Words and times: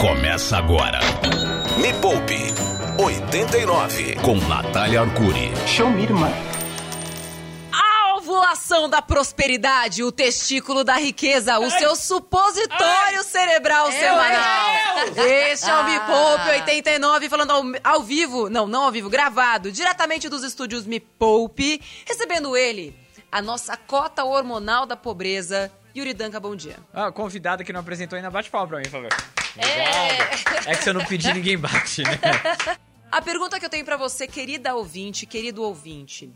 Começa 0.00 0.56
agora. 0.56 0.98
Me 1.76 1.92
Poupe 2.00 2.54
89 2.98 4.16
com 4.24 4.34
Natália 4.48 5.02
Arcuri. 5.02 5.52
Show 5.66 5.90
me, 5.90 6.04
irmã. 6.04 6.32
A 7.70 8.16
ovulação 8.16 8.88
da 8.88 9.02
prosperidade, 9.02 10.02
o 10.02 10.10
testículo 10.10 10.84
da 10.84 10.96
riqueza, 10.96 11.58
o 11.58 11.70
seu 11.70 11.94
supositório 11.94 13.22
cerebral 13.22 13.92
semanal. 13.92 14.70
Este 15.18 15.68
é 15.68 15.74
o 15.74 15.84
Me 15.84 16.00
Poupe 16.00 16.48
89, 16.48 17.28
falando 17.28 17.50
ao, 17.50 17.62
ao 17.84 18.02
vivo, 18.02 18.48
não, 18.48 18.66
não 18.66 18.84
ao 18.84 18.92
vivo, 18.92 19.10
gravado, 19.10 19.70
diretamente 19.70 20.30
dos 20.30 20.42
estúdios 20.42 20.86
Me 20.86 20.98
Poupe, 20.98 21.78
recebendo 22.06 22.56
ele, 22.56 22.96
a 23.30 23.42
nossa 23.42 23.76
cota 23.76 24.24
hormonal 24.24 24.86
da 24.86 24.96
pobreza, 24.96 25.70
Yuri 25.94 26.14
Danca, 26.14 26.40
bom 26.40 26.56
dia. 26.56 26.78
Ah, 26.90 27.12
convidada 27.12 27.62
que 27.62 27.70
não 27.70 27.80
apresentou 27.80 28.16
ainda, 28.16 28.30
bate 28.30 28.48
palma 28.48 28.66
pra 28.66 28.78
mim, 28.78 28.84
por 28.84 28.92
favor. 28.92 29.39
Obrigado. 29.54 30.68
É 30.68 30.76
que 30.76 30.82
se 30.82 30.90
eu 30.90 30.94
não 30.94 31.04
pedir, 31.04 31.34
ninguém 31.34 31.58
bate, 31.58 32.02
né? 32.02 32.18
A 33.10 33.20
pergunta 33.20 33.58
que 33.58 33.66
eu 33.66 33.70
tenho 33.70 33.84
pra 33.84 33.96
você, 33.96 34.26
querida 34.26 34.74
ouvinte, 34.74 35.26
querido 35.26 35.62
ouvinte. 35.62 36.32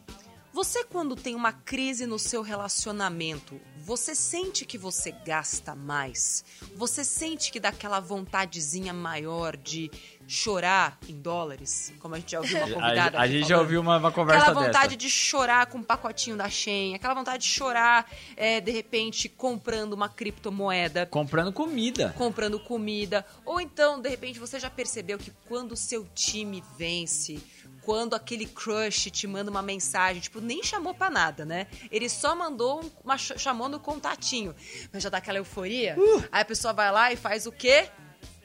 Você, 0.52 0.84
quando 0.84 1.16
tem 1.16 1.34
uma 1.34 1.52
crise 1.52 2.06
no 2.06 2.16
seu 2.16 2.40
relacionamento, 2.40 3.60
você 3.76 4.14
sente 4.14 4.64
que 4.64 4.78
você 4.78 5.10
gasta 5.10 5.74
mais? 5.74 6.44
Você 6.76 7.04
sente 7.04 7.50
que 7.50 7.58
dá 7.58 7.70
aquela 7.70 7.98
vontadezinha 7.98 8.92
maior 8.92 9.56
de 9.56 9.90
chorar 10.26 10.98
em 11.08 11.20
dólares? 11.20 11.92
Como 12.00 12.14
a 12.14 12.18
gente 12.18 12.32
já 12.32 12.40
ouviu 12.40 12.56
uma 12.58 12.68
convidada 12.74 13.18
A, 13.20 13.26
gente 13.26 13.48
já 13.48 13.58
ouviu 13.58 13.80
uma, 13.80 13.96
uma 13.98 14.12
conversa 14.12 14.42
Aquela 14.46 14.60
vontade 14.66 14.88
dessa. 14.88 14.96
de 14.96 15.10
chorar 15.10 15.66
com 15.66 15.78
um 15.78 15.82
pacotinho 15.82 16.36
da 16.36 16.48
Shein, 16.48 16.94
aquela 16.94 17.14
vontade 17.14 17.42
de 17.42 17.48
chorar, 17.48 18.10
é, 18.36 18.60
de 18.60 18.70
repente, 18.70 19.28
comprando 19.28 19.92
uma 19.92 20.08
criptomoeda 20.08 21.06
Comprando 21.06 21.52
comida. 21.52 22.14
comprando 22.16 22.58
comida. 22.60 23.24
Ou 23.44 23.60
então, 23.60 24.00
de 24.00 24.08
repente, 24.08 24.38
você 24.38 24.58
já 24.58 24.70
percebeu 24.70 25.18
que 25.18 25.30
quando 25.46 25.72
o 25.72 25.76
seu 25.76 26.06
time 26.14 26.62
vence, 26.78 27.42
quando 27.82 28.14
aquele 28.14 28.46
crush 28.46 29.10
te 29.10 29.26
manda 29.26 29.50
uma 29.50 29.60
mensagem, 29.62 30.20
tipo, 30.22 30.40
nem 30.40 30.62
chamou 30.62 30.94
pra 30.94 31.10
nada, 31.10 31.44
né? 31.44 31.66
Ele 31.90 32.08
só 32.08 32.34
mandou 32.34 32.82
um- 32.82 32.90
uma 33.04 33.18
ch- 33.18 33.38
chamou 33.38 33.68
no 33.68 33.78
contatinho. 33.78 34.54
Mas 34.90 35.02
já 35.02 35.10
dá 35.10 35.18
aquela 35.18 35.36
euforia. 35.38 35.94
Aí 36.32 36.40
a 36.40 36.44
pessoa 36.46 36.72
vai 36.72 36.90
lá 36.90 37.12
e 37.12 37.16
faz 37.16 37.44
o 37.46 37.52
quê? 37.52 37.88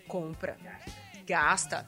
Compra. 0.07 0.57
Gasta. 1.29 1.87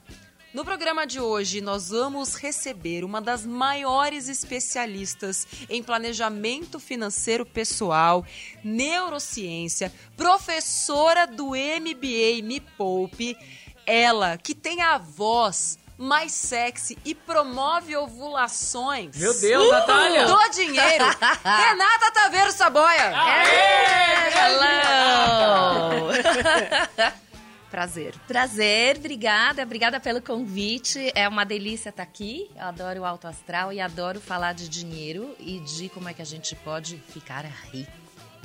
No 0.54 0.64
programa 0.64 1.04
de 1.04 1.18
hoje, 1.18 1.60
nós 1.60 1.88
vamos 1.88 2.36
receber 2.36 3.02
uma 3.02 3.20
das 3.20 3.44
maiores 3.44 4.28
especialistas 4.28 5.48
em 5.68 5.82
planejamento 5.82 6.78
financeiro 6.78 7.44
pessoal, 7.44 8.24
neurociência, 8.62 9.92
professora 10.16 11.26
do 11.26 11.56
MBA 11.56 12.40
Me 12.44 12.60
Poupe, 12.60 13.36
ela 13.84 14.38
que 14.38 14.54
tem 14.54 14.80
a 14.80 14.96
voz 14.96 15.76
mais 15.98 16.30
sexy 16.30 16.96
e 17.04 17.16
promove 17.16 17.96
ovulações. 17.96 19.16
Meu 19.16 19.34
Deus, 19.40 19.72
Natália! 19.72 20.26
Do 20.26 20.50
dinheiro, 20.50 21.04
Renata 21.42 22.12
Taveiro 22.12 22.52
Saboia. 22.52 23.12
Hello! 24.36 26.12
Prazer. 27.72 28.14
Prazer, 28.28 28.98
obrigada, 28.98 29.62
obrigada 29.62 29.98
pelo 29.98 30.20
convite. 30.20 31.10
É 31.14 31.26
uma 31.26 31.42
delícia 31.42 31.88
estar 31.88 32.02
aqui. 32.02 32.50
Eu 32.54 32.64
adoro 32.66 33.00
o 33.00 33.04
alto 33.06 33.26
astral 33.26 33.72
e 33.72 33.80
adoro 33.80 34.20
falar 34.20 34.52
de 34.52 34.68
dinheiro 34.68 35.34
e 35.40 35.58
de 35.60 35.88
como 35.88 36.06
é 36.06 36.12
que 36.12 36.20
a 36.20 36.26
gente 36.26 36.54
pode 36.54 36.98
ficar 36.98 37.46
rico. 37.72 37.90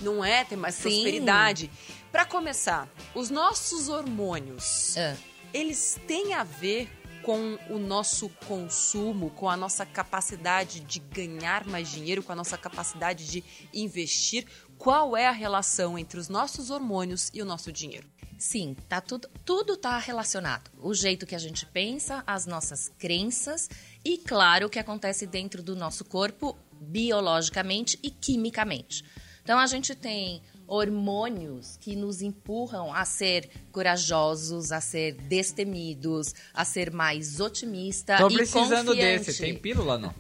Não 0.02 0.24
é? 0.24 0.46
Tem 0.46 0.58
mais 0.58 0.76
Sim. 0.76 0.84
prosperidade. 0.84 1.70
Pra 2.10 2.24
começar, 2.24 2.88
os 3.14 3.30
nossos 3.30 3.90
hormônios, 3.90 4.96
Ah, 4.98 5.14
eles 5.54 6.00
têm 6.08 6.34
a 6.34 6.46
ver 6.46 6.90
com 7.22 7.60
o 7.70 7.78
nosso 7.78 8.30
consumo, 8.48 9.30
com 9.32 9.50
a 9.50 9.58
nossa 9.58 9.86
capacidade 9.86 10.80
de 10.80 11.00
ganhar 11.00 11.66
mais 11.68 11.92
dinheiro, 11.92 12.24
com 12.24 12.32
a 12.32 12.36
nossa 12.36 12.58
capacidade 12.58 13.28
de 13.30 13.44
investir. 13.74 14.46
Qual 14.78 15.18
é 15.18 15.28
a 15.28 15.32
relação 15.32 15.98
entre 15.98 16.20
os 16.20 16.30
nossos 16.30 16.70
hormônios 16.70 17.30
e 17.34 17.42
o 17.42 17.46
nosso 17.46 17.72
dinheiro? 17.72 18.08
sim, 18.38 18.76
tá 18.88 19.02
tudo, 19.02 19.28
tudo 19.44 19.76
tá 19.76 19.98
relacionado. 19.98 20.70
O 20.80 20.94
jeito 20.94 21.26
que 21.26 21.36
a 21.36 21.40
gente 21.40 21.66
pensa, 21.66 22.24
as 22.28 22.46
nossas 22.46 22.92
crenças 22.98 23.70
e, 24.06 24.18
claro, 24.18 24.68
o 24.68 24.70
que 24.70 24.80
acontece 24.80 25.26
dentro 25.26 25.64
do 25.64 25.76
nosso 25.76 26.06
corpo 26.06 26.56
biologicamente 26.80 27.98
e 28.04 28.12
quimicamente. 28.12 29.04
Então 29.44 29.58
a 29.58 29.66
gente 29.66 29.96
tem 29.96 30.42
hormônios 30.68 31.78
que 31.78 31.96
nos 31.96 32.22
empurram 32.22 32.94
a 32.94 33.06
ser 33.06 33.50
corajosos, 33.72 34.72
a 34.72 34.82
ser 34.82 35.14
destemidos, 35.14 36.36
a 36.54 36.66
ser 36.66 36.92
mais 36.92 37.40
otimista 37.40 38.18
Tô 38.18 38.30
e 38.30 38.36
precisando 38.36 38.90
confiante. 38.90 39.26
desse. 39.26 39.42
Tem 39.42 39.58
pílula, 39.58 39.98
não? 39.98 40.14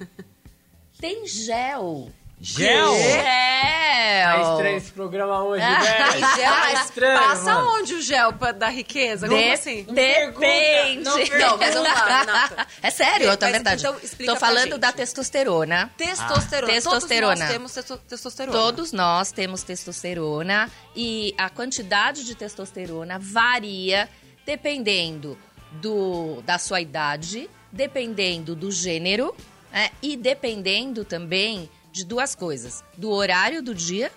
Tem 0.99 1.27
gel. 1.27 2.11
Gel? 2.39 2.93
Gel. 2.93 3.23
Tá 3.23 4.51
estranho 4.51 4.77
esse 4.77 4.91
programa 4.91 5.43
hoje, 5.43 5.63
Ah, 5.63 5.79
velho. 5.79 6.21
Mas 6.21 6.35
gel, 6.37 6.45
Tá 6.51 6.59
mas 6.59 6.85
estranho, 6.85 7.19
passa 7.19 7.53
mano. 7.55 7.69
onde 7.79 7.93
o 7.95 8.01
gel 8.01 8.33
pra- 8.33 8.51
da 8.51 8.69
riqueza? 8.69 9.27
Como 9.27 9.39
De- 9.41 9.51
assim? 9.51 9.83
Depende. 9.83 11.03
Não 11.03 11.17
Não, 11.17 11.57
mas 11.57 11.73
vamos 11.73 11.89
lá, 11.89 12.19
Renata. 12.19 12.67
É 12.83 12.91
sério, 12.91 13.27
Mas 13.27 13.41
é 13.41 13.51
verdade. 13.51 13.81
então 13.81 13.97
explica 14.03 14.33
Tô 14.33 14.37
pra 14.39 14.47
falando 14.49 14.69
gente. 14.71 14.77
da 14.79 14.91
testosterona. 14.91 15.91
Testosterona. 15.97 16.73
Testosterona. 16.73 17.35
Todos 17.35 17.39
nós 17.41 17.49
temos 17.51 17.73
testo- 17.73 17.97
testosterona. 18.07 18.57
Todos 18.57 18.91
nós 18.91 19.31
temos 19.31 19.63
testosterona 19.63 20.71
e 20.95 21.33
a 21.37 21.49
quantidade 21.49 22.23
de 22.23 22.35
testosterona 22.35 23.17
varia 23.19 24.07
dependendo 24.45 25.37
do, 25.71 26.41
da 26.43 26.57
sua 26.59 26.79
idade, 26.81 27.49
dependendo 27.71 28.55
do 28.55 28.71
gênero 28.71 29.35
né, 29.71 29.89
e 30.01 30.15
dependendo 30.15 31.03
também 31.03 31.69
de 31.97 32.05
duas 32.05 32.35
coisas: 32.35 32.83
do 32.95 33.09
horário 33.09 33.61
do 33.61 33.73
dia 33.73 34.11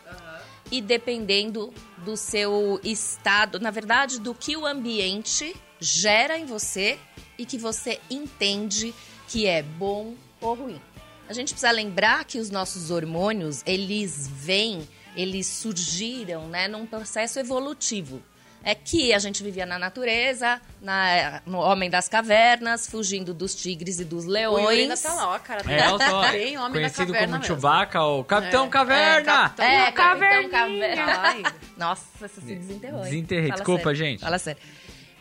e 0.71 0.81
dependendo 0.81 1.73
do 2.05 2.17
seu 2.17 2.81
estado, 2.85 3.59
na 3.59 3.71
verdade, 3.71 4.21
do 4.21 4.35
que 4.35 4.57
o 4.57 4.67
ambiente 4.67 5.57
gera 5.81 6.39
em 6.39 6.45
você 6.45 6.99
e 7.37 7.45
que 7.45 7.59
você 7.59 7.99
entende 8.09 8.95
que 9.27 9.47
é 9.47 9.63
bom 9.63 10.15
ou 10.41 10.55
ruim. 10.55 10.81
A 11.29 11.33
gente 11.33 11.53
precisa 11.53 11.71
lembrar 11.71 12.25
que 12.25 12.39
os 12.39 12.51
nossos 12.51 12.91
hormônios, 12.91 13.63
eles 13.65 14.29
vêm, 14.29 14.87
eles 15.17 15.47
surgiram, 15.47 16.49
né, 16.49 16.69
num 16.69 16.87
processo 16.87 17.39
evolutivo. 17.39 18.23
É 18.63 18.75
que 18.75 19.13
a 19.15 19.19
gente 19.19 19.43
vivia 19.43 19.65
na 19.65 19.79
natureza, 19.79 20.61
na, 20.83 21.41
no 21.47 21.59
homem 21.59 21.89
das 21.89 22.09
cavernas, 22.09 22.87
fugindo 22.87 23.33
dos 23.33 23.55
tigres 23.55 24.01
e 24.01 24.05
dos 24.05 24.27
O 24.27 24.29
Yuri 24.29 24.43
ainda 24.83 24.95
leões. 24.95 25.01
tá 25.03 25.15
lá, 25.15 25.29
ó, 25.35 25.39
cara. 25.39 25.63
É, 25.67 25.87
eu 25.87 25.99
sou 25.99 26.31
Bem 26.31 26.59
homem 26.59 26.73
conhecido 26.73 27.07
da 27.07 27.13
caverna 27.15 27.37
como. 27.39 27.47
Chewbacca, 27.47 28.03
o 28.03 28.25
Capitão 28.25 28.67
É, 28.67 28.69
Caverna. 28.69 29.19
é, 29.19 29.25
Capitão 29.25 29.65
É, 29.67 29.93
Caverninha. 29.93 30.51
Capitão 30.51 31.07
Caverna. 31.07 31.55
Nossa, 31.77 32.05
você 32.19 32.41
se 32.41 32.55
desenterrou. 32.55 33.01
Desenterrei, 33.03 33.51
desculpa, 33.51 33.83
sério. 33.85 33.97
gente. 33.97 34.21
Fala 34.21 34.39
sério. 34.39 34.61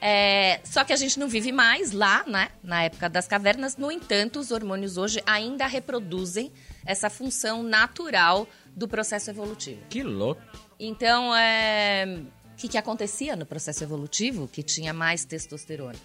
É, 0.01 0.61
só 0.63 0.83
que 0.85 0.94
a 0.94 0.95
gente 0.95 1.19
não 1.19 1.28
vive 1.28 1.51
mais 1.51 1.91
lá, 1.91 2.23
né? 2.25 2.49
Na 2.63 2.83
época 2.83 3.09
das 3.09 3.28
cavernas. 3.28 3.75
No 3.75 3.91
entanto, 3.91 4.39
os 4.39 4.49
hormônios 4.51 4.97
hoje 4.97 5.22
ainda 5.25 5.66
reproduzem 5.67 6.51
essa 6.85 7.09
função 7.09 7.63
natural 7.63 8.47
do 8.75 8.88
processo 8.88 9.29
evolutivo. 9.29 9.81
Que 9.89 10.01
louco. 10.01 10.41
Então, 10.79 11.35
é, 11.35 12.19
o 12.38 12.38
que, 12.59 12.68
que 12.68 12.78
acontecia 12.78 13.36
no 13.36 13.46
processo 13.46 13.84
evolutivo 13.84 14.47
que 14.47 14.62
tinha 14.62 14.94
mais 14.94 15.24
testosterona? 15.25 15.96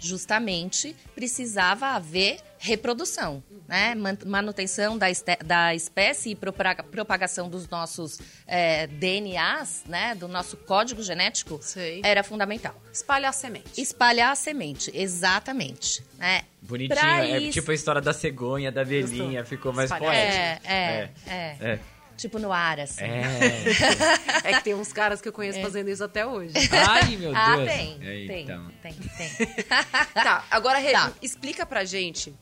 Justamente 0.00 0.94
precisava 1.12 1.88
haver 1.88 2.38
reprodução, 2.56 3.42
né? 3.66 3.96
Man- 3.96 4.16
Manutenção 4.26 4.96
da, 4.96 5.06
da 5.44 5.74
espécie 5.74 6.30
e 6.30 6.34
propaga- 6.36 6.84
propagação 6.84 7.48
dos 7.50 7.68
nossos 7.68 8.20
é, 8.46 8.86
DNAs, 8.86 9.82
né? 9.86 10.14
Do 10.14 10.28
nosso 10.28 10.56
código 10.56 11.02
genético 11.02 11.58
Sei. 11.60 12.00
era 12.04 12.22
fundamental. 12.22 12.80
Espalhar 12.92 13.34
semente. 13.34 13.80
Espalhar 13.80 14.30
a 14.30 14.34
semente, 14.36 14.90
exatamente. 14.94 16.02
Né? 16.16 16.42
Bonitinho. 16.62 16.96
Pra 16.98 17.26
É 17.26 17.38
isso- 17.40 17.52
tipo 17.54 17.70
a 17.70 17.74
história 17.74 18.00
da 18.00 18.12
cegonha, 18.12 18.70
da 18.70 18.82
abelhinha. 18.82 19.44
Ficou 19.44 19.72
mais 19.72 19.90
Espalhar. 19.90 20.12
poético. 20.14 20.68
É, 20.68 20.72
é, 20.72 21.10
é, 21.26 21.56
É. 21.60 21.78
Tipo 22.18 22.38
no 22.38 22.52
ar, 22.52 22.80
assim. 22.80 23.04
É. 23.04 24.50
É 24.50 24.52
que 24.58 24.64
tem 24.64 24.74
uns 24.74 24.92
caras 24.92 25.20
que 25.22 25.28
eu 25.28 25.32
conheço 25.32 25.60
fazendo 25.62 25.88
isso 25.88 26.02
até 26.04 26.26
hoje. 26.26 26.52
Ai, 26.86 27.16
meu 27.16 27.34
Ah, 27.34 27.56
Deus. 27.56 27.68
tem, 27.70 27.94
É, 28.02 28.26
tem, 28.26 28.42
então. 28.42 28.70
tem, 28.82 28.92
tem. 28.92 29.30
Tá, 30.12 30.44
agora 30.50 30.78
Rê, 30.78 30.92
Tá. 30.92 31.12
explica 31.22 31.64
pra 31.64 31.84
gente. 31.84 32.34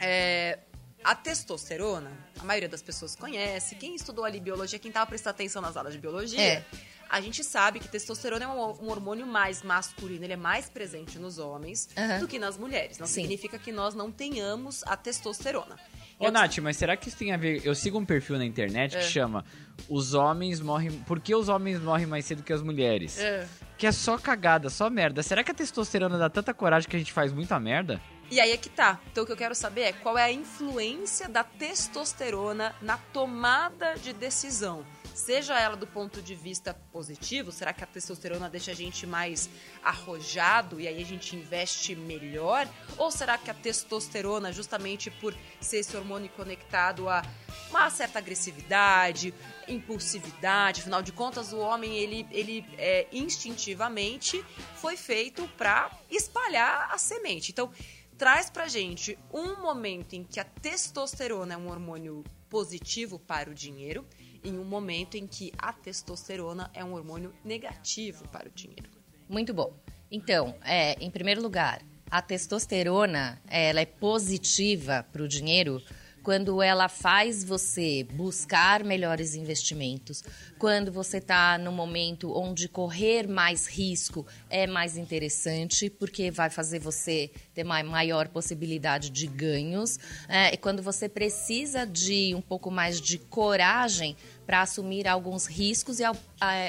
é, 0.00 0.58
a 1.04 1.14
testosterona, 1.14 2.10
a 2.40 2.44
maioria 2.44 2.68
das 2.68 2.82
pessoas 2.82 3.14
conhece. 3.14 3.74
Quem 3.76 3.94
estudou 3.94 4.24
ali 4.24 4.40
biologia, 4.40 4.78
quem 4.78 4.90
tava 4.90 5.06
prestando 5.06 5.30
atenção 5.34 5.62
nas 5.62 5.76
aulas 5.76 5.92
de 5.92 5.98
biologia, 6.00 6.40
É. 6.40 6.64
a 7.08 7.20
gente 7.20 7.44
sabe 7.44 7.78
que 7.78 7.86
testosterona 7.86 8.44
é 8.44 8.48
um, 8.48 8.58
um 8.84 8.88
hormônio 8.90 9.26
mais 9.26 9.62
masculino, 9.62 10.24
ele 10.24 10.32
é 10.32 10.36
mais 10.36 10.68
presente 10.68 11.18
nos 11.18 11.38
homens 11.38 11.88
do 12.18 12.26
que 12.26 12.38
nas 12.38 12.56
mulheres. 12.58 12.98
Não 12.98 13.06
Sim. 13.06 13.14
significa 13.22 13.58
que 13.58 13.70
nós 13.70 13.94
não 13.94 14.10
tenhamos 14.10 14.82
a 14.86 14.96
testosterona. 14.96 15.78
Ô, 16.18 16.30
Nath, 16.30 16.58
mas 16.58 16.76
será 16.76 16.96
que 16.96 17.08
isso 17.08 17.18
tem 17.18 17.32
a 17.32 17.36
ver... 17.36 17.60
Eu 17.64 17.74
sigo 17.74 17.98
um 17.98 18.04
perfil 18.04 18.38
na 18.38 18.44
internet 18.44 18.96
É. 18.96 19.00
que 19.00 19.04
chama 19.06 19.44
Os 19.88 20.14
homens 20.14 20.60
morrem... 20.60 20.90
Por 21.06 21.20
que 21.20 21.34
os 21.34 21.48
homens 21.48 21.80
morrem 21.80 22.06
mais 22.06 22.24
cedo 22.24 22.42
que 22.42 22.52
as 22.52 22.62
mulheres? 22.62 23.18
É. 23.18 23.46
Que 23.76 23.86
é 23.86 23.92
só 23.92 24.16
cagada, 24.16 24.70
só 24.70 24.88
merda. 24.88 25.22
Será 25.22 25.42
que 25.42 25.50
a 25.50 25.54
testosterona 25.54 26.16
dá 26.16 26.30
tanta 26.30 26.54
coragem 26.54 26.88
que 26.88 26.96
a 26.96 26.98
gente 26.98 27.12
faz 27.12 27.32
muita 27.32 27.58
merda? 27.58 28.00
E 28.30 28.40
aí 28.40 28.52
é 28.52 28.56
que 28.56 28.68
tá. 28.70 28.98
Então 29.10 29.24
o 29.24 29.26
que 29.26 29.32
eu 29.32 29.36
quero 29.36 29.54
saber 29.54 29.82
é 29.82 29.92
qual 29.92 30.16
é 30.16 30.22
a 30.22 30.32
influência 30.32 31.28
da 31.28 31.44
testosterona 31.44 32.74
na 32.80 32.96
tomada 33.12 33.94
de 33.94 34.12
decisão. 34.12 34.84
Seja 35.14 35.56
ela 35.60 35.76
do 35.76 35.86
ponto 35.86 36.20
de 36.20 36.34
vista 36.34 36.74
positivo, 36.92 37.52
será 37.52 37.72
que 37.72 37.84
a 37.84 37.86
testosterona 37.86 38.50
deixa 38.50 38.72
a 38.72 38.74
gente 38.74 39.06
mais 39.06 39.48
arrojado 39.80 40.80
e 40.80 40.88
aí 40.88 41.00
a 41.00 41.06
gente 41.06 41.36
investe 41.36 41.94
melhor? 41.94 42.68
Ou 42.98 43.12
será 43.12 43.38
que 43.38 43.48
a 43.48 43.54
testosterona, 43.54 44.52
justamente 44.52 45.12
por 45.12 45.32
ser 45.60 45.78
esse 45.78 45.96
hormônio 45.96 46.28
conectado 46.30 47.08
a 47.08 47.22
uma 47.70 47.88
certa 47.90 48.18
agressividade, 48.18 49.32
impulsividade, 49.68 50.80
afinal 50.80 51.00
de 51.00 51.12
contas 51.12 51.52
o 51.52 51.58
homem 51.58 51.96
ele, 51.96 52.26
ele 52.32 52.66
é, 52.76 53.06
instintivamente 53.12 54.44
foi 54.74 54.96
feito 54.96 55.46
para 55.56 55.96
espalhar 56.10 56.88
a 56.92 56.98
semente. 56.98 57.52
Então 57.52 57.70
traz 58.18 58.50
pra 58.50 58.66
gente 58.66 59.16
um 59.32 59.62
momento 59.62 60.14
em 60.14 60.24
que 60.24 60.40
a 60.40 60.44
testosterona 60.44 61.54
é 61.54 61.56
um 61.56 61.68
hormônio 61.68 62.24
positivo 62.48 63.16
para 63.16 63.48
o 63.48 63.54
dinheiro 63.54 64.04
e 64.44 64.50
um 64.50 64.64
momento 64.64 65.16
em 65.16 65.26
que 65.26 65.52
a 65.58 65.72
testosterona 65.72 66.70
é 66.74 66.84
um 66.84 66.92
hormônio 66.92 67.32
negativo 67.44 68.28
para 68.28 68.48
o 68.48 68.52
dinheiro. 68.52 68.90
Muito 69.28 69.54
bom. 69.54 69.72
Então, 70.10 70.54
é, 70.62 70.92
em 71.02 71.10
primeiro 71.10 71.42
lugar, 71.42 71.82
a 72.10 72.22
testosterona 72.22 73.40
ela 73.48 73.80
é 73.80 73.86
positiva 73.86 75.04
para 75.10 75.22
o 75.22 75.26
dinheiro 75.26 75.82
quando 76.24 76.62
ela 76.62 76.88
faz 76.88 77.44
você 77.44 78.02
buscar 78.02 78.82
melhores 78.82 79.34
investimentos, 79.34 80.24
quando 80.58 80.90
você 80.90 81.18
está 81.18 81.58
no 81.58 81.70
momento 81.70 82.34
onde 82.34 82.66
correr 82.66 83.28
mais 83.28 83.66
risco 83.66 84.26
é 84.48 84.66
mais 84.66 84.96
interessante, 84.96 85.90
porque 85.90 86.30
vai 86.30 86.48
fazer 86.48 86.78
você 86.78 87.30
ter 87.52 87.62
maior 87.62 88.28
possibilidade 88.28 89.10
de 89.10 89.26
ganhos, 89.26 89.98
é, 90.26 90.54
e 90.54 90.56
quando 90.56 90.82
você 90.82 91.10
precisa 91.10 91.84
de 91.84 92.34
um 92.34 92.40
pouco 92.40 92.70
mais 92.70 93.02
de 93.02 93.18
coragem 93.18 94.16
para 94.46 94.62
assumir 94.62 95.08
alguns 95.08 95.46
riscos 95.46 96.00
e, 96.00 96.04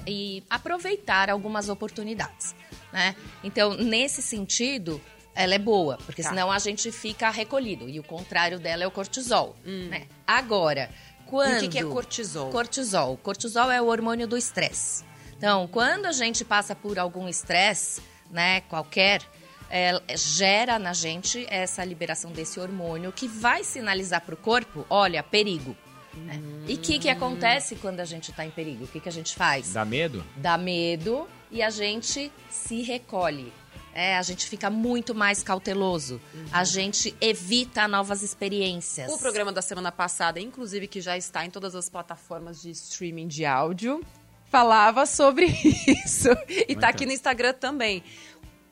e 0.07 0.43
aproveitar 0.49 1.29
algumas 1.29 1.69
oportunidades. 1.69 2.55
Né? 2.91 3.15
Então, 3.43 3.73
nesse 3.73 4.21
sentido, 4.21 5.01
ela 5.33 5.53
é 5.55 5.59
boa, 5.59 5.97
porque 6.05 6.23
Tá. 6.23 6.29
senão 6.29 6.51
a 6.51 6.59
gente 6.59 6.91
fica 6.91 7.29
recolhido. 7.29 7.89
E 7.89 7.99
o 7.99 8.03
contrário 8.03 8.57
dela 8.59 8.83
é 8.83 8.87
o 8.87 8.91
cortisol. 8.91 9.55
Né? 9.65 10.07
Agora, 10.25 10.89
quando. 11.25 11.53
Hum. 11.53 11.57
O 11.57 11.59
que, 11.61 11.67
que 11.67 11.79
é 11.79 11.83
cortisol? 11.83 12.49
Cortisol. 12.51 13.17
Cortisol 13.17 13.71
é 13.71 13.81
o 13.81 13.87
hormônio 13.87 14.27
do 14.27 14.37
estresse. 14.37 15.03
Então, 15.37 15.67
quando 15.67 16.05
a 16.05 16.13
gente 16.13 16.45
passa 16.45 16.73
por 16.73 16.97
algum 16.97 17.27
estresse, 17.27 18.01
né, 18.31 18.61
qualquer, 18.61 19.21
é, 19.69 20.01
gera 20.15 20.79
na 20.79 20.93
gente 20.93 21.45
essa 21.49 21.83
liberação 21.83 22.31
desse 22.31 22.57
hormônio 22.59 23.11
que 23.11 23.27
vai 23.27 23.63
sinalizar 23.63 24.21
para 24.21 24.33
o 24.33 24.37
corpo, 24.37 24.85
olha, 24.89 25.21
perigo. 25.21 25.75
Né? 26.19 26.41
E 26.67 26.75
o 26.75 26.77
que, 26.77 26.99
que 26.99 27.09
acontece 27.09 27.75
quando 27.75 27.99
a 27.99 28.05
gente 28.05 28.31
está 28.31 28.45
em 28.45 28.51
perigo? 28.51 28.85
O 28.85 28.87
que, 28.87 28.99
que 28.99 29.09
a 29.09 29.11
gente 29.11 29.35
faz? 29.35 29.73
Dá 29.73 29.85
medo? 29.85 30.23
dá 30.37 30.57
medo 30.57 31.27
e 31.51 31.61
a 31.61 31.69
gente 31.69 32.31
se 32.49 32.81
recolhe. 32.81 33.51
É, 33.93 34.17
a 34.17 34.21
gente 34.21 34.47
fica 34.47 34.69
muito 34.69 35.15
mais 35.15 35.41
cauteloso. 35.41 36.19
A 36.51 36.65
gente 36.65 37.15
evita 37.21 37.87
novas 37.87 38.23
experiências. 38.23 39.09
O 39.09 39.17
programa 39.17 39.53
da 39.53 39.61
semana 39.61 39.89
passada, 39.89 40.37
inclusive 40.37 40.85
que 40.85 40.99
já 40.99 41.17
está 41.17 41.45
em 41.45 41.49
todas 41.49 41.75
as 41.75 41.87
plataformas 41.87 42.61
de 42.61 42.71
streaming 42.71 43.27
de 43.29 43.45
áudio, 43.45 44.03
falava 44.49 45.05
sobre 45.05 45.45
isso. 46.05 46.29
E 46.49 46.75
tá 46.75 46.81
Muito. 46.81 46.83
aqui 46.83 47.05
no 47.05 47.13
Instagram 47.13 47.53
também. 47.53 48.03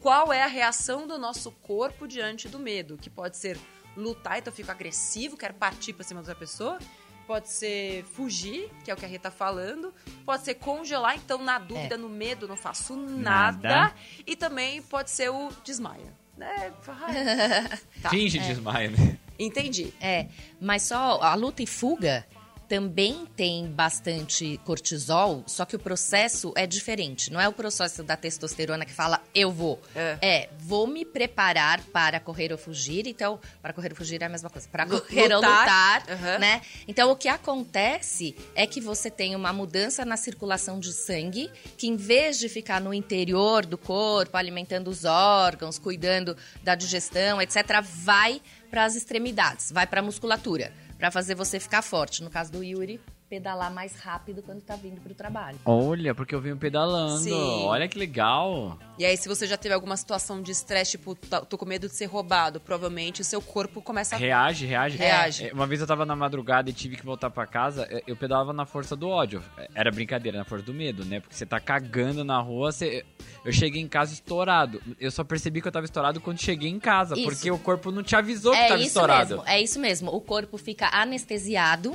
Qual 0.01 0.33
é 0.33 0.43
a 0.43 0.47
reação 0.47 1.07
do 1.07 1.17
nosso 1.17 1.51
corpo 1.51 2.05
diante 2.05 2.49
do 2.49 2.59
medo? 2.59 2.97
Que 2.97 3.09
pode 3.09 3.37
ser 3.37 3.57
lutar, 3.95 4.39
então 4.39 4.51
eu 4.51 4.55
fico 4.55 4.71
agressivo, 4.71 5.37
quero 5.37 5.53
partir 5.53 5.93
pra 5.93 6.03
cima 6.03 6.21
da 6.21 6.31
outra 6.31 6.35
pessoa. 6.35 6.77
Pode 7.25 7.49
ser 7.49 8.03
fugir, 8.03 8.69
que 8.83 8.91
é 8.91 8.93
o 8.93 8.97
que 8.97 9.05
a 9.05 9.07
Rita 9.07 9.29
tá 9.29 9.31
falando. 9.31 9.93
Pode 10.25 10.43
ser 10.43 10.55
congelar, 10.55 11.15
então 11.15 11.41
na 11.41 11.57
dúvida, 11.57 11.95
É. 11.95 11.97
no 11.97 12.09
medo, 12.09 12.47
não 12.47 12.57
faço 12.57 12.95
nada. 12.95 13.69
Nada. 13.69 13.95
E 14.27 14.35
também 14.35 14.81
pode 14.81 15.09
ser 15.09 15.29
o 15.29 15.49
desmaia. 15.63 16.13
Né? 16.37 16.73
Tá. 18.01 18.09
Finge 18.09 18.39
desmaia, 18.39 18.89
né? 18.89 19.17
Entendi. 19.39 19.93
É, 20.01 20.27
mas 20.59 20.83
só 20.83 21.21
a 21.21 21.33
luta 21.35 21.63
e 21.63 21.67
fuga 21.67 22.25
também 22.73 23.27
tem 23.35 23.67
bastante 23.67 24.59
cortisol, 24.65 25.43
só 25.45 25.63
que 25.63 25.75
o 25.75 25.79
processo 25.79 26.51
é 26.55 26.65
diferente. 26.65 27.31
Não 27.31 27.39
é 27.39 27.47
o 27.47 27.53
processo 27.53 28.01
da 28.01 28.17
testosterona 28.17 28.83
que 28.83 28.91
fala 28.91 29.21
eu 29.35 29.51
vou. 29.51 29.79
É. 29.95 30.49
vou 30.57 30.87
me 30.87 31.05
preparar 31.05 31.81
para 31.93 32.19
correr 32.19 32.51
ou 32.51 32.57
fugir. 32.57 33.05
Então, 33.05 33.39
para 33.61 33.73
correr 33.73 33.91
ou 33.91 33.95
fugir 33.95 34.23
é 34.23 34.25
a 34.25 34.29
mesma 34.29 34.49
coisa. 34.49 34.67
Para 34.67 34.87
correr 34.87 35.31
ou 35.31 35.35
lutar. 35.37 36.01
lutar, 36.01 36.03
Aham. 36.09 36.39
né? 36.39 36.61
Então, 36.87 37.11
o 37.11 37.15
que 37.15 37.27
acontece 37.27 38.35
é 38.55 38.65
que 38.65 38.81
você 38.81 39.11
tem 39.11 39.35
uma 39.35 39.53
mudança 39.53 40.03
na 40.03 40.17
circulação 40.17 40.79
de 40.79 40.93
sangue, 40.93 41.51
que 41.77 41.87
em 41.87 41.95
vez 41.95 42.39
de 42.39 42.49
ficar 42.49 42.81
no 42.81 42.91
interior 42.91 43.67
do 43.67 43.77
corpo, 43.77 44.35
alimentando 44.35 44.89
os 44.89 45.05
órgãos, 45.05 45.77
cuidando 45.77 46.35
da 46.63 46.73
digestão, 46.73 47.39
etc., 47.39 47.83
vai 47.83 48.41
para 48.73 48.85
as 48.85 48.95
extremidades, 48.95 49.71
vai 49.71 49.85
para 49.85 49.99
a 49.99 50.03
musculatura, 50.03 50.73
para 51.03 51.11
fazer 51.11 51.35
você 51.35 51.59
ficar 51.59 51.81
forte. 51.81 52.23
No 52.23 52.29
caso 52.29 52.49
do 52.49 52.63
Yuri, 52.63 52.97
pedalar 53.33 53.73
mais 53.73 53.95
rápido 53.99 54.43
quando 54.43 54.61
tá 54.61 54.75
vindo 54.75 55.01
pro 55.01 55.11
trabalho. 55.15 55.57
Olha, 55.65 56.13
porque 56.13 56.35
eu 56.35 56.39
venho 56.39 56.55
pedalando. 56.55 57.17
Sim. 57.23 57.65
Olha 57.65 57.87
que 57.87 57.97
legal. 57.97 58.77
E 58.99 59.03
aí, 59.03 59.17
se 59.17 59.27
você 59.27 59.47
já 59.47 59.57
teve 59.57 59.73
alguma 59.73 59.97
situação 59.97 60.39
de 60.39 60.51
estresse, 60.51 60.91
tipo, 60.91 61.15
tá- 61.15 61.41
tô 61.41 61.57
com 61.57 61.65
medo 61.65 61.87
de 61.87 61.95
ser 61.95 62.05
roubado, 62.05 62.59
provavelmente 62.59 63.21
o 63.21 63.23
seu 63.23 63.41
corpo 63.41 63.81
começa 63.81 64.15
a. 64.15 64.19
Reage, 64.19 64.67
reage. 64.67 64.97
Reage. 64.97 65.47
É, 65.47 65.53
Uma 65.53 65.65
vez 65.65 65.81
eu 65.81 65.87
tava 65.87 66.05
na 66.05 66.15
madrugada 66.15 66.69
e 66.69 66.73
tive 66.73 66.95
que 66.95 67.03
voltar 67.03 67.31
pra 67.31 67.47
casa, 67.47 67.87
é, 67.89 68.03
eu 68.05 68.15
pedalava 68.15 68.53
na 68.53 68.67
força 68.67 68.95
do 68.95 69.09
ódio. 69.09 69.43
É, 69.57 69.67
Era 69.73 69.89
brincadeira, 69.91 70.37
na 70.37 70.45
força 70.45 70.63
do 70.65 70.73
medo, 70.75 71.03
né? 71.03 71.19
Porque 71.19 71.35
você 71.35 71.45
tá 71.45 71.59
cagando 71.59 72.23
na 72.23 72.39
rua, 72.39 72.71
você... 72.71 73.03
eu 73.43 73.51
cheguei 73.51 73.81
em 73.81 73.87
casa 73.87 74.13
estourado. 74.13 74.79
Eu 74.99 75.09
só 75.09 75.23
percebi 75.23 75.59
que 75.59 75.67
eu 75.67 75.71
tava 75.71 75.85
estourado 75.85 76.21
quando 76.21 76.37
cheguei 76.39 76.69
em 76.69 76.79
casa, 76.79 77.15
Isso. 77.15 77.23
porque 77.25 77.49
o 77.49 77.57
corpo 77.57 77.89
não 77.91 78.03
te 78.03 78.15
avisou 78.15 78.51
que 78.51 78.59
É 78.59 78.67
tava 78.67 78.79
isso 78.79 78.87
estourado. 78.89 79.37
mesmo, 79.37 79.49
é 79.49 79.59
isso 79.59 79.79
mesmo. 79.79 80.11
O 80.15 80.21
corpo 80.21 80.55
fica 80.59 80.87
anestesiado, 80.93 81.93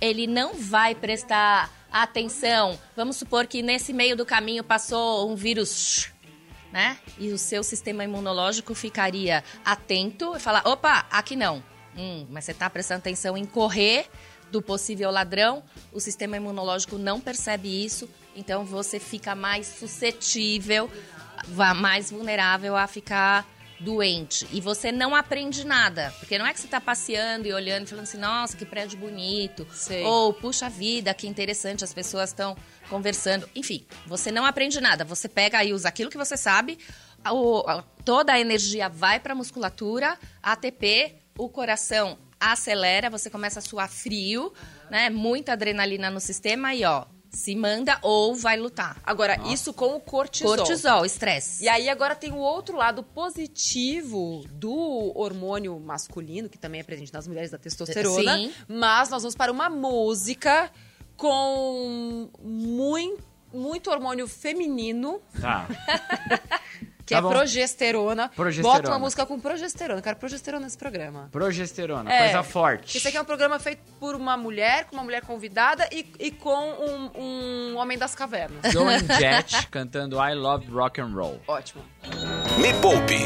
ele 0.00 0.26
não 0.26 0.54
vai 0.54 0.94
prestar 0.94 1.70
atenção. 1.90 2.78
Vamos 2.96 3.16
supor 3.16 3.46
que 3.46 3.62
nesse 3.62 3.92
meio 3.92 4.16
do 4.16 4.26
caminho 4.26 4.64
passou 4.64 5.30
um 5.30 5.36
vírus, 5.36 6.10
né? 6.72 6.98
E 7.18 7.32
o 7.32 7.38
seu 7.38 7.62
sistema 7.62 8.04
imunológico 8.04 8.74
ficaria 8.74 9.44
atento 9.64 10.34
e 10.36 10.40
falar: 10.40 10.66
opa, 10.66 11.06
aqui 11.10 11.36
não. 11.36 11.62
Hum, 11.96 12.26
mas 12.28 12.44
você 12.44 12.52
tá 12.52 12.68
prestando 12.68 12.98
atenção 12.98 13.36
em 13.36 13.44
correr 13.44 14.08
do 14.50 14.60
possível 14.60 15.10
ladrão, 15.10 15.62
o 15.92 16.00
sistema 16.00 16.36
imunológico 16.36 16.98
não 16.98 17.20
percebe 17.20 17.84
isso, 17.84 18.08
então 18.36 18.64
você 18.64 19.00
fica 19.00 19.34
mais 19.34 19.66
suscetível, 19.66 20.90
mais 21.76 22.10
vulnerável 22.10 22.76
a 22.76 22.86
ficar 22.86 23.44
doente. 23.84 24.48
E 24.50 24.60
você 24.60 24.90
não 24.90 25.14
aprende 25.14 25.64
nada, 25.64 26.12
porque 26.18 26.38
não 26.38 26.46
é 26.46 26.52
que 26.52 26.60
você 26.60 26.66
tá 26.66 26.80
passeando 26.80 27.46
e 27.46 27.52
olhando 27.52 27.86
e 27.86 27.90
falando 27.90 28.04
assim, 28.04 28.18
nossa, 28.18 28.56
que 28.56 28.64
prédio 28.64 28.98
bonito, 28.98 29.66
Sei. 29.72 30.02
ou 30.02 30.32
puxa 30.32 30.68
vida, 30.70 31.12
que 31.12 31.28
interessante, 31.28 31.84
as 31.84 31.92
pessoas 31.92 32.30
estão 32.30 32.56
conversando. 32.88 33.48
Enfim, 33.54 33.86
você 34.06 34.32
não 34.32 34.44
aprende 34.44 34.80
nada, 34.80 35.04
você 35.04 35.28
pega 35.28 35.62
e 35.62 35.72
usa 35.72 35.88
aquilo 35.88 36.10
que 36.10 36.16
você 36.16 36.36
sabe, 36.36 36.78
toda 38.04 38.32
a 38.32 38.40
energia 38.40 38.88
vai 38.88 39.20
para 39.20 39.32
a 39.32 39.36
musculatura, 39.36 40.18
ATP, 40.42 41.16
o 41.38 41.48
coração 41.48 42.18
acelera, 42.40 43.08
você 43.08 43.30
começa 43.30 43.58
a 43.58 43.62
suar 43.62 43.88
frio, 43.88 44.52
né? 44.90 45.08
Muita 45.08 45.52
adrenalina 45.52 46.10
no 46.10 46.20
sistema 46.20 46.74
e 46.74 46.84
ó, 46.84 47.06
se 47.34 47.54
manda 47.54 47.98
ou 48.02 48.34
vai 48.34 48.56
lutar. 48.56 48.96
Agora, 49.04 49.36
isso 49.52 49.72
com 49.72 49.96
o 49.96 50.00
cortisol. 50.00 50.56
Cortisol, 50.56 51.04
estresse. 51.04 51.64
E 51.64 51.68
aí 51.68 51.88
agora 51.88 52.14
tem 52.14 52.32
o 52.32 52.38
outro 52.38 52.76
lado 52.76 53.02
positivo 53.02 54.44
do 54.52 55.12
hormônio 55.14 55.78
masculino, 55.80 56.48
que 56.48 56.58
também 56.58 56.80
é 56.80 56.84
presente 56.84 57.12
nas 57.12 57.26
mulheres 57.26 57.50
da 57.50 57.58
testosterona. 57.58 58.36
Sim. 58.36 58.52
Mas 58.68 59.10
nós 59.10 59.22
vamos 59.22 59.34
para 59.34 59.52
uma 59.52 59.68
música 59.68 60.70
com 61.16 62.28
muito, 62.42 63.22
muito 63.52 63.90
hormônio 63.90 64.26
feminino, 64.26 65.20
Tá. 65.40 65.66
que 67.06 67.14
Tá 67.14 67.18
é 67.18 67.22
bom. 67.22 67.28
progesterona. 67.28 68.28
Progesterona. 68.34 68.76
Bota 68.76 68.90
uma 68.90 68.98
música 68.98 69.26
com 69.26 69.38
progesterona. 69.38 69.98
Eu 69.98 70.02
quero 70.02 70.16
progesterona 70.16 70.64
nesse 70.64 70.78
programa. 70.78 71.28
Progesterona, 71.30 72.12
É. 72.12 72.18
coisa 72.24 72.42
forte. 72.42 72.96
Esse 72.96 73.08
aqui 73.08 73.16
é 73.16 73.20
um 73.20 73.24
programa 73.24 73.58
feito 73.58 73.82
por 74.00 74.14
uma 74.14 74.36
mulher, 74.36 74.84
com 74.86 74.96
uma 74.96 75.04
mulher 75.04 75.22
convidada 75.22 75.88
e, 75.92 76.06
e 76.18 76.30
com 76.30 76.50
um, 76.54 77.10
um 77.72 77.76
homem 77.76 77.98
das 77.98 78.14
cavernas. 78.14 78.60
Joan 78.72 78.98
Jett 79.18 79.66
cantando 79.68 80.16
I 80.16 80.34
Love 80.34 80.66
Rock 80.70 81.00
and 81.00 81.12
Roll. 81.14 81.40
Ótimo. 81.46 81.82
Me 82.58 82.72
Poupe 82.80 83.18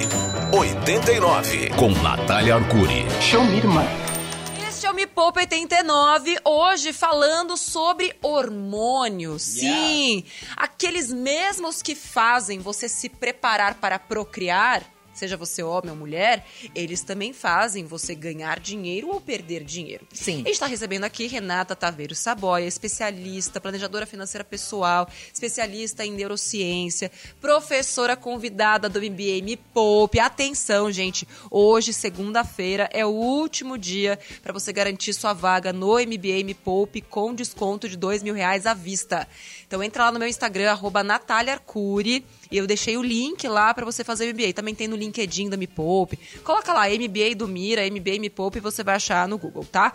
89 0.57 1.71
com 1.77 1.91
Natália 2.03 2.57
Arcuri. 2.57 3.07
Show 3.21 3.45
me, 3.45 3.59
irmã. 3.59 3.85
O 5.05 5.07
Poupa 5.07 5.38
89, 5.38 6.38
hoje 6.45 6.93
falando 6.93 7.57
sobre 7.57 8.17
hormônios. 8.21 9.43
Sim, 9.43 10.25
aqueles 10.57 11.12
mesmos 11.12 11.81
que 11.81 11.95
fazem 11.95 12.59
você 12.59 12.88
se 12.88 13.09
preparar 13.09 13.75
para 13.75 13.97
procriar, 13.97 14.83
seja 15.19 15.37
você 15.37 15.63
homem 15.63 15.91
ou 15.91 15.97
mulher, 15.97 16.47
eles 16.75 17.03
também 17.03 17.33
fazem 17.33 17.85
você 17.85 18.15
ganhar 18.15 18.61
dinheiro 18.61 19.09
ou 19.09 19.21
perder 19.21 19.65
dinheiro. 19.65 20.07
Sim. 20.13 20.35
A 20.35 20.37
gente 20.39 20.53
está 20.53 20.67
recebendo 20.67 21.05
aqui 21.05 21.27
Renata 21.27 21.75
Taveiro 21.77 22.15
Saboia, 22.15 22.67
especialista, 22.67 23.61
planejadora 23.61 24.07
financeira 24.07 24.45
pessoal, 24.45 25.09
especialista 25.33 26.05
em 26.05 26.13
neurociência, 26.13 27.11
professora 27.41 28.17
convidada 28.17 28.89
do 28.89 29.01
MBA 29.01 29.43
Me 29.43 29.57
Poupe. 29.57 30.21
Atenção, 30.21 30.91
gente, 30.91 31.27
hoje, 31.51 31.93
segunda-feira, 31.93 32.89
é 32.93 33.05
o 33.05 33.11
último 33.11 33.77
dia 33.77 34.19
para 34.43 34.53
você 34.53 34.73
garantir 34.73 35.13
sua 35.13 35.33
vaga 35.33 35.73
no 35.73 35.95
MBA 35.95 36.45
Me 36.45 36.55
Poupe 36.55 37.01
com 37.01 37.35
desconto 37.35 37.89
de 37.89 37.97
dois 37.97 38.23
mil 38.23 38.35
reais 38.35 38.67
à 38.67 38.75
vista. 38.75 39.27
Então 39.69 39.83
entra 39.83 40.05
lá 40.07 40.13
no 40.13 40.19
meu 40.19 40.27
Instagram, 40.27 40.71
arroba 40.71 41.05
Natália 41.05 41.53
Arcuri, 41.53 42.25
e 42.51 42.57
eu 42.57 42.67
deixei 42.67 42.97
o 42.97 43.03
link 43.03 43.47
lá 43.47 43.75
para 43.75 43.85
você 43.85 44.03
fazer 44.03 44.25
o 44.31 44.35
MBA. 44.35 44.55
Também 44.55 44.75
tem 44.75 44.89
no 44.89 44.97
LinkedIn 44.97 45.51
da 45.51 45.59
Me 45.59 45.67
Poupe. 45.67 46.19
Coloca 46.43 46.73
lá, 46.73 46.89
MBA 46.89 47.35
do 47.37 47.47
Mira, 47.47 47.83
MBA 47.85 48.19
Me 48.19 48.31
Poupe, 48.31 48.57
e 48.57 48.61
você 48.63 48.83
vai 48.83 48.95
achar 48.95 49.29
no 49.29 49.37
Google, 49.37 49.67
tá? 49.67 49.93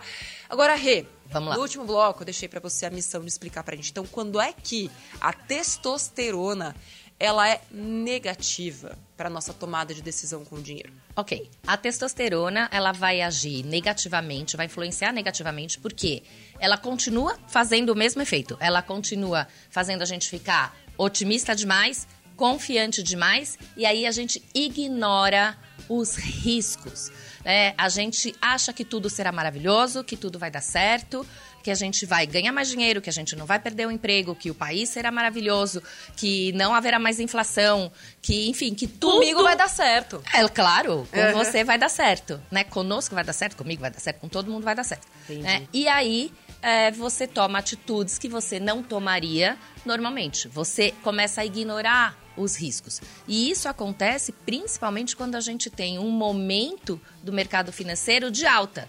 Agora, 0.48 0.76
Rê, 0.76 1.04
Vamos 1.28 1.48
lá. 1.48 1.56
no 1.56 1.62
último 1.62 1.84
bloco 1.84 2.22
eu 2.22 2.24
deixei 2.24 2.48
para 2.48 2.60
você 2.60 2.86
a 2.86 2.90
missão 2.90 3.20
de 3.22 3.26
explicar 3.26 3.64
pra 3.64 3.74
gente. 3.74 3.90
Então, 3.90 4.06
quando 4.06 4.40
é 4.40 4.52
que 4.52 4.88
a 5.20 5.32
testosterona 5.32 6.76
ela 7.24 7.48
é 7.48 7.60
negativa 7.70 8.98
para 9.16 9.30
nossa 9.30 9.54
tomada 9.54 9.94
de 9.94 10.02
decisão 10.02 10.44
com 10.44 10.56
o 10.56 10.62
dinheiro? 10.62 10.92
Ok. 11.16 11.48
A 11.66 11.76
testosterona, 11.76 12.68
ela 12.70 12.92
vai 12.92 13.22
agir 13.22 13.64
negativamente, 13.64 14.56
vai 14.56 14.66
influenciar 14.66 15.12
negativamente, 15.12 15.78
porque 15.78 16.22
ela 16.60 16.76
continua 16.76 17.38
fazendo 17.48 17.90
o 17.90 17.96
mesmo 17.96 18.20
efeito. 18.20 18.56
Ela 18.60 18.82
continua 18.82 19.48
fazendo 19.70 20.02
a 20.02 20.04
gente 20.04 20.28
ficar 20.28 20.76
otimista 20.98 21.54
demais, 21.56 22.06
confiante 22.36 23.02
demais, 23.02 23.58
e 23.76 23.86
aí 23.86 24.06
a 24.06 24.10
gente 24.10 24.42
ignora 24.54 25.56
os 25.88 26.16
riscos. 26.16 27.10
né? 27.44 27.74
a 27.78 27.88
gente 27.88 28.34
acha 28.40 28.72
que 28.72 28.84
tudo 28.84 29.08
será 29.08 29.32
maravilhoso, 29.32 30.04
que 30.04 30.16
tudo 30.16 30.38
vai 30.38 30.50
dar 30.50 30.62
certo, 30.62 31.26
que 31.64 31.70
a 31.70 31.74
gente 31.74 32.04
vai 32.04 32.26
ganhar 32.26 32.52
mais 32.52 32.68
dinheiro, 32.68 33.00
que 33.00 33.08
a 33.08 33.12
gente 33.12 33.34
não 33.34 33.46
vai 33.46 33.58
perder 33.58 33.86
o 33.86 33.90
emprego, 33.90 34.34
que 34.34 34.50
o 34.50 34.54
país 34.54 34.90
será 34.90 35.10
maravilhoso, 35.10 35.82
que 36.14 36.52
não 36.52 36.74
haverá 36.74 36.98
mais 36.98 37.18
inflação, 37.18 37.90
que, 38.20 38.50
enfim, 38.50 38.74
que 38.74 38.86
tudo... 38.86 39.14
Comigo 39.14 39.42
vai 39.42 39.56
dar 39.56 39.68
certo. 39.68 40.22
É, 40.34 40.46
claro, 40.46 41.08
com 41.10 41.18
Uhum. 41.18 41.32
você 41.32 41.64
vai 41.64 41.78
dar 41.78 41.88
certo, 41.88 42.38
né? 42.50 42.64
Conosco 42.64 43.14
vai 43.14 43.24
dar 43.24 43.32
certo, 43.32 43.56
comigo 43.56 43.80
vai 43.80 43.90
dar 43.90 43.98
certo, 43.98 44.20
com 44.20 44.28
todo 44.28 44.50
mundo 44.50 44.62
vai 44.62 44.74
dar 44.74 44.84
certo. 44.84 45.08
Né? 45.26 45.66
E 45.72 45.88
aí, 45.88 46.30
é, 46.60 46.90
você 46.90 47.26
toma 47.26 47.58
atitudes 47.60 48.18
que 48.18 48.28
você 48.28 48.60
não 48.60 48.82
tomaria 48.82 49.56
normalmente. 49.86 50.48
Você 50.48 50.92
começa 51.02 51.40
a 51.40 51.46
ignorar 51.46 52.14
os 52.36 52.56
riscos. 52.56 53.00
E 53.26 53.50
isso 53.50 53.70
acontece 53.70 54.32
principalmente 54.32 55.16
quando 55.16 55.34
a 55.34 55.40
gente 55.40 55.70
tem 55.70 55.98
um 55.98 56.10
momento 56.10 57.00
do 57.22 57.32
mercado 57.32 57.72
financeiro 57.72 58.30
de 58.30 58.44
alta. 58.44 58.86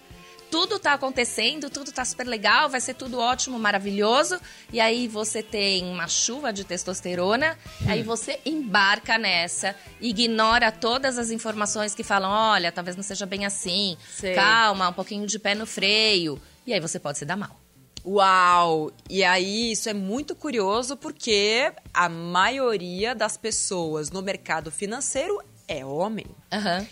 Tudo 0.49 0.79
tá 0.79 0.93
acontecendo, 0.93 1.69
tudo 1.69 1.91
tá 1.91 2.05
super 2.05 2.25
legal, 2.25 2.69
vai 2.69 2.79
ser 2.79 2.93
tudo 2.93 3.19
ótimo, 3.19 3.59
maravilhoso. 3.59 4.39
E 4.71 4.79
aí 4.79 5.07
você 5.07 5.43
tem 5.43 5.85
uma 5.85 6.07
chuva 6.07 6.53
de 6.53 6.63
testosterona, 6.63 7.57
aí 7.87 8.03
você 8.03 8.39
embarca 8.45 9.17
nessa, 9.17 9.75
ignora 9.99 10.71
todas 10.71 11.17
as 11.17 11.31
informações 11.31 11.93
que 11.93 12.03
falam: 12.03 12.29
olha, 12.29 12.71
talvez 12.71 12.95
não 12.95 13.03
seja 13.03 13.25
bem 13.25 13.45
assim, 13.45 13.97
Sei. 14.09 14.33
calma, 14.35 14.89
um 14.89 14.93
pouquinho 14.93 15.27
de 15.27 15.39
pé 15.39 15.55
no 15.55 15.65
freio. 15.65 16.41
E 16.65 16.73
aí 16.73 16.79
você 16.79 16.99
pode 16.99 17.17
se 17.17 17.25
dar 17.25 17.35
mal. 17.35 17.65
Uau! 18.05 18.91
E 19.09 19.23
aí, 19.23 19.71
isso 19.71 19.89
é 19.89 19.93
muito 19.93 20.35
curioso 20.35 20.95
porque 20.95 21.73
a 21.91 22.07
maioria 22.07 23.15
das 23.15 23.35
pessoas 23.35 24.11
no 24.11 24.21
mercado 24.21 24.69
financeiro 24.69 25.41
é 25.67 25.83
homem. 25.83 26.27
Aham. 26.53 26.85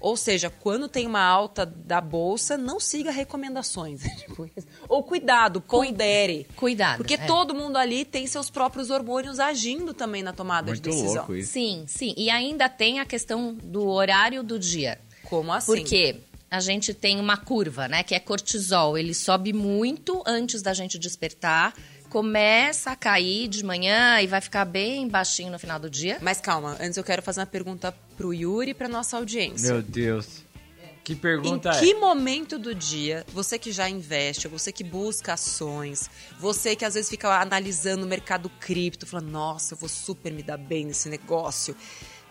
Ou 0.00 0.16
seja, 0.16 0.50
quando 0.50 0.88
tem 0.88 1.06
uma 1.06 1.22
alta 1.22 1.64
da 1.66 2.00
bolsa, 2.00 2.56
não 2.56 2.78
siga 2.78 3.10
recomendações. 3.10 4.02
Tipo. 4.16 4.48
Ou 4.88 5.02
cuidado, 5.02 5.60
pondere. 5.60 6.46
Cuidado. 6.56 6.98
Porque 6.98 7.14
é. 7.14 7.26
todo 7.26 7.54
mundo 7.54 7.76
ali 7.76 8.04
tem 8.04 8.26
seus 8.26 8.50
próprios 8.50 8.90
hormônios 8.90 9.38
agindo 9.38 9.94
também 9.94 10.22
na 10.22 10.32
tomada 10.32 10.68
Muito 10.68 10.82
de 10.82 10.90
decisão. 10.90 11.16
louco 11.16 11.34
isso. 11.34 11.52
Sim, 11.52 11.84
sim. 11.86 12.14
E 12.16 12.30
ainda 12.30 12.68
tem 12.68 13.00
a 13.00 13.04
questão 13.04 13.54
do 13.54 13.86
horário 13.88 14.42
do 14.42 14.58
dia. 14.58 14.98
Como 15.24 15.52
assim? 15.52 15.66
Porque 15.66 16.16
a 16.50 16.60
gente 16.60 16.94
tem 16.94 17.18
uma 17.18 17.36
curva, 17.36 17.88
né? 17.88 18.02
Que 18.02 18.14
é 18.14 18.20
cortisol. 18.20 18.96
Ele 18.96 19.14
sobe 19.14 19.52
muito 19.52 20.22
antes 20.26 20.62
da 20.62 20.72
gente 20.72 20.98
despertar, 20.98 21.74
começa 22.06 22.90
a 22.90 22.96
cair 22.96 23.48
de 23.48 23.64
manhã 23.64 24.20
e 24.20 24.26
vai 24.26 24.40
ficar 24.40 24.64
bem 24.64 25.08
baixinho 25.08 25.50
no 25.50 25.58
final 25.58 25.78
do 25.78 25.90
dia. 25.90 26.18
Mas 26.20 26.40
calma, 26.40 26.76
antes 26.80 26.96
eu 26.96 27.04
quero 27.04 27.22
fazer 27.22 27.40
uma 27.40 27.46
pergunta 27.46 27.92
pro 28.16 28.32
Yuri 28.32 28.70
e 28.70 28.74
pra 28.74 28.88
nossa 28.88 29.16
audiência. 29.16 29.72
Meu 29.72 29.82
Deus. 29.82 30.44
Que 31.04 31.12
Em 31.12 31.16
pergunta 31.16 31.70
que 31.78 31.92
é? 31.92 31.94
momento 31.94 32.58
do 32.58 32.74
dia, 32.74 33.24
você 33.32 33.60
que 33.60 33.70
já 33.70 33.88
investe, 33.88 34.48
você 34.48 34.72
que 34.72 34.82
busca 34.82 35.34
ações, 35.34 36.10
você 36.36 36.74
que 36.74 36.84
às 36.84 36.94
vezes 36.94 37.08
fica 37.08 37.28
analisando 37.40 38.04
o 38.04 38.08
mercado 38.08 38.50
cripto, 38.58 39.06
falando, 39.06 39.30
nossa, 39.30 39.74
eu 39.74 39.78
vou 39.78 39.88
super 39.88 40.32
me 40.32 40.42
dar 40.42 40.56
bem 40.56 40.84
nesse 40.84 41.08
negócio. 41.08 41.76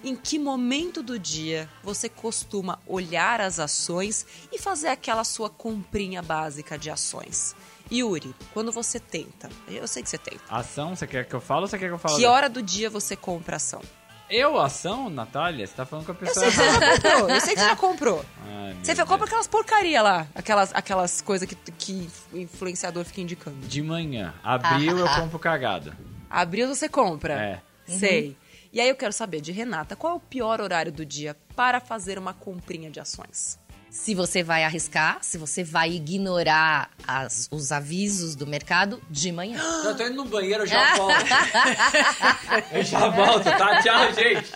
Em 0.04 0.14
que 0.14 0.38
momento 0.38 1.02
do 1.02 1.18
dia 1.18 1.70
você 1.82 2.10
costuma 2.10 2.78
olhar 2.86 3.40
as 3.40 3.60
ações 3.60 4.26
e 4.52 4.60
fazer 4.60 4.90
aquela 4.90 5.24
sua 5.24 5.50
comprinha 5.50 6.22
básica 6.22 6.78
de 6.78 6.90
ações? 6.90 7.56
Yuri, 7.92 8.34
quando 8.54 8.72
você 8.72 9.00
tenta, 9.00 9.50
eu 9.68 9.88
sei 9.88 10.02
que 10.04 10.10
você 10.10 10.18
tenta. 10.18 10.42
Ação, 10.50 10.96
você 10.96 11.06
quer 11.06 11.26
que 11.26 11.34
eu 11.36 11.42
fale 11.42 11.62
ou 11.62 11.68
você 11.68 11.78
quer 11.78 11.88
que 11.88 11.94
eu 11.94 12.00
fale? 12.00 12.16
Que 12.16 12.26
hora 12.26 12.50
do 12.50 12.62
dia 12.62 12.90
você 12.90 13.16
compra 13.16 13.58
ação? 13.58 13.82
Eu, 14.28 14.60
ação, 14.60 15.08
Natália? 15.10 15.66
Você 15.68 15.74
tá 15.74 15.86
falando 15.86 16.06
com 16.08 16.12
a 16.12 16.16
Eu 16.16 16.20
pessoa 16.20 16.50
sei 16.50 16.66
que 16.66 16.72
você 16.72 16.80
já 16.80 16.96
comprou, 16.96 17.30
eu 17.30 17.42
sei 17.42 17.54
que 17.54 17.60
você 17.60 17.68
já 17.68 17.76
comprou. 17.76 18.26
Ai, 18.48 18.76
Você 18.82 18.96
Deus. 18.96 19.08
compra 19.08 19.26
aquelas 19.28 19.48
porcaria 19.48 20.02
lá, 20.02 20.28
aquelas, 20.34 20.74
aquelas 20.74 21.22
coisas 21.22 21.48
que, 21.48 21.56
que 21.56 22.10
o 22.34 22.38
influenciador 22.38 23.06
fica 23.06 23.22
indicando. 23.22 23.68
De 23.68 23.84
manhã. 23.84 24.34
Abril 24.44 24.98
eu 24.98 25.08
compro 25.16 25.38
cagada. 25.38 25.96
Abril 26.28 26.68
você 26.68 26.90
compra. 26.90 27.34
É. 27.40 27.62
Sei. 27.86 28.36
E 28.74 28.82
aí 28.82 28.90
eu 28.90 28.96
quero 28.96 29.14
saber 29.14 29.42
de 29.42 29.52
Renata, 29.52 29.96
qual 29.96 30.14
é 30.14 30.16
o 30.18 30.20
pior 30.20 30.60
horário 30.60 30.92
do 30.92 31.06
dia 31.06 31.38
para 31.56 31.80
fazer 31.80 32.18
uma 32.18 32.34
comprinha 32.34 32.90
de 32.90 33.00
ações? 33.00 33.60
Se 33.98 34.14
você 34.14 34.44
vai 34.44 34.64
arriscar, 34.64 35.18
se 35.22 35.38
você 35.38 35.64
vai 35.64 35.94
ignorar 35.94 36.92
as- 37.08 37.48
os 37.50 37.72
avisos 37.72 38.36
do 38.36 38.46
mercado 38.46 39.02
de 39.10 39.32
manhã. 39.32 39.58
Eu 39.84 39.96
tô 39.96 40.04
indo 40.04 40.16
no 40.16 40.26
banheiro, 40.26 40.64
eu 40.64 40.68
já 40.68 40.94
volto. 40.98 41.16
eu 42.72 42.84
já 42.84 43.10
volto, 43.10 43.44
tá? 43.46 43.82
Tchau, 43.82 44.14
gente. 44.14 44.52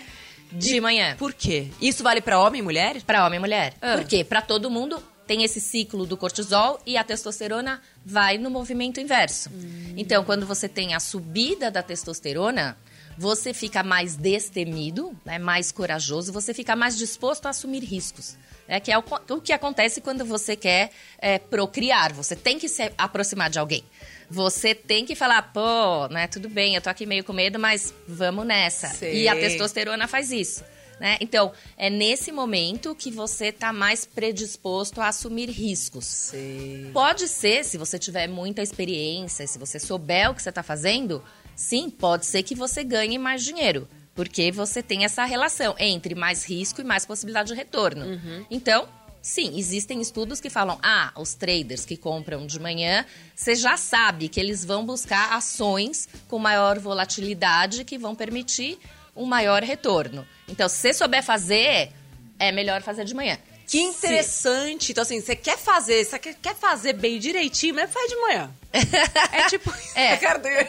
De 0.50 0.80
manhã. 0.80 1.14
Por 1.18 1.34
quê? 1.34 1.68
Isso 1.80 2.02
vale 2.02 2.22
para 2.22 2.40
homem 2.40 2.60
e 2.60 2.62
mulher? 2.64 3.02
Para 3.02 3.26
homem 3.26 3.36
e 3.36 3.40
mulher. 3.40 3.74
Ah. 3.82 3.98
Por 3.98 4.04
quê? 4.06 4.24
Para 4.24 4.40
todo 4.40 4.70
mundo 4.70 5.00
tem 5.26 5.44
esse 5.44 5.60
ciclo 5.60 6.06
do 6.06 6.16
cortisol 6.16 6.80
e 6.86 6.96
a 6.96 7.04
testosterona 7.04 7.82
vai 8.04 8.38
no 8.38 8.48
movimento 8.48 8.98
inverso. 8.98 9.50
Então, 9.94 10.24
quando 10.24 10.46
você 10.46 10.66
tem 10.66 10.94
a 10.94 11.00
subida 11.00 11.70
da 11.70 11.82
testosterona, 11.82 12.78
você 13.18 13.52
fica 13.52 13.82
mais 13.82 14.14
destemido, 14.14 15.12
né, 15.24 15.40
mais 15.40 15.72
corajoso, 15.72 16.32
você 16.32 16.54
fica 16.54 16.76
mais 16.76 16.96
disposto 16.96 17.46
a 17.46 17.50
assumir 17.50 17.82
riscos. 17.82 18.36
Né, 18.68 18.78
que 18.78 18.92
é 18.92 18.98
o, 18.98 19.02
o 19.30 19.40
que 19.40 19.52
acontece 19.52 20.00
quando 20.00 20.24
você 20.24 20.54
quer 20.54 20.90
é, 21.18 21.38
procriar. 21.38 22.12
Você 22.12 22.36
tem 22.36 22.58
que 22.58 22.68
se 22.68 22.92
aproximar 22.96 23.50
de 23.50 23.58
alguém. 23.58 23.82
Você 24.30 24.74
tem 24.74 25.04
que 25.06 25.16
falar, 25.16 25.42
pô, 25.54 26.06
né, 26.08 26.28
tudo 26.28 26.48
bem, 26.48 26.74
eu 26.74 26.80
tô 26.80 26.90
aqui 26.90 27.06
meio 27.06 27.24
com 27.24 27.32
medo, 27.32 27.58
mas 27.58 27.92
vamos 28.06 28.46
nessa. 28.46 28.88
Sei. 28.88 29.22
E 29.22 29.28
a 29.28 29.34
testosterona 29.34 30.06
faz 30.06 30.30
isso. 30.30 30.62
Né? 31.00 31.16
Então, 31.20 31.52
é 31.76 31.88
nesse 31.88 32.32
momento 32.32 32.94
que 32.94 33.10
você 33.10 33.52
tá 33.52 33.72
mais 33.72 34.04
predisposto 34.04 35.00
a 35.00 35.08
assumir 35.08 35.48
riscos. 35.48 36.04
Sei. 36.04 36.90
Pode 36.92 37.28
ser, 37.28 37.64
se 37.64 37.78
você 37.78 37.98
tiver 37.98 38.26
muita 38.26 38.62
experiência, 38.62 39.46
se 39.46 39.58
você 39.58 39.78
souber 39.78 40.30
o 40.30 40.34
que 40.34 40.42
você 40.42 40.48
está 40.48 40.62
fazendo, 40.62 41.22
sim, 41.58 41.90
pode 41.90 42.24
ser 42.24 42.44
que 42.44 42.54
você 42.54 42.84
ganhe 42.84 43.18
mais 43.18 43.42
dinheiro. 43.42 43.88
Porque 44.14 44.50
você 44.50 44.82
tem 44.82 45.04
essa 45.04 45.24
relação 45.24 45.74
entre 45.78 46.14
mais 46.14 46.44
risco 46.44 46.80
e 46.80 46.84
mais 46.84 47.04
possibilidade 47.04 47.48
de 47.48 47.54
retorno. 47.54 48.20
Então, 48.50 48.88
sim, 49.22 49.56
existem 49.58 50.00
estudos 50.00 50.40
que 50.40 50.50
falam: 50.50 50.78
ah, 50.82 51.12
os 51.16 51.34
traders 51.34 51.84
que 51.84 51.96
compram 51.96 52.46
de 52.46 52.58
manhã, 52.58 53.04
você 53.34 53.54
já 53.54 53.76
sabe 53.76 54.28
que 54.28 54.40
eles 54.40 54.64
vão 54.64 54.84
buscar 54.84 55.34
ações 55.34 56.08
com 56.26 56.38
maior 56.38 56.78
volatilidade 56.80 57.84
que 57.84 57.96
vão 57.96 58.14
permitir 58.14 58.78
um 59.14 59.24
maior 59.24 59.62
retorno. 59.62 60.26
Então, 60.48 60.68
se 60.68 60.76
você 60.78 60.94
souber 60.94 61.22
fazer, 61.22 61.92
é 62.38 62.50
melhor 62.50 62.82
fazer 62.82 63.04
de 63.04 63.14
manhã. 63.14 63.38
Que 63.68 63.80
interessante. 63.80 64.92
Então, 64.92 65.02
assim, 65.02 65.20
você 65.20 65.36
quer 65.36 65.58
fazer, 65.58 66.04
você 66.04 66.18
quer, 66.18 66.34
quer 66.34 66.56
fazer 66.56 66.94
bem 66.94 67.18
direitinho, 67.20 67.74
mas 67.74 67.92
faz 67.92 68.08
de 68.10 68.16
manhã. 68.16 68.50
É 69.32 69.46
tipo. 69.48 69.72
É. 69.94 70.18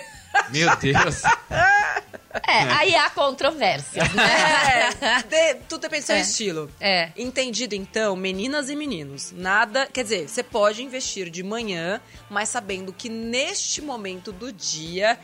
Meu 0.51 0.75
Deus. 0.77 1.21
É, 2.48 2.59
aí 2.74 2.95
há 2.95 3.09
controvérsias, 3.09 4.12
né? 4.13 4.24
É, 5.01 5.24
de- 5.24 5.59
tudo 5.67 5.81
depende 5.81 6.03
do 6.03 6.07
seu 6.07 6.15
É. 6.15 6.21
estilo. 6.21 6.71
É. 6.79 7.12
Entendido, 7.17 7.74
então, 7.75 8.15
meninas 8.15 8.69
e 8.69 8.75
meninos. 8.75 9.31
Nada. 9.31 9.88
Quer 9.91 10.03
dizer, 10.03 10.29
você 10.29 10.43
pode 10.43 10.83
investir 10.83 11.29
de 11.29 11.41
manhã, 11.43 12.00
mas 12.29 12.50
sabendo 12.50 12.93
que 12.93 13.09
neste 13.09 13.81
momento 13.81 14.31
do 14.31 14.51
dia. 14.51 15.17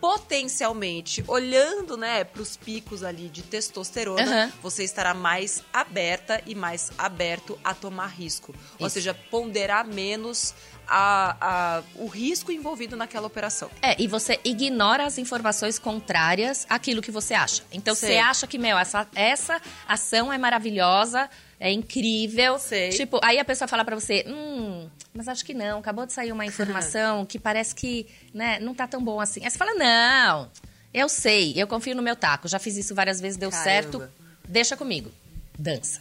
Potencialmente, 0.00 1.22
olhando, 1.28 1.94
né, 1.94 2.24
pros 2.24 2.56
picos 2.56 3.04
ali 3.04 3.28
de 3.28 3.42
testosterona, 3.42 4.22
Aham. 4.44 4.52
você 4.62 4.82
estará 4.82 5.12
mais 5.12 5.62
aberta 5.70 6.40
e 6.46 6.54
mais 6.54 6.90
aberto 6.96 7.58
a 7.62 7.74
tomar 7.74 8.06
risco. 8.06 8.54
Ou 8.78 8.86
Isso. 8.86 8.94
seja, 8.94 9.12
ponderar 9.30 9.86
menos 9.86 10.54
a, 10.90 11.36
a- 11.78 11.82
o 11.94 12.06
risco 12.08 12.50
envolvido 12.50 12.96
naquela 12.96 13.26
operação. 13.28 13.70
É, 13.80 13.94
e 14.02 14.08
você 14.08 14.40
ignora 14.44 15.06
as 15.06 15.16
informações 15.18 15.78
contrárias 15.78 16.66
àquilo 16.68 17.00
que 17.00 17.12
você 17.12 17.32
acha. 17.32 17.62
Então, 17.72 17.94
Sei. 17.94 18.08
você 18.14 18.18
acha 18.18 18.46
que, 18.46 18.58
meu, 18.58 18.76
essa, 18.76 19.06
essa 19.14 19.62
ação 19.86 20.32
é 20.32 20.36
maravilhosa, 20.36 21.30
é 21.60 21.70
incrível. 21.70 22.58
Sei. 22.58 22.88
Tipo, 22.90 23.20
aí 23.22 23.38
a 23.38 23.44
pessoa 23.44 23.68
fala 23.68 23.84
pra 23.84 23.94
você, 23.94 24.24
hum, 24.26 24.88
mas 25.14 25.28
acho 25.28 25.44
que 25.44 25.54
não, 25.54 25.78
acabou 25.78 26.04
de 26.06 26.12
sair 26.12 26.32
uma 26.32 26.44
informação 26.46 27.24
que 27.24 27.38
parece 27.38 27.72
que, 27.74 28.06
né, 28.34 28.58
não 28.58 28.74
tá 28.74 28.88
tão 28.88 29.02
bom 29.02 29.20
assim. 29.20 29.44
Aí 29.44 29.50
você 29.50 29.56
fala, 29.58 29.74
não, 29.74 30.50
eu 30.92 31.08
sei, 31.08 31.52
eu 31.56 31.68
confio 31.68 31.94
no 31.94 32.02
meu 32.02 32.16
taco, 32.16 32.48
já 32.48 32.58
fiz 32.58 32.76
isso 32.76 32.94
várias 32.96 33.20
vezes, 33.20 33.36
deu 33.38 33.50
Caramba. 33.50 33.64
certo, 33.70 34.08
deixa 34.48 34.76
comigo. 34.76 35.10
Dança. 35.56 36.00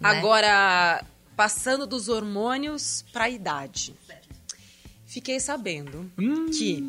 né? 0.00 0.08
Agora, 0.08 1.04
passando 1.36 1.86
dos 1.86 2.08
hormônios 2.08 3.04
para 3.12 3.24
a 3.24 3.28
idade. 3.30 3.94
Fiquei 5.08 5.40
sabendo 5.40 6.12
que 6.56 6.84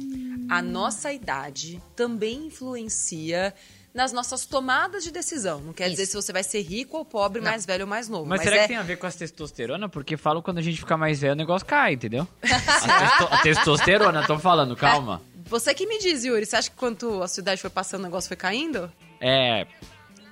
a 0.50 0.62
nossa 0.62 1.12
idade 1.14 1.82
também 1.96 2.48
influencia 2.48 3.54
nas 3.94 4.12
nossas 4.12 4.46
tomadas 4.46 5.06
de 5.06 5.12
decisão. 5.12 5.62
Não 5.62 5.72
quer 5.72 5.90
dizer 5.90 6.04
Isso. 6.04 6.12
se 6.12 6.18
você 6.28 6.34
vai 6.34 6.44
ser 6.44 6.62
rico 6.62 6.98
ou 6.98 7.06
pobre, 7.06 7.42
Não. 7.42 7.50
mais 7.50 7.66
velho 7.66 7.86
ou 7.86 7.90
mais 7.90 8.10
novo. 8.10 8.26
Mas, 8.26 8.40
Mas, 8.40 8.50
será 8.50 8.58
é... 8.58 8.62
que 8.64 8.68
tem 8.68 8.78
a 8.78 8.84
ver 8.84 8.98
com 8.98 9.08
a 9.08 9.12
testosterona? 9.12 9.88
Porque 9.88 10.18
falam 10.18 10.42
quando 10.42 10.58
a 10.58 10.62
gente 10.62 10.78
fica 10.80 10.98
mais 10.98 11.22
velho, 11.22 11.34
o 11.34 11.38
negócio 11.38 11.66
cai, 11.66 11.94
entendeu? 11.94 12.28
A, 12.44 12.48
testo- 13.00 13.28
a 13.32 13.38
testosterona, 13.42 14.28
tô 14.28 14.38
falando, 14.38 14.76
calma. 14.76 15.22
Você 15.46 15.74
que 15.74 15.88
me 15.88 15.98
diz, 15.98 16.24
Yuri, 16.26 16.46
você 16.46 16.58
acha 16.58 16.70
que 16.70 16.76
quanto 16.76 17.24
a 17.24 17.28
sua 17.28 17.42
idade 17.42 17.62
foi 17.62 17.70
passando, 17.70 18.02
o 18.02 18.04
negócio 18.04 18.28
foi 18.28 18.38
caindo? 18.38 18.92
É. 19.20 19.66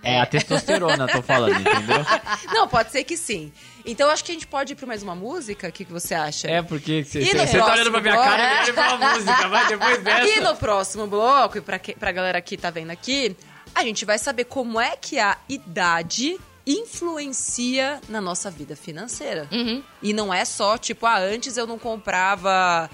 É 0.07 0.21
a 0.21 0.25
testosterona, 0.25 1.05
tô 1.05 1.21
falando, 1.21 1.59
entendeu? 1.59 1.97
Não, 2.53 2.65
pode 2.65 2.91
ser 2.91 3.03
que 3.03 3.17
sim. 3.17 3.51
Então, 3.85 4.09
acho 4.09 4.23
que 4.23 4.31
a 4.31 4.33
gente 4.33 4.47
pode 4.47 4.71
ir 4.71 4.75
para 4.75 4.87
mais 4.87 5.03
uma 5.03 5.13
música? 5.13 5.67
O 5.67 5.71
que, 5.71 5.83
que 5.83 5.91
você 5.91 6.13
acha? 6.13 6.49
É 6.49 6.61
porque 6.61 7.03
você 7.03 7.35
tá 7.35 7.73
olhando 7.73 7.91
pra 7.91 8.01
minha 8.01 8.13
bloco? 8.13 8.29
cara 8.29 8.67
e 8.67 8.71
vai 8.71 8.97
pra 8.97 9.13
música, 9.13 9.47
vai 9.49 9.67
depois 9.67 9.97
dessa. 10.03 10.27
E 10.27 10.39
no 10.39 10.55
próximo 10.55 11.07
bloco, 11.07 11.57
e 11.57 11.61
pra, 11.61 11.77
que, 11.77 11.93
pra 11.93 12.11
galera 12.13 12.41
que 12.41 12.55
tá 12.55 12.69
vendo 12.69 12.91
aqui, 12.91 13.35
a 13.75 13.83
gente 13.83 14.05
vai 14.05 14.17
saber 14.17 14.45
como 14.45 14.79
é 14.79 14.95
que 14.95 15.19
a 15.19 15.37
idade 15.49 16.37
influencia 16.65 18.01
na 18.09 18.21
nossa 18.21 18.49
vida 18.49 18.75
financeira. 18.75 19.47
Uhum. 19.51 19.83
E 20.01 20.13
não 20.13 20.33
é 20.33 20.45
só, 20.45 20.77
tipo, 20.77 21.05
ah, 21.05 21.17
antes 21.17 21.57
eu 21.57 21.67
não 21.67 21.77
comprava 21.77 22.89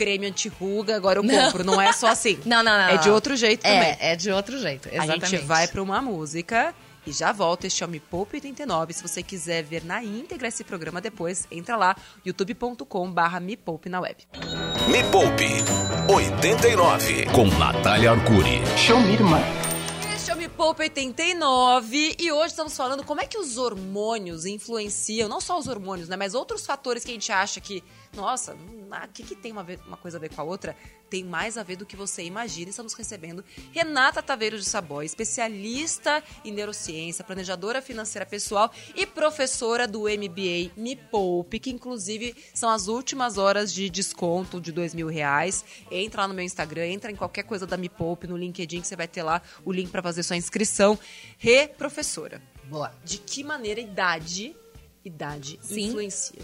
creme 0.00 0.26
anti-ruga, 0.28 0.96
agora 0.96 1.18
eu 1.18 1.22
Não. 1.22 1.44
compro. 1.44 1.62
Não 1.62 1.78
é 1.78 1.92
só 1.92 2.06
assim. 2.06 2.38
Não, 2.46 2.62
não, 2.62 2.72
não. 2.72 2.88
É 2.88 2.96
de 2.96 3.08
não. 3.08 3.14
outro 3.14 3.36
jeito 3.36 3.60
também. 3.60 3.96
É, 4.00 4.12
é 4.12 4.16
de 4.16 4.30
outro 4.30 4.58
jeito, 4.58 4.88
exatamente. 4.88 5.24
A 5.24 5.28
gente 5.28 5.44
vai 5.44 5.68
pra 5.68 5.82
uma 5.82 6.00
música 6.00 6.74
e 7.06 7.12
já 7.12 7.32
volta. 7.32 7.66
Este 7.66 7.82
é 7.82 7.86
o 7.86 7.88
Me 7.88 8.00
Poupe 8.00 8.36
89. 8.38 8.94
Se 8.94 9.02
você 9.02 9.22
quiser 9.22 9.62
ver 9.62 9.84
na 9.84 10.02
íntegra 10.02 10.48
esse 10.48 10.64
programa 10.64 11.02
depois, 11.02 11.46
entra 11.50 11.76
lá, 11.76 11.94
youtube.com 12.24 13.12
barra 13.12 13.40
Me 13.40 13.58
Poupe 13.58 13.90
na 13.90 14.00
web. 14.00 14.16
Me 14.88 15.04
Poupe 15.10 15.48
89 16.12 17.26
com 17.26 17.46
Natália 17.58 18.12
Arcuri. 18.12 18.62
Este 18.74 20.30
é 20.30 20.34
o 20.34 20.36
Me 20.36 20.48
Poupe 20.48 20.82
89 20.82 22.16
e 22.18 22.32
hoje 22.32 22.48
estamos 22.48 22.76
falando 22.76 23.04
como 23.04 23.20
é 23.20 23.26
que 23.26 23.36
os 23.38 23.58
hormônios 23.58 24.46
influenciam, 24.46 25.28
não 25.28 25.40
só 25.40 25.58
os 25.58 25.66
hormônios, 25.66 26.08
né, 26.08 26.16
mas 26.16 26.34
outros 26.34 26.64
fatores 26.64 27.04
que 27.04 27.10
a 27.10 27.14
gente 27.14 27.32
acha 27.32 27.60
que, 27.60 27.82
nossa, 28.14 28.54
o 28.54 29.08
que, 29.12 29.22
que 29.22 29.36
tem 29.36 29.52
uma, 29.52 29.62
ve- 29.62 29.78
uma 29.86 29.96
coisa 29.96 30.16
a 30.16 30.20
ver 30.20 30.34
com 30.34 30.40
a 30.40 30.44
outra? 30.44 30.76
Tem 31.08 31.24
mais 31.24 31.56
a 31.56 31.62
ver 31.62 31.76
do 31.76 31.86
que 31.86 31.96
você 31.96 32.22
imagina. 32.22 32.70
Estamos 32.70 32.92
recebendo 32.94 33.44
Renata 33.72 34.22
Taveiro 34.22 34.58
de 34.58 34.64
Saboy, 34.64 35.04
especialista 35.06 36.22
em 36.44 36.52
neurociência, 36.52 37.24
planejadora 37.24 37.80
financeira 37.82 38.24
pessoal 38.26 38.70
e 38.94 39.06
professora 39.06 39.86
do 39.88 40.02
MBA 40.02 40.70
Me 40.76 40.94
Poupe, 40.96 41.58
que 41.58 41.70
inclusive 41.70 42.34
são 42.54 42.68
as 42.70 42.88
últimas 42.88 43.38
horas 43.38 43.72
de 43.72 43.88
desconto 43.90 44.60
de 44.60 44.70
dois 44.72 44.94
mil 44.94 45.08
reais. 45.08 45.64
Entra 45.90 46.22
lá 46.22 46.28
no 46.28 46.34
meu 46.34 46.44
Instagram, 46.44 46.86
entra 46.86 47.10
em 47.10 47.16
qualquer 47.16 47.42
coisa 47.44 47.66
da 47.66 47.76
Me 47.76 47.88
Poupe, 47.88 48.26
no 48.26 48.36
LinkedIn, 48.36 48.80
que 48.80 48.86
você 48.86 48.96
vai 48.96 49.08
ter 49.08 49.22
lá 49.22 49.40
o 49.64 49.72
link 49.72 49.90
para 49.90 50.02
fazer 50.02 50.22
sua 50.22 50.36
inscrição. 50.36 50.98
Re, 51.38 51.68
professora, 51.68 52.40
Boa. 52.64 52.92
de 53.04 53.18
que 53.18 53.42
maneira 53.42 53.80
a 53.80 53.84
idade, 53.84 54.54
idade 55.04 55.58
Sim. 55.62 55.86
influencia? 55.88 56.40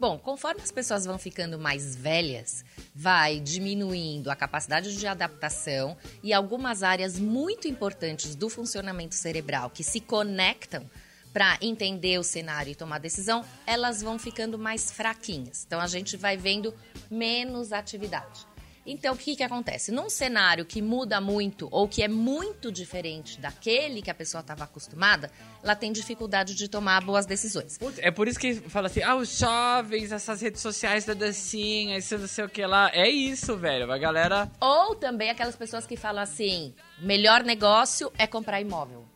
Bom, 0.00 0.16
conforme 0.16 0.62
as 0.62 0.70
pessoas 0.70 1.04
vão 1.04 1.18
ficando 1.18 1.58
mais 1.58 1.96
velhas, 1.96 2.64
vai 2.94 3.40
diminuindo 3.40 4.30
a 4.30 4.36
capacidade 4.36 4.96
de 4.96 5.06
adaptação 5.08 5.96
e 6.22 6.32
algumas 6.32 6.84
áreas 6.84 7.18
muito 7.18 7.66
importantes 7.66 8.36
do 8.36 8.48
funcionamento 8.48 9.16
cerebral 9.16 9.70
que 9.70 9.82
se 9.82 10.00
conectam 10.00 10.88
para 11.32 11.58
entender 11.60 12.16
o 12.16 12.22
cenário 12.22 12.70
e 12.70 12.76
tomar 12.76 12.98
decisão, 12.98 13.44
elas 13.66 14.00
vão 14.00 14.20
ficando 14.20 14.56
mais 14.56 14.92
fraquinhas. 14.92 15.64
Então 15.66 15.80
a 15.80 15.86
gente 15.88 16.16
vai 16.16 16.36
vendo 16.36 16.72
menos 17.10 17.72
atividade. 17.72 18.46
Então, 18.90 19.14
o 19.14 19.16
que, 19.18 19.36
que 19.36 19.42
acontece? 19.42 19.92
Num 19.92 20.08
cenário 20.08 20.64
que 20.64 20.80
muda 20.80 21.20
muito 21.20 21.68
ou 21.70 21.86
que 21.86 22.02
é 22.02 22.08
muito 22.08 22.72
diferente 22.72 23.38
daquele 23.38 24.00
que 24.00 24.10
a 24.10 24.14
pessoa 24.14 24.40
estava 24.40 24.64
acostumada, 24.64 25.30
ela 25.62 25.76
tem 25.76 25.92
dificuldade 25.92 26.54
de 26.54 26.68
tomar 26.68 27.04
boas 27.04 27.26
decisões. 27.26 27.76
Putz, 27.76 27.98
é 27.98 28.10
por 28.10 28.26
isso 28.26 28.38
que 28.38 28.54
fala 28.54 28.86
assim, 28.86 29.02
ah, 29.02 29.14
os 29.14 29.38
jovens, 29.38 30.10
essas 30.10 30.40
redes 30.40 30.62
sociais 30.62 31.04
da 31.04 31.12
dancinha, 31.12 31.98
isso 31.98 32.16
não 32.16 32.26
sei 32.26 32.44
o 32.44 32.48
que 32.48 32.64
lá. 32.64 32.90
É 32.94 33.08
isso, 33.08 33.56
velho. 33.56 33.92
A 33.92 33.98
galera. 33.98 34.50
Ou 34.60 34.94
também 34.94 35.28
aquelas 35.28 35.56
pessoas 35.56 35.86
que 35.86 35.96
falam 35.96 36.22
assim: 36.22 36.74
melhor 36.98 37.44
negócio 37.44 38.10
é 38.16 38.26
comprar 38.26 38.60
imóvel. 38.60 39.07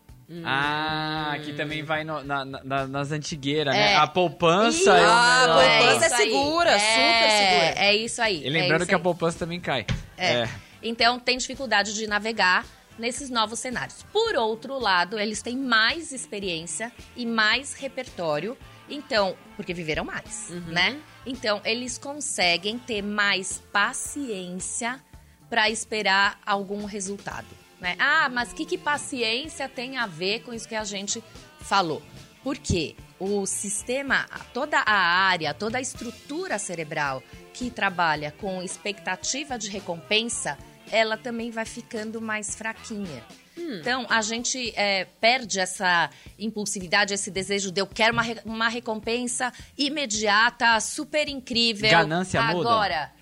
Ah, 0.45 1.37
que 1.45 1.53
também 1.53 1.83
vai 1.83 2.05
no- 2.05 2.23
na- 2.25 2.45
na- 2.45 2.87
nas 2.87 3.12
antigueiras, 3.12 3.75
né? 3.75 3.92
É. 3.92 3.97
A 3.97 4.07
poupança 4.07 4.90
é 4.97 5.07
o 5.07 5.11
Ah, 5.11 5.45
a 5.45 5.47
poupança 5.49 6.07
é 6.07 6.09
segura, 6.16 6.79
super 6.79 7.31
segura. 7.31 7.75
É 7.77 7.95
isso 7.97 8.23
aí. 8.23 8.45
E 8.45 8.49
lembrando 8.51 8.73
é 8.73 8.77
isso 8.79 8.87
que 8.87 8.95
a 8.95 8.99
aí. 8.99 9.03
poupança 9.03 9.38
também 9.38 9.61
cai. 9.61 9.87
É. 10.16 10.49
Então 10.83 11.18
tem 11.18 11.37
dificuldade 11.38 11.95
de 11.95 12.07
navegar 12.07 12.64
nesses 12.99 13.31
novos 13.31 13.59
cenários. 13.59 14.05
Por 14.12 14.35
outro 14.37 14.79
lado, 14.79 15.18
eles 15.18 15.42
têm 15.42 15.57
mais 15.57 16.12
experiência 16.12 16.92
e 17.16 17.25
mais 17.27 17.75
repertório. 17.75 18.57
Então, 18.88 19.37
porque 19.57 19.73
viveram 19.73 20.05
mais, 20.05 20.51
né? 20.66 20.99
Então, 21.25 21.61
eles 21.64 21.97
conseguem 21.97 22.79
ter 22.79 23.01
mais 23.01 23.62
paciência 23.73 25.01
para 25.49 25.71
esperar 25.71 26.38
algum 26.45 26.85
resultado, 26.85 27.47
né? 27.83 27.97
Ah, 27.99 28.29
mas 28.31 28.53
o 28.53 28.55
que, 28.55 28.64
que 28.64 28.79
paciência 28.79 29.68
tem 29.68 29.99
a 29.99 30.07
ver 30.07 30.40
com 30.45 30.55
isso 30.55 30.68
que 30.68 30.75
a 30.75 30.85
gente 30.85 31.23
falou? 31.61 32.01
Porque 32.42 32.95
o 33.18 33.45
sistema, 33.45 34.27
toda 34.55 34.79
a 34.79 34.95
área, 34.95 35.53
toda 35.53 35.79
a 35.79 35.81
estrutura 35.81 36.59
cerebral 36.59 37.23
que 37.53 37.71
trabalha 37.71 38.33
com 38.33 38.62
expectativa 38.62 39.59
de 39.59 39.68
recompensa, 39.68 40.57
ela 40.90 41.16
também 41.16 41.51
vai 41.51 41.64
ficando 41.64 42.21
mais 42.21 42.55
fraquinha. 42.55 43.23
Então, 43.55 44.07
a 44.09 44.23
gente 44.23 44.73
é, 44.77 45.05
perde 45.21 45.61
essa 45.61 46.09
impulsividade, 46.38 47.12
esse 47.12 47.31
desejo 47.31 47.71
de 47.71 47.81
eu 47.81 47.87
quero 47.87 48.14
uma, 48.14 48.23
uma 48.45 48.68
recompensa 48.68 49.53
imediata, 49.77 50.81
super 50.81 51.29
incrível. 51.29 51.90
Ganância 51.90 52.40
muda? 52.42 53.12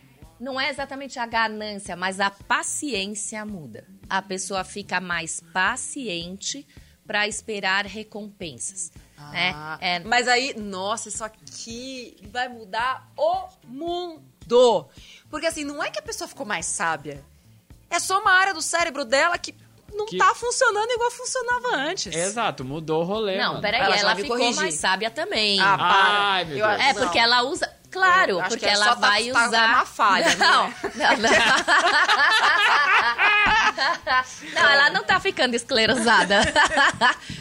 Não 0.41 0.59
é 0.59 0.71
exatamente 0.71 1.19
a 1.19 1.27
ganância, 1.27 1.95
mas 1.95 2.19
a 2.19 2.31
paciência 2.31 3.45
muda. 3.45 3.87
A 4.09 4.23
pessoa 4.23 4.65
fica 4.65 4.99
mais 5.01 5.41
paciente 5.53 6.67
para 7.07 7.29
esperar 7.29 7.85
recompensas. 7.87 8.91
né? 9.33 9.53
Ah, 9.55 9.79
É, 9.81 9.99
Mas 10.01 10.27
aí, 10.27 10.55
nossa, 10.59 11.09
isso 11.11 11.23
aqui 11.23 12.17
vai 12.33 12.49
mudar 12.49 13.07
o 13.17 13.49
mundo. 13.67 14.89
Porque 15.29 15.47
assim, 15.47 15.63
não 15.65 15.83
é 15.83 15.91
que 15.91 15.99
a 15.99 16.03
pessoa 16.03 16.27
ficou 16.27 16.47
mais 16.47 16.65
sábia. 16.67 17.23
É 17.91 17.99
só 17.99 18.21
uma 18.21 18.33
área 18.33 18.55
do 18.55 18.63
cérebro 18.63 19.05
dela 19.05 19.37
que 19.37 19.55
não 19.93 20.07
Que- 20.07 20.17
tá 20.17 20.35
funcionando 20.35 20.91
igual 20.93 21.11
funcionava 21.11 21.77
antes. 21.77 22.15
Exato, 22.15 22.65
mudou 22.65 23.03
o 23.03 23.05
rolê. 23.05 23.37
Não, 23.37 23.49
mano. 23.51 23.61
peraí, 23.61 23.81
Ela 23.83 23.97
ela, 23.99 24.17
ficou 24.17 24.37
corrigir. 24.37 24.57
mais 24.57 24.75
sábia 24.77 25.11
também. 25.11 25.61
Ah, 25.61 25.77
para. 25.77 26.19
Ai, 26.31 26.43
Eu 26.43 26.47
Deus. 26.49 26.81
É, 26.81 26.93
não. 26.93 27.03
porque 27.03 27.19
ela 27.19 27.43
usa. 27.43 27.80
Claro, 27.91 28.33
Eu 28.39 28.43
porque 28.45 28.59
que 28.59 28.67
ela 28.67 28.85
só 28.85 28.95
tá- 28.95 29.09
vai 29.09 29.31
tá 29.31 29.47
usar. 29.49 29.69
uma 29.69 29.85
falha, 29.87 30.37
Não, 30.37 30.69
né? 30.69 30.75
não, 30.95 31.17
não. 31.17 31.31
Não, 34.55 34.69
ela 34.69 34.91
não 34.91 35.05
tá 35.05 35.21
ficando 35.21 35.55
esclerosada. 35.55 36.41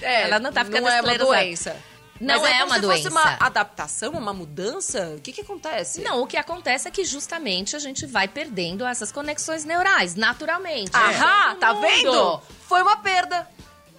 É, 0.02 0.24
ela 0.24 0.40
não 0.40 0.52
tá 0.52 0.64
ficando 0.64 0.84
não 0.84 0.90
é 0.90 1.02
uma 1.02 1.12
esclerosada. 1.12 1.42
doença. 1.44 1.76
Não 2.20 2.42
Mas 2.42 2.52
é 2.52 2.60
como 2.60 2.66
uma 2.66 2.76
se 2.76 2.82
doença. 2.82 3.04
fosse 3.04 3.16
uma 3.16 3.38
adaptação, 3.40 4.12
uma 4.12 4.34
mudança? 4.34 5.14
O 5.18 5.22
que 5.22 5.32
que 5.32 5.42
acontece? 5.42 6.02
Não, 6.02 6.22
o 6.22 6.28
que 6.28 6.36
acontece 6.36 6.88
é 6.88 6.92
que 6.92 7.06
justamente 7.06 7.76
a 7.76 7.80
gente 7.80 8.06
vai 8.06 8.28
perdendo 8.28 8.86
essas 8.86 9.12
conexões 9.12 9.64
neurais, 9.64 10.16
naturalmente. 10.16 10.92
Ahá, 10.94 11.50
Todo 11.52 11.60
tá 11.60 11.74
vendo? 11.74 12.42
Foi 12.68 12.82
uma 12.82 12.98
perda. 12.98 13.48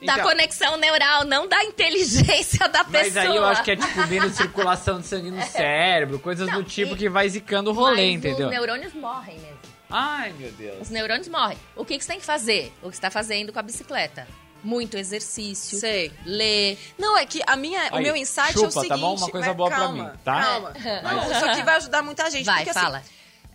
Da 0.04 0.14
Então- 0.14 0.24
conexão 0.28 0.76
neural, 0.78 1.24
não 1.24 1.46
da 1.46 1.62
inteligência 1.64 2.66
da 2.68 2.82
Mas 2.84 3.12
pessoa. 3.12 3.22
aí 3.24 3.36
eu 3.36 3.44
acho 3.44 3.62
que 3.62 3.70
é 3.72 3.76
tipo 3.76 4.06
menos 4.06 4.32
circulação 4.36 5.00
de 5.00 5.06
sangue 5.06 5.30
no 5.30 5.42
cérebro, 5.44 6.18
coisas 6.18 6.48
Não, 6.48 6.54
do 6.62 6.64
tipo 6.64 6.94
e- 6.94 6.98
que 6.98 7.08
vai 7.08 7.28
zicando 7.28 7.70
o 7.70 7.72
rolê, 7.74 8.06
Mas 8.06 8.14
entendeu? 8.16 8.46
os 8.46 8.52
neurônios 8.52 8.94
morrem 8.94 9.38
mesmo. 9.38 9.58
Ai, 9.90 10.32
meu 10.38 10.50
Deus. 10.52 10.82
Os 10.82 10.90
neurônios 10.90 11.28
morrem. 11.28 11.58
O 11.76 11.84
que, 11.84 11.98
que 11.98 12.04
você 12.04 12.12
tem 12.12 12.20
que 12.20 12.24
fazer? 12.24 12.72
O 12.82 12.88
que 12.90 12.96
você 12.96 13.02
tá 13.02 13.10
fazendo 13.10 13.52
com 13.52 13.58
a 13.58 13.62
bicicleta? 13.62 14.26
Muito 14.62 14.96
exercício. 14.96 15.78
Sei. 15.78 16.12
Ler. 16.24 16.78
Não, 16.98 17.16
é 17.18 17.26
que 17.26 17.42
a 17.46 17.56
minha, 17.56 17.90
o 17.92 17.96
Aí, 17.96 18.02
meu 18.02 18.14
insight 18.14 18.52
chupa, 18.52 18.64
é 18.64 18.68
o 18.68 18.70
seguinte... 18.70 18.88
tá 18.88 18.96
bom? 18.96 19.16
Uma 19.16 19.28
coisa 19.30 19.46
mas 19.48 19.56
boa 19.56 19.68
pra 19.68 19.78
calma, 19.78 20.04
mim, 20.12 20.18
tá? 20.24 20.40
Calma. 20.42 20.72
Não, 21.02 21.32
isso 21.32 21.44
aqui 21.44 21.62
vai 21.62 21.76
ajudar 21.76 22.02
muita 22.02 22.30
gente. 22.30 22.44
Vai, 22.46 22.56
porque, 22.64 22.70
assim, 22.70 22.80
fala. 22.80 23.02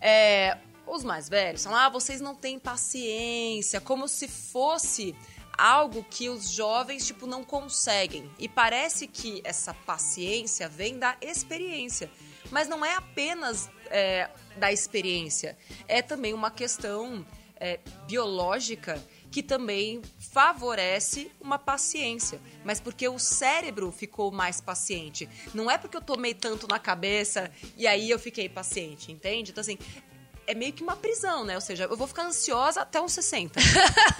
é, 0.01 0.57
os 0.85 1.03
mais 1.03 1.29
velhos 1.29 1.63
falam, 1.63 1.79
ah, 1.79 1.89
vocês 1.89 2.19
não 2.21 2.35
têm 2.35 2.59
paciência, 2.59 3.79
como 3.79 4.07
se 4.07 4.27
fosse 4.27 5.15
algo 5.57 6.03
que 6.03 6.29
os 6.29 6.49
jovens, 6.49 7.05
tipo, 7.05 7.25
não 7.27 7.43
conseguem. 7.43 8.29
E 8.39 8.47
parece 8.47 9.07
que 9.07 9.41
essa 9.43 9.73
paciência 9.73 10.67
vem 10.69 10.97
da 10.97 11.15
experiência. 11.21 12.09
Mas 12.51 12.67
não 12.67 12.85
é 12.85 12.95
apenas 12.95 13.69
é, 13.87 14.29
da 14.57 14.71
experiência, 14.71 15.57
é 15.87 16.01
também 16.01 16.33
uma 16.33 16.51
questão 16.51 17.25
é, 17.57 17.79
biológica 18.07 19.03
que 19.31 19.43
também 19.43 20.01
favorece 20.17 21.29
uma 21.41 21.59
paciência, 21.59 22.39
mas 22.63 22.79
porque 22.79 23.07
o 23.09 23.19
cérebro 23.19 23.91
ficou 23.91 24.31
mais 24.31 24.61
paciente. 24.61 25.27
Não 25.53 25.69
é 25.69 25.77
porque 25.77 25.97
eu 25.97 26.01
tomei 26.01 26.33
tanto 26.33 26.67
na 26.69 26.79
cabeça 26.79 27.51
e 27.75 27.85
aí 27.85 28.09
eu 28.09 28.17
fiquei 28.17 28.47
paciente, 28.47 29.11
entende? 29.11 29.51
Então, 29.51 29.61
assim, 29.61 29.77
é 30.47 30.53
meio 30.53 30.73
que 30.73 30.83
uma 30.83 30.95
prisão, 30.95 31.43
né? 31.43 31.55
Ou 31.55 31.61
seja, 31.61 31.85
eu 31.85 31.97
vou 31.97 32.07
ficar 32.07 32.25
ansiosa 32.25 32.81
até 32.81 33.01
uns 33.01 33.13
60. 33.13 33.59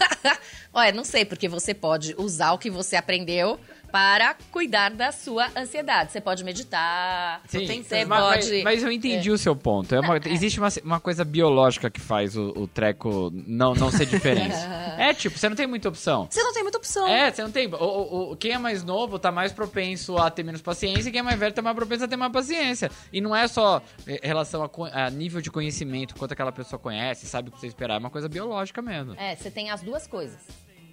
Olha, 0.74 0.92
não 0.92 1.04
sei, 1.04 1.26
porque 1.26 1.48
você 1.48 1.74
pode 1.74 2.16
usar 2.18 2.52
o 2.52 2.58
que 2.58 2.70
você 2.70 2.96
aprendeu 2.96 3.60
para 3.96 4.36
cuidar 4.52 4.90
da 4.92 5.10
sua 5.14 5.48
ansiedade. 5.56 6.12
Você 6.12 6.20
pode 6.20 6.44
meditar, 6.44 7.42
Sim, 7.48 7.82
você 7.82 8.04
mas, 8.04 8.22
pode... 8.22 8.52
mas- 8.52 8.64
mas 8.66 8.84
eu 8.84 8.92
entendi 8.92 9.32
o 9.32 9.38
seu 9.38 9.56
ponto. 9.56 9.96
É 9.96 10.02
uma- 10.02 10.18
é. 10.18 10.20
Existe 10.28 10.60
uma, 10.60 10.68
uma 10.84 11.00
coisa 11.00 11.24
biológica 11.24 11.90
que 11.90 12.02
faz 12.02 12.36
o, 12.36 12.50
o 12.58 12.68
treco 12.68 13.32
não, 13.48 13.74
não 13.74 13.90
ser 13.90 14.06
diferente. 14.06 14.54
é 15.00 15.14
tipo, 15.14 15.40
você 15.40 15.48
não 15.48 15.56
tem 15.56 15.66
muita 15.66 15.88
opção. 15.88 16.28
Você 16.30 16.44
não 16.44 16.52
tem 16.52 16.62
muita 16.62 16.78
opção. 16.78 17.08
É, 17.08 17.32
você 17.32 17.42
não 17.42 17.52
tem. 17.52 17.68
O, 17.68 17.78
o- 17.78 18.32
o- 18.34 18.36
quem 18.36 18.52
é 18.52 18.58
mais 18.58 18.84
novo 18.84 19.18
tá 19.18 19.32
mais 19.32 19.54
propenso 19.54 20.18
a 20.18 20.30
ter 20.30 20.44
menos 20.44 20.62
paciência 20.62 21.08
e 21.08 21.12
quem 21.14 21.20
é 21.20 21.24
mais 21.24 21.40
velho 21.40 21.54
tá 21.54 21.62
mais 21.62 21.76
propenso 21.78 22.04
a 22.04 22.08
ter 22.10 22.18
mais 22.18 22.34
paciência. 22.34 22.92
E 23.14 23.22
não 23.22 23.34
é 23.34 23.48
só 23.48 23.82
em 24.06 24.20
relação 24.22 24.62
a, 24.92 25.06
a 25.06 25.10
nível 25.10 25.40
de 25.40 25.50
conhecimento, 25.50 26.16
quanto 26.16 26.34
aquela 26.34 26.52
pessoa 26.52 26.78
conhece, 26.78 27.26
sabe 27.28 27.48
o 27.48 27.52
que 27.54 27.62
você 27.62 27.68
esperar. 27.68 27.96
É 27.96 28.00
uma 28.00 28.10
coisa 28.10 28.28
biológica 28.28 28.82
mesmo. 28.82 29.14
É, 29.18 29.38
você 29.38 29.50
tem 29.50 29.70
as 29.72 29.82
duas 29.82 30.06
coisas, 30.06 30.42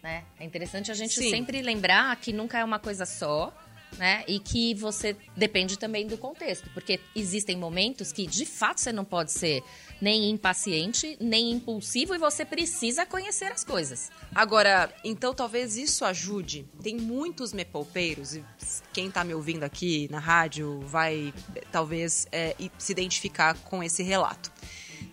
né? 0.02 0.24
É 0.38 0.44
interessante 0.44 0.90
a 0.90 0.94
gente 0.94 1.14
Sim. 1.14 1.30
sempre 1.30 1.62
lembrar 1.62 2.14
que 2.16 2.32
nunca 2.32 2.58
é 2.58 2.64
uma 2.64 2.78
coisa 2.78 3.06
só, 3.06 3.52
né? 3.98 4.24
E 4.26 4.38
que 4.38 4.74
você 4.74 5.14
depende 5.36 5.78
também 5.78 6.06
do 6.06 6.16
contexto, 6.16 6.68
porque 6.72 6.98
existem 7.14 7.56
momentos 7.56 8.10
que 8.10 8.26
de 8.26 8.46
fato 8.46 8.80
você 8.80 8.92
não 8.92 9.04
pode 9.04 9.32
ser 9.32 9.62
nem 10.00 10.30
impaciente, 10.30 11.16
nem 11.20 11.52
impulsivo 11.52 12.14
e 12.14 12.18
você 12.18 12.44
precisa 12.44 13.06
conhecer 13.06 13.52
as 13.52 13.62
coisas. 13.62 14.10
Agora, 14.34 14.92
então 15.04 15.34
talvez 15.34 15.76
isso 15.76 16.04
ajude. 16.04 16.66
Tem 16.82 16.96
muitos 16.96 17.52
mepolpeiros, 17.52 18.34
e 18.34 18.44
quem 18.92 19.10
tá 19.10 19.22
me 19.22 19.34
ouvindo 19.34 19.62
aqui 19.62 20.08
na 20.10 20.18
rádio 20.18 20.80
vai 20.80 21.32
talvez 21.70 22.26
é, 22.32 22.56
se 22.78 22.92
identificar 22.92 23.54
com 23.54 23.82
esse 23.82 24.02
relato. 24.02 24.50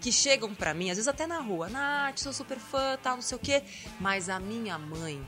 Que 0.01 0.11
chegam 0.11 0.53
pra 0.53 0.73
mim, 0.73 0.89
às 0.89 0.97
vezes 0.97 1.07
até 1.07 1.27
na 1.27 1.39
rua, 1.39 1.69
Nath, 1.69 2.19
sou 2.19 2.33
super 2.33 2.57
fã, 2.57 2.97
tal, 3.01 3.15
não 3.15 3.21
sei 3.21 3.37
o 3.37 3.39
quê. 3.39 3.63
Mas 3.99 4.29
a 4.29 4.39
minha 4.39 4.77
mãe, 4.77 5.25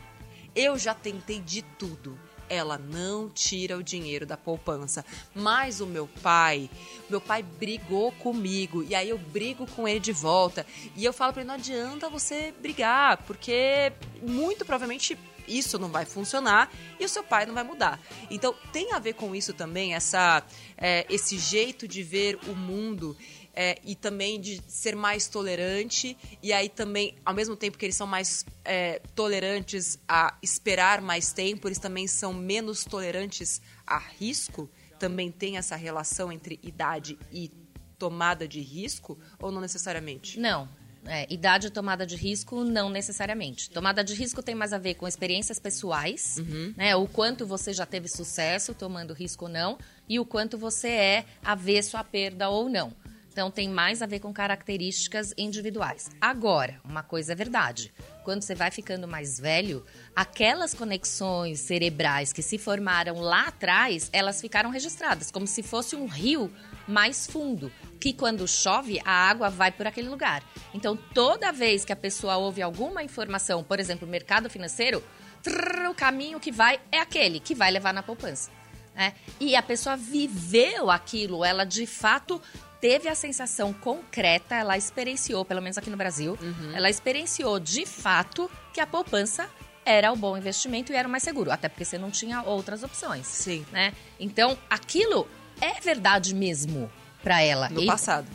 eu 0.56 0.78
já 0.78 0.94
tentei 0.94 1.40
de 1.40 1.62
tudo. 1.62 2.18
Ela 2.50 2.78
não 2.78 3.30
tira 3.30 3.78
o 3.78 3.84
dinheiro 3.84 4.26
da 4.26 4.36
poupança. 4.36 5.06
Mas 5.34 5.80
o 5.80 5.86
meu 5.86 6.06
pai, 6.22 6.70
meu 7.10 7.22
pai 7.22 7.42
brigou 7.42 8.12
comigo. 8.12 8.84
E 8.84 8.94
aí 8.94 9.08
eu 9.08 9.18
brigo 9.18 9.66
com 9.68 9.88
ele 9.88 10.02
de 10.02 10.12
volta. 10.12 10.66
E 10.98 11.06
eu 11.06 11.14
falo 11.14 11.32
pra 11.32 11.44
ele: 11.44 11.48
não 11.48 11.56
adianta 11.56 12.10
você 12.10 12.54
brigar, 12.60 13.24
porque 13.24 13.94
muito 14.22 14.66
provavelmente 14.66 15.18
isso 15.48 15.78
não 15.78 15.90
vai 15.90 16.06
funcionar 16.06 16.72
e 17.00 17.06
o 17.06 17.10
seu 17.10 17.24
pai 17.24 17.46
não 17.46 17.54
vai 17.54 17.64
mudar. 17.64 18.00
Então 18.30 18.56
tem 18.72 18.94
a 18.94 19.00
ver 19.00 19.14
com 19.14 19.36
isso 19.36 19.54
também, 19.54 19.94
essa, 19.94 20.44
é, 20.78 21.06
esse 21.10 21.38
jeito 21.38 21.88
de 21.88 22.04
ver 22.04 22.40
o 22.48 22.56
mundo 22.56 23.16
é, 23.54 23.80
e 23.84 23.96
também 23.96 24.40
de 24.40 24.62
ser 24.68 24.96
mais 24.96 25.28
tolerante 25.28 26.18
e 26.42 26.54
aí 26.54 26.70
também, 26.70 27.16
ao 27.26 27.34
mesmo 27.34 27.56
tempo 27.56 27.78
que 27.78 27.86
eles 27.86 27.96
são 27.96 28.08
mais 28.08 28.46
é, 28.64 29.02
tolerantes 29.16 30.00
a 30.08 30.38
esperar 30.42 31.02
mais 31.02 31.34
tempo, 31.34 31.68
eles 31.68 31.80
também 31.80 32.08
são 32.08 32.34
menos 32.34 32.84
tolerantes 32.84 33.62
a 33.86 33.98
risco. 33.98 34.70
Também 35.00 35.32
tem 35.32 35.58
essa 35.58 35.76
relação 35.76 36.32
entre 36.32 36.60
idade 36.62 37.18
e 37.32 37.52
tomada 37.98 38.48
de 38.48 38.62
risco 38.62 39.18
ou 39.40 39.52
não 39.52 39.62
necessariamente? 39.62 40.40
Não. 40.40 40.68
É, 41.06 41.26
idade 41.34 41.68
e 41.68 41.70
tomada 41.72 42.06
de 42.06 42.16
risco, 42.16 42.64
não 42.64 42.88
necessariamente. 42.88 43.72
Tomada 43.72 44.04
de 44.04 44.14
risco 44.14 44.44
tem 44.44 44.54
mais 44.54 44.72
a 44.72 44.78
ver 44.78 44.94
com 44.94 45.08
experiências 45.08 45.58
pessoais, 45.58 46.38
né? 46.78 46.96
O 46.96 47.08
quanto 47.08 47.46
você 47.46 47.74
já 47.74 47.88
teve 47.88 48.08
sucesso 48.08 48.76
tomando 48.76 49.12
risco 49.12 49.46
ou 49.46 49.52
não, 49.52 49.80
e 50.08 50.20
o 50.20 50.26
quanto 50.26 50.60
você 50.60 50.90
é 50.90 51.26
avesso 51.44 51.98
à 51.98 52.04
perda 52.04 52.50
ou 52.50 52.70
não. 52.70 52.94
Então 53.32 53.50
tem 53.50 53.70
mais 53.70 54.02
a 54.02 54.06
ver 54.06 54.20
com 54.20 54.34
características 54.34 55.34
individuais. 55.38 56.10
Agora, 56.20 56.82
uma 56.84 57.02
coisa 57.02 57.32
é 57.32 57.36
verdade. 57.36 57.94
Quando 58.26 58.42
você 58.42 58.54
vai 58.54 58.70
ficando 58.70 59.08
mais 59.08 59.40
velho, 59.40 59.86
aquelas 60.14 60.74
conexões 60.74 61.60
cerebrais 61.62 62.34
que 62.34 62.42
se 62.42 62.58
formaram 62.58 63.20
lá 63.22 63.48
atrás, 63.48 64.10
elas 64.12 64.42
ficaram 64.42 64.70
registradas, 64.70 65.32
como 65.32 65.48
se 65.48 65.64
fosse 65.64 65.96
um 65.96 66.08
rio 66.08 66.54
mais 66.88 67.26
fundo, 67.26 67.72
que 68.00 68.12
quando 68.12 68.48
chove, 68.48 69.00
a 69.06 69.30
água 69.30 69.50
vai 69.50 69.72
por 69.72 69.88
aquele 69.88 70.10
lugar. 70.10 70.44
Então, 70.74 70.98
toda 70.98 71.54
vez 71.54 71.86
que 71.86 71.94
a 71.94 71.96
pessoa 71.96 72.36
ouve 72.36 72.62
alguma 72.62 73.02
informação, 73.02 73.64
por 73.64 73.80
exemplo, 73.80 74.08
mercado 74.08 74.50
financeiro, 74.50 75.02
trrr, 75.42 75.90
o 75.90 75.96
caminho 75.96 76.40
que 76.40 76.52
vai 76.52 76.80
é 76.92 77.00
aquele 77.00 77.40
que 77.40 77.56
vai 77.56 77.72
levar 77.72 77.94
na 77.94 78.04
poupança. 78.04 78.52
né? 78.94 79.14
E 79.40 79.56
a 79.56 79.64
pessoa 79.64 79.96
viveu 79.96 80.92
aquilo, 80.92 81.46
ela 81.46 81.64
de 81.64 81.86
fato 81.88 82.42
teve 82.82 83.08
a 83.08 83.16
sensação 83.16 83.72
concreta, 83.72 84.56
ela 84.56 84.76
experienciou, 84.78 85.46
pelo 85.46 85.62
menos 85.62 85.78
aqui 85.78 85.90
no 85.90 85.96
Brasil, 85.98 86.38
ela 86.74 86.90
experienciou 86.90 87.60
de 87.60 87.86
fato 87.86 88.50
que 88.74 88.82
a 88.82 88.88
poupança 88.88 89.48
era 89.86 90.12
o 90.12 90.16
bom 90.16 90.36
investimento 90.38 90.92
e 90.92 90.96
era 90.96 91.08
o 91.08 91.12
mais 91.12 91.24
seguro, 91.24 91.52
até 91.52 91.70
porque 91.70 91.86
você 91.86 91.98
não 91.98 92.12
tinha 92.12 92.42
outras 92.44 92.84
opções. 92.84 93.26
Sim. 93.28 93.66
Né? 93.72 93.94
Então, 94.20 94.58
aquilo 94.70 95.28
é 95.62 95.80
verdade 95.80 96.34
mesmo 96.36 96.92
pra 97.24 97.42
ela. 97.42 97.70
No 97.70 97.82
E 97.82 97.86
passado. 97.86 98.28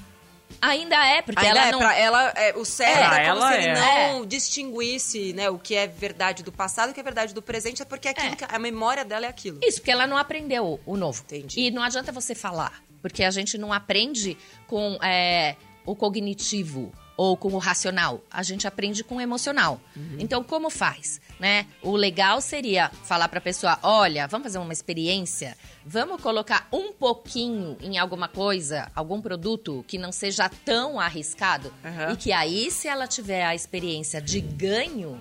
Ainda 0.62 0.96
é, 1.06 1.20
porque 1.22 1.44
Ainda 1.44 1.58
ela 1.58 1.68
é, 1.68 1.72
não. 1.72 1.78
pra 1.80 1.96
ela, 1.98 2.28
é, 2.36 2.56
o 2.56 2.64
cérebro 2.64 3.08
Pra 3.08 3.20
é 3.20 3.28
como 3.28 3.40
ela 3.42 3.52
se 3.52 3.58
ele 3.58 3.66
é. 3.68 4.12
não 4.12 4.24
distinguisse 4.26 5.32
né, 5.34 5.50
o 5.50 5.58
que 5.58 5.74
é 5.74 5.86
verdade 5.86 6.42
do 6.42 6.50
passado 6.52 6.88
e 6.88 6.90
o 6.92 6.94
que 6.94 7.00
é 7.00 7.02
verdade 7.02 7.34
do 7.34 7.42
presente, 7.42 7.82
é 7.82 7.84
porque 7.84 8.08
aquilo 8.08 8.32
É. 8.32 8.36
que 8.36 8.44
a 8.48 8.58
memória 8.58 9.04
dela 9.04 9.26
é 9.26 9.28
aquilo. 9.28 9.60
Isso, 9.62 9.78
porque 9.80 9.90
ela 9.90 10.06
não 10.06 10.16
aprendeu 10.16 10.80
o 10.86 10.96
novo. 10.96 11.20
Entendi. 11.24 11.60
E 11.60 11.70
não 11.70 11.82
adianta 11.82 12.10
você 12.10 12.34
falar, 12.34 12.82
porque 13.00 13.24
a 13.24 13.30
gente 13.30 13.56
não 13.58 13.72
aprende 13.72 14.36
com 14.66 14.98
é, 15.02 15.56
o 15.84 15.94
cognitivo 15.94 16.92
ou 17.16 17.36
com 17.36 17.48
o 17.48 17.58
racional. 17.58 18.22
A 18.30 18.42
gente 18.42 18.66
aprende 18.66 19.02
com 19.02 19.16
o 19.16 19.20
emocional. 19.20 19.80
Então, 20.18 20.42
como 20.44 20.70
faz? 20.70 21.20
Né? 21.38 21.66
O 21.82 21.94
legal 21.96 22.40
seria 22.40 22.90
falar 23.04 23.28
para 23.28 23.38
a 23.38 23.42
pessoa: 23.42 23.78
olha, 23.82 24.26
vamos 24.26 24.46
fazer 24.46 24.58
uma 24.58 24.72
experiência, 24.72 25.56
vamos 25.84 26.20
colocar 26.22 26.66
um 26.72 26.92
pouquinho 26.92 27.76
em 27.82 27.98
alguma 27.98 28.26
coisa, 28.26 28.90
algum 28.94 29.20
produto 29.20 29.84
que 29.86 29.98
não 29.98 30.12
seja 30.12 30.48
tão 30.64 30.98
arriscado. 30.98 31.72
Aham. 31.84 32.12
E 32.12 32.16
que 32.16 32.32
aí, 32.32 32.70
se 32.70 32.88
ela 32.88 33.06
tiver 33.06 33.44
a 33.44 33.54
experiência 33.54 34.20
de 34.20 34.40
ganho, 34.40 35.20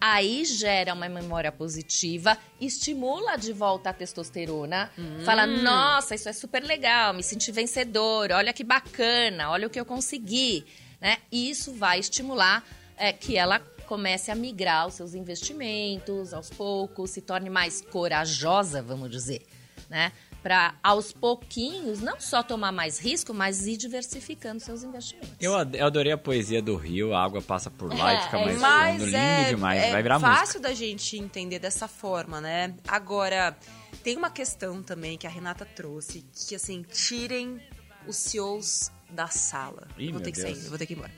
aí 0.00 0.44
gera 0.44 0.92
uma 0.92 1.08
memória 1.08 1.52
positiva, 1.52 2.36
estimula 2.60 3.36
de 3.36 3.52
volta 3.52 3.90
a 3.90 3.92
testosterona, 3.92 4.90
fala: 5.24 5.46
nossa, 5.46 6.16
isso 6.16 6.28
é 6.28 6.32
super 6.32 6.64
legal, 6.64 7.14
me 7.14 7.22
senti 7.22 7.52
vencedor, 7.52 8.32
olha 8.32 8.52
que 8.52 8.64
bacana, 8.64 9.50
olha 9.50 9.68
o 9.68 9.70
que 9.70 9.78
eu 9.78 9.84
consegui. 9.84 10.64
Né? 11.04 11.18
E 11.30 11.50
isso 11.50 11.72
vai 11.74 11.98
estimular 12.00 12.64
é, 12.96 13.12
que 13.12 13.36
ela 13.36 13.60
comece 13.86 14.30
a 14.30 14.34
migrar 14.34 14.86
os 14.88 14.94
seus 14.94 15.14
investimentos 15.14 16.32
aos 16.32 16.48
poucos, 16.48 17.10
se 17.10 17.20
torne 17.20 17.50
mais 17.50 17.82
corajosa, 17.82 18.82
vamos 18.82 19.10
dizer, 19.10 19.42
né? 19.90 20.10
Para 20.42 20.74
aos 20.82 21.10
pouquinhos 21.12 22.00
não 22.00 22.20
só 22.20 22.42
tomar 22.42 22.70
mais 22.72 22.98
risco, 22.98 23.32
mas 23.34 23.66
ir 23.66 23.76
diversificando 23.78 24.60
seus 24.60 24.82
investimentos. 24.82 25.30
Eu, 25.40 25.54
ad- 25.56 25.76
eu 25.78 25.86
adorei 25.86 26.12
a 26.12 26.18
poesia 26.18 26.60
do 26.62 26.76
rio, 26.76 27.14
a 27.14 27.22
água 27.24 27.40
passa 27.42 27.70
por 27.70 27.92
lá 27.94 28.12
e 28.12 28.16
É, 28.16 28.20
fica 28.22 28.38
é 28.38 28.44
mais. 28.44 28.60
Mas 28.60 28.92
fundo, 28.94 29.04
lindo 29.06 29.16
é, 29.16 29.44
demais, 29.44 29.82
é 29.82 29.90
vai 29.92 30.02
virar 30.02 30.20
fácil 30.20 30.40
música. 30.44 30.60
da 30.60 30.74
gente 30.74 31.16
entender 31.18 31.58
dessa 31.58 31.88
forma, 31.88 32.40
né? 32.40 32.74
Agora, 32.88 33.56
Tem 34.02 34.16
uma 34.18 34.28
questão 34.30 34.82
também 34.82 35.16
que 35.16 35.26
a 35.26 35.30
Renata 35.30 35.64
trouxe, 35.64 36.24
que 36.48 36.54
assim, 36.54 36.82
tirem 36.82 37.58
os 38.06 38.16
CEOs 38.16 38.90
da 39.14 39.28
sala. 39.28 39.88
Ih, 39.96 40.12
vou 40.12 40.20
ter 40.20 40.32
que 40.32 40.40
Deus. 40.40 40.58
sair, 40.58 40.68
vou 40.68 40.78
ter 40.78 40.86
que 40.86 40.92
ir 40.92 40.96
embora. 40.96 41.14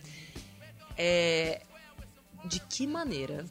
É, 0.97 1.63
de 2.45 2.61
que 2.61 2.87
maneira 2.87 3.45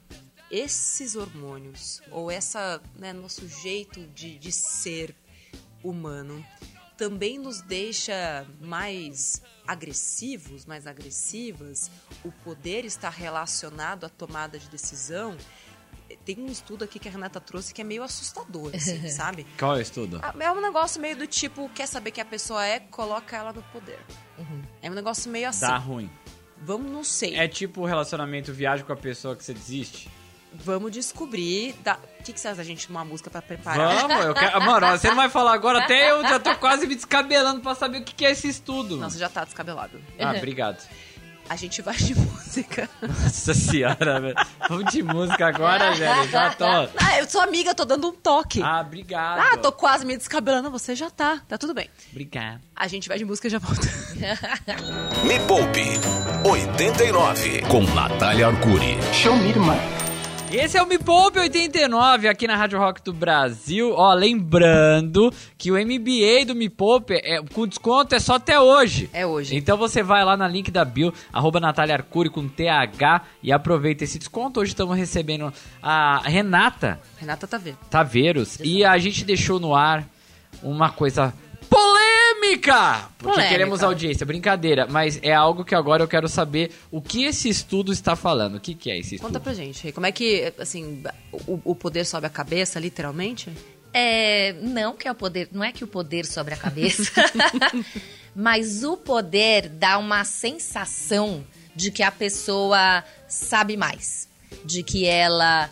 esses 0.50 1.16
hormônios, 1.16 2.00
ou 2.10 2.30
essa, 2.30 2.80
né, 2.96 3.12
nosso 3.12 3.48
jeito 3.48 4.06
de, 4.08 4.38
de 4.38 4.52
ser 4.52 5.14
humano, 5.82 6.44
também 6.96 7.38
nos 7.38 7.60
deixa 7.60 8.46
mais 8.60 9.42
agressivos, 9.66 10.64
mais 10.64 10.86
agressivas? 10.86 11.90
O 12.24 12.32
poder 12.32 12.84
está 12.84 13.10
relacionado 13.10 14.04
à 14.04 14.08
tomada 14.08 14.58
de 14.58 14.68
decisão? 14.68 15.36
Tem 16.24 16.38
um 16.38 16.46
estudo 16.46 16.84
aqui 16.84 16.98
que 16.98 17.08
a 17.08 17.10
Renata 17.10 17.40
trouxe 17.40 17.72
que 17.74 17.80
é 17.80 17.84
meio 17.84 18.02
assustador, 18.02 18.70
assim, 18.74 19.06
sabe? 19.10 19.46
Qual 19.58 19.74
é 19.74 19.78
o 19.78 19.80
estudo? 19.82 20.20
Ah, 20.22 20.34
É 20.38 20.50
um 20.52 20.60
negócio 20.60 21.00
meio 21.00 21.16
do 21.16 21.26
tipo, 21.26 21.68
quer 21.70 21.86
saber 21.86 22.10
quem 22.10 22.22
a 22.22 22.26
pessoa 22.26 22.64
é, 22.64 22.80
coloca 22.80 23.36
ela 23.36 23.52
no 23.52 23.62
poder. 23.64 23.98
É 24.82 24.90
um 24.90 24.94
negócio 24.94 25.30
meio 25.30 25.48
assim. 25.48 25.66
Dá 25.66 25.76
ruim. 25.76 26.10
Vamos, 26.58 26.90
não 26.90 27.04
sei. 27.04 27.36
É 27.36 27.46
tipo 27.46 27.82
o 27.82 27.84
relacionamento 27.86 28.52
viagem 28.52 28.84
com 28.84 28.92
a 28.92 28.96
pessoa 28.96 29.36
que 29.36 29.44
você 29.44 29.52
desiste? 29.54 30.08
Vamos 30.52 30.90
descobrir. 30.90 31.74
Da... 31.82 31.98
O 32.18 32.22
que, 32.22 32.32
que 32.32 32.40
você 32.40 32.48
acha 32.48 32.56
da 32.56 32.64
gente 32.64 32.88
uma 32.88 33.04
música 33.04 33.30
pra 33.30 33.42
preparar? 33.42 34.08
Vamos, 34.08 34.24
eu 34.24 34.34
quero. 34.34 34.60
Mano, 34.62 34.86
você 34.98 35.08
não 35.08 35.16
vai 35.16 35.28
falar 35.28 35.52
agora, 35.52 35.80
até 35.84 36.10
eu 36.10 36.22
já 36.22 36.40
tô 36.40 36.54
quase 36.56 36.86
me 36.86 36.94
descabelando 36.94 37.60
pra 37.60 37.74
saber 37.74 37.98
o 37.98 38.04
que 38.04 38.14
que 38.14 38.24
é 38.24 38.30
esse 38.30 38.48
estudo. 38.48 38.96
Nossa, 38.96 39.18
já 39.18 39.28
tá 39.28 39.44
descabelado. 39.44 40.00
Ah, 40.18 40.32
obrigado. 40.32 40.82
A 41.48 41.56
gente 41.56 41.80
vai 41.82 41.94
de 41.96 42.14
música. 42.18 42.88
Nossa 43.00 43.54
senhora, 43.54 44.20
velho. 44.20 44.34
Vamos 44.68 44.92
de 44.92 45.02
música 45.02 45.46
agora, 45.46 45.92
velho. 45.94 46.28
Já 46.28 46.50
tô. 46.50 46.64
Ah, 46.64 47.18
eu 47.18 47.28
sou 47.28 47.40
amiga, 47.40 47.74
tô 47.74 47.84
dando 47.84 48.08
um 48.08 48.12
toque. 48.12 48.60
Ah, 48.62 48.80
obrigado. 48.80 49.40
Ah, 49.40 49.56
tô 49.56 49.70
quase 49.72 50.04
me 50.04 50.16
descabelando. 50.16 50.70
Você 50.70 50.94
já 50.94 51.08
tá. 51.10 51.40
Tá 51.48 51.56
tudo 51.56 51.72
bem. 51.72 51.88
Obrigado. 52.10 52.60
A 52.74 52.88
gente 52.88 53.08
vai 53.08 53.18
de 53.18 53.24
música 53.24 53.46
e 53.46 53.50
já 53.50 53.58
volta. 53.58 53.86
Me 55.24 55.38
Poupe 55.46 55.84
89 56.48 57.62
com 57.68 57.82
Natália 57.94 58.48
Arcuri. 58.48 58.96
Esse 60.52 60.78
é 60.78 60.82
o 60.82 60.86
Me 60.86 60.96
Poupe 60.98 61.40
89 61.40 62.28
aqui 62.28 62.46
na 62.46 62.56
Rádio 62.56 62.78
Rock 62.78 63.02
do 63.02 63.12
Brasil. 63.12 63.92
Ó, 63.92 64.14
lembrando 64.14 65.32
que 65.58 65.72
o 65.72 65.74
MBA 65.74 66.46
do 66.46 66.54
Me 66.54 66.68
Poupe 66.68 67.14
é, 67.14 67.42
com 67.52 67.66
desconto 67.66 68.14
é 68.14 68.20
só 68.20 68.36
até 68.36 68.58
hoje. 68.58 69.10
É 69.12 69.26
hoje. 69.26 69.56
Então 69.56 69.76
você 69.76 70.02
vai 70.02 70.24
lá 70.24 70.36
na 70.36 70.46
link 70.46 70.70
da 70.70 70.84
bio, 70.84 71.12
arroba 71.32 71.58
Natália 71.58 71.96
Arcuri 71.96 72.30
com 72.30 72.48
TH 72.48 73.22
e 73.42 73.52
aproveita 73.52 74.04
esse 74.04 74.18
desconto. 74.18 74.60
Hoje 74.60 74.70
estamos 74.70 74.96
recebendo 74.96 75.52
a 75.82 76.22
Renata 76.24 77.00
Renata 77.18 77.58
vendo. 77.58 77.78
Taveiros 77.90 78.58
e 78.62 78.84
a 78.84 78.96
gente 78.98 79.24
deixou 79.24 79.58
no 79.58 79.74
ar 79.74 80.08
uma 80.62 80.90
coisa 80.90 81.34
polêmica! 82.58 83.08
Porque 83.18 83.32
Polêmica. 83.32 83.48
queremos 83.48 83.82
audiência, 83.82 84.26
brincadeira, 84.26 84.86
mas 84.88 85.18
é 85.22 85.32
algo 85.32 85.64
que 85.64 85.74
agora 85.74 86.02
eu 86.02 86.08
quero 86.08 86.28
saber 86.28 86.72
o 86.90 87.00
que 87.00 87.24
esse 87.24 87.48
estudo 87.48 87.92
está 87.92 88.16
falando. 88.16 88.56
O 88.56 88.60
que, 88.60 88.74
que 88.74 88.90
é 88.90 88.98
esse 88.98 89.16
estudo? 89.16 89.28
Conta 89.28 89.40
pra 89.40 89.54
gente. 89.54 89.82
Rei, 89.82 89.92
Como 89.92 90.06
é 90.06 90.12
que, 90.12 90.52
assim, 90.58 91.02
o, 91.46 91.60
o 91.64 91.74
poder 91.74 92.04
sobe 92.04 92.26
a 92.26 92.30
cabeça, 92.30 92.78
literalmente? 92.78 93.50
É, 93.92 94.54
não 94.60 94.94
que 94.94 95.08
é 95.08 95.12
o 95.12 95.14
poder, 95.14 95.48
não 95.52 95.64
é 95.64 95.72
que 95.72 95.82
o 95.82 95.86
poder 95.86 96.26
sobre 96.26 96.52
a 96.52 96.56
cabeça, 96.56 97.10
mas 98.34 98.84
o 98.84 98.96
poder 98.96 99.68
dá 99.68 99.96
uma 99.96 100.22
sensação 100.24 101.44
de 101.74 101.90
que 101.90 102.02
a 102.02 102.10
pessoa 102.10 103.02
sabe 103.26 103.74
mais, 103.76 104.28
de 104.64 104.82
que 104.82 105.06
ela 105.06 105.70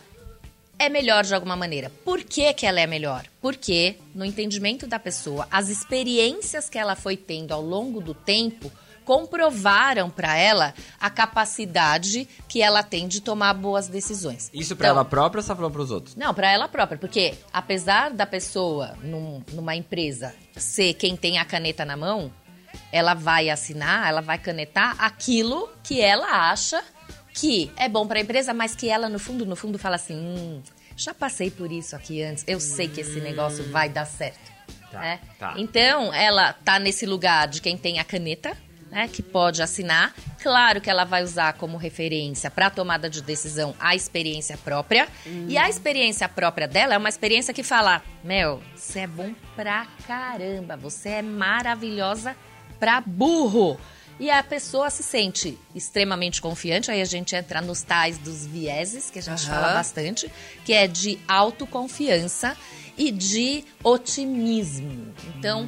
é 0.77 0.89
melhor 0.89 1.23
de 1.23 1.33
alguma 1.33 1.55
maneira. 1.55 1.91
Por 2.03 2.23
que, 2.23 2.53
que 2.53 2.65
ela 2.65 2.79
é 2.79 2.87
melhor? 2.87 3.25
Porque, 3.41 3.95
no 4.13 4.25
entendimento 4.25 4.85
da 4.87 4.99
pessoa, 4.99 5.47
as 5.51 5.69
experiências 5.69 6.69
que 6.69 6.77
ela 6.77 6.95
foi 6.95 7.15
tendo 7.17 7.53
ao 7.53 7.61
longo 7.61 8.01
do 8.01 8.13
tempo 8.13 8.71
comprovaram 9.05 10.09
para 10.09 10.35
ela 10.35 10.73
a 10.99 11.09
capacidade 11.11 12.27
que 12.49 12.61
ela 12.61 12.81
tem 12.83 13.07
de 13.07 13.21
tomar 13.21 13.53
boas 13.53 13.87
decisões. 13.87 14.49
Isso 14.53 14.75
pra 14.75 14.87
Então, 14.87 14.95
ela 14.97 15.05
própria 15.05 15.39
ou 15.39 15.43
você 15.43 15.47
tá 15.49 15.55
falando 15.55 15.71
pros 15.71 15.91
outros? 15.91 16.15
não, 16.15 16.33
para 16.33 16.51
ela 16.51 16.67
própria, 16.67 16.97
porque 16.97 17.35
apesar 17.53 18.09
da 18.11 18.25
pessoa 18.25 18.97
num- 19.03 19.43
numa 19.53 19.75
empresa 19.75 20.33
ser 20.57 20.95
quem 20.95 21.15
tem 21.15 21.37
a 21.37 21.45
caneta 21.45 21.85
na 21.85 21.95
mão, 21.95 22.31
ela 22.91 23.13
vai 23.13 23.49
assinar, 23.49 24.07
ela 24.09 24.21
vai 24.21 24.37
canetar 24.37 24.95
aquilo 24.97 25.69
que 25.83 26.01
ela 26.01 26.49
acha 26.51 26.83
que 27.35 27.69
é 27.75 27.89
bom 27.89 28.07
para 28.07 28.17
a 28.17 28.21
empresa, 28.21 28.53
mas 28.53 28.73
que 28.73 28.89
ela 28.89 29.09
no 29.09 29.19
fundo, 29.19 29.45
no 29.45 29.55
fundo 29.55 29.77
fala 29.77 29.97
assim, 29.97 30.15
hum, 30.15 30.63
já 30.95 31.13
passei 31.13 31.51
por 31.51 31.71
isso 31.71 31.95
aqui 31.95 32.23
antes, 32.23 32.45
eu 32.47 32.59
sei 32.59 32.87
que 32.87 33.01
esse 33.01 33.19
negócio 33.19 33.69
vai 33.69 33.89
dar 33.89 34.05
certo. 34.05 34.55
Tá, 34.89 34.99
né? 35.01 35.19
tá. 35.37 35.53
Então, 35.57 36.13
ela 36.13 36.53
tá 36.53 36.79
nesse 36.79 37.05
lugar 37.05 37.47
de 37.49 37.61
quem 37.61 37.77
tem 37.77 37.99
a 37.99 38.03
caneta, 38.05 38.55
né, 38.89 39.09
que 39.09 39.21
pode 39.21 39.61
assinar. 39.61 40.15
Claro 40.41 40.79
que 40.79 40.89
ela 40.89 41.03
vai 41.03 41.23
usar 41.23 41.53
como 41.53 41.75
referência 41.75 42.49
para 42.49 42.69
tomada 42.69 43.09
de 43.09 43.21
decisão 43.21 43.75
a 43.77 43.93
experiência 43.93 44.57
própria. 44.57 45.07
E 45.49 45.57
a 45.57 45.67
experiência 45.67 46.29
própria 46.29 46.67
dela 46.67 46.93
é 46.93 46.97
uma 46.97 47.09
experiência 47.09 47.53
que 47.53 47.63
fala: 47.63 48.01
Mel, 48.23 48.61
você 48.73 48.99
é 48.99 49.07
bom 49.07 49.33
pra 49.55 49.85
caramba, 50.07 50.77
você 50.77 51.09
é 51.09 51.21
maravilhosa 51.21 52.37
pra 52.79 53.01
burro. 53.01 53.77
E 54.19 54.31
a 54.31 54.41
pessoa 54.41 54.89
se 54.89 55.03
sente 55.03 55.57
extremamente 55.73 56.41
confiante, 56.41 56.89
aí 56.89 57.01
a 57.01 57.05
gente 57.05 57.35
entra 57.35 57.61
nos 57.61 57.81
tais 57.81 58.17
dos 58.17 58.45
vieses, 58.45 59.11
que 59.11 59.19
a 59.19 59.21
gente 59.21 59.45
Aham. 59.45 59.61
fala 59.61 59.73
bastante, 59.73 60.31
que 60.63 60.71
é 60.71 60.87
de 60.87 61.19
autoconfiança 61.27 62.55
e 62.97 63.11
de 63.11 63.65
otimismo. 63.83 65.13
Então, 65.37 65.67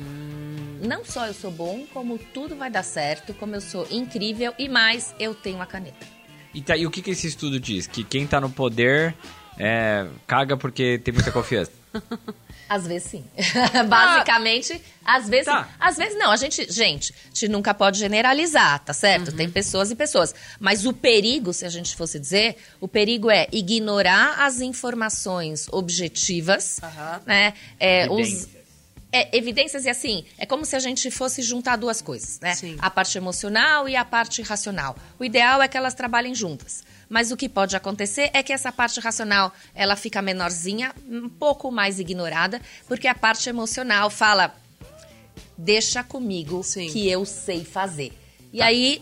não 0.82 1.04
só 1.04 1.28
eu 1.28 1.34
sou 1.34 1.52
bom, 1.52 1.86
como 1.94 2.18
tudo 2.18 2.56
vai 2.56 2.70
dar 2.70 2.84
certo, 2.84 3.34
como 3.34 3.54
eu 3.54 3.62
sou 3.62 3.86
incrível 3.92 4.54
e 4.58 4.70
mais, 4.70 5.14
eu 5.20 5.36
tenho 5.36 5.62
a 5.62 5.66
caneta. 5.66 6.08
E, 6.54 6.62
tá, 6.62 6.78
e 6.78 6.88
o 6.88 6.92
que, 6.92 7.02
que 7.02 7.12
esse 7.12 7.28
estudo 7.28 7.60
diz? 7.60 7.86
Que 7.86 8.02
quem 8.02 8.26
tá 8.26 8.40
no 8.40 8.50
poder 8.50 9.14
é, 9.60 10.08
caga 10.26 10.56
porque 10.56 10.98
tem 11.00 11.14
muita 11.14 11.32
confiança. 11.32 11.72
Às 12.70 12.86
vezes 12.88 13.10
sim. 13.12 13.26
Basicamente, 13.88 14.82
às 15.06 15.28
vezes 15.30 15.46
Tá. 15.46 15.70
Às 15.80 15.98
vezes 15.98 16.18
não. 16.18 16.32
A 16.32 16.38
gente, 16.38 16.72
gente, 16.72 17.14
a 17.14 17.28
gente 17.28 17.48
nunca 17.48 17.74
pode 17.74 17.98
generalizar, 18.00 18.80
tá 18.80 18.94
certo? 18.94 19.32
Tem 19.32 19.50
pessoas 19.50 19.90
e 19.92 19.96
pessoas. 19.96 20.34
Mas 20.60 20.86
o 20.86 20.94
perigo, 20.94 21.54
se 21.54 21.66
a 21.66 21.70
gente 21.70 21.96
fosse 21.96 22.20
dizer, 22.20 22.58
o 22.82 22.88
perigo 22.88 23.30
é 23.32 23.48
ignorar 23.52 24.36
as 24.46 24.60
informações 24.62 25.68
objetivas, 25.72 26.80
Aham. 26.84 27.22
né? 27.26 27.54
É, 27.80 28.10
os, 28.10 28.20
Evidências. 28.20 28.50
é, 29.12 29.38
evidências 29.38 29.86
e 29.86 29.90
assim, 29.90 30.26
é 30.38 30.46
como 30.46 30.66
se 30.66 30.76
a 30.76 30.80
gente 30.80 31.10
fosse 31.10 31.42
juntar 31.42 31.78
duas 31.78 32.02
coisas, 32.02 32.40
né? 32.42 32.54
Sim. 32.56 32.76
A 32.80 32.90
parte 32.90 33.18
emocional 33.18 33.88
e 33.88 33.96
a 33.96 34.04
parte 34.04 34.42
racional. 34.42 34.96
O 35.18 35.24
ideal 35.24 35.62
é 35.62 35.68
que 35.68 35.78
elas 35.78 35.94
trabalhem 35.94 36.36
juntas. 36.36 36.84
Mas 37.10 37.32
o 37.32 37.38
que 37.38 37.48
pode 37.48 37.76
acontecer 37.76 38.30
é 38.34 38.44
que 38.44 38.52
essa 38.52 38.72
parte 38.72 39.00
racional, 39.00 39.54
ela 39.74 39.96
fica 39.96 40.22
menorzinha, 40.22 40.94
um 41.08 41.30
pouco 41.30 41.72
mais 41.72 42.00
ignorada, 42.00 42.62
porque 42.88 43.08
a 43.08 43.16
parte 43.16 43.50
emocional 43.50 44.10
fala 44.10 44.54
deixa 45.58 46.04
comigo 46.04 46.64
Sim. 46.64 46.88
que 46.88 47.10
eu 47.10 47.26
sei 47.26 47.64
fazer. 47.64 48.14
E 48.54 48.62
aí 48.62 49.02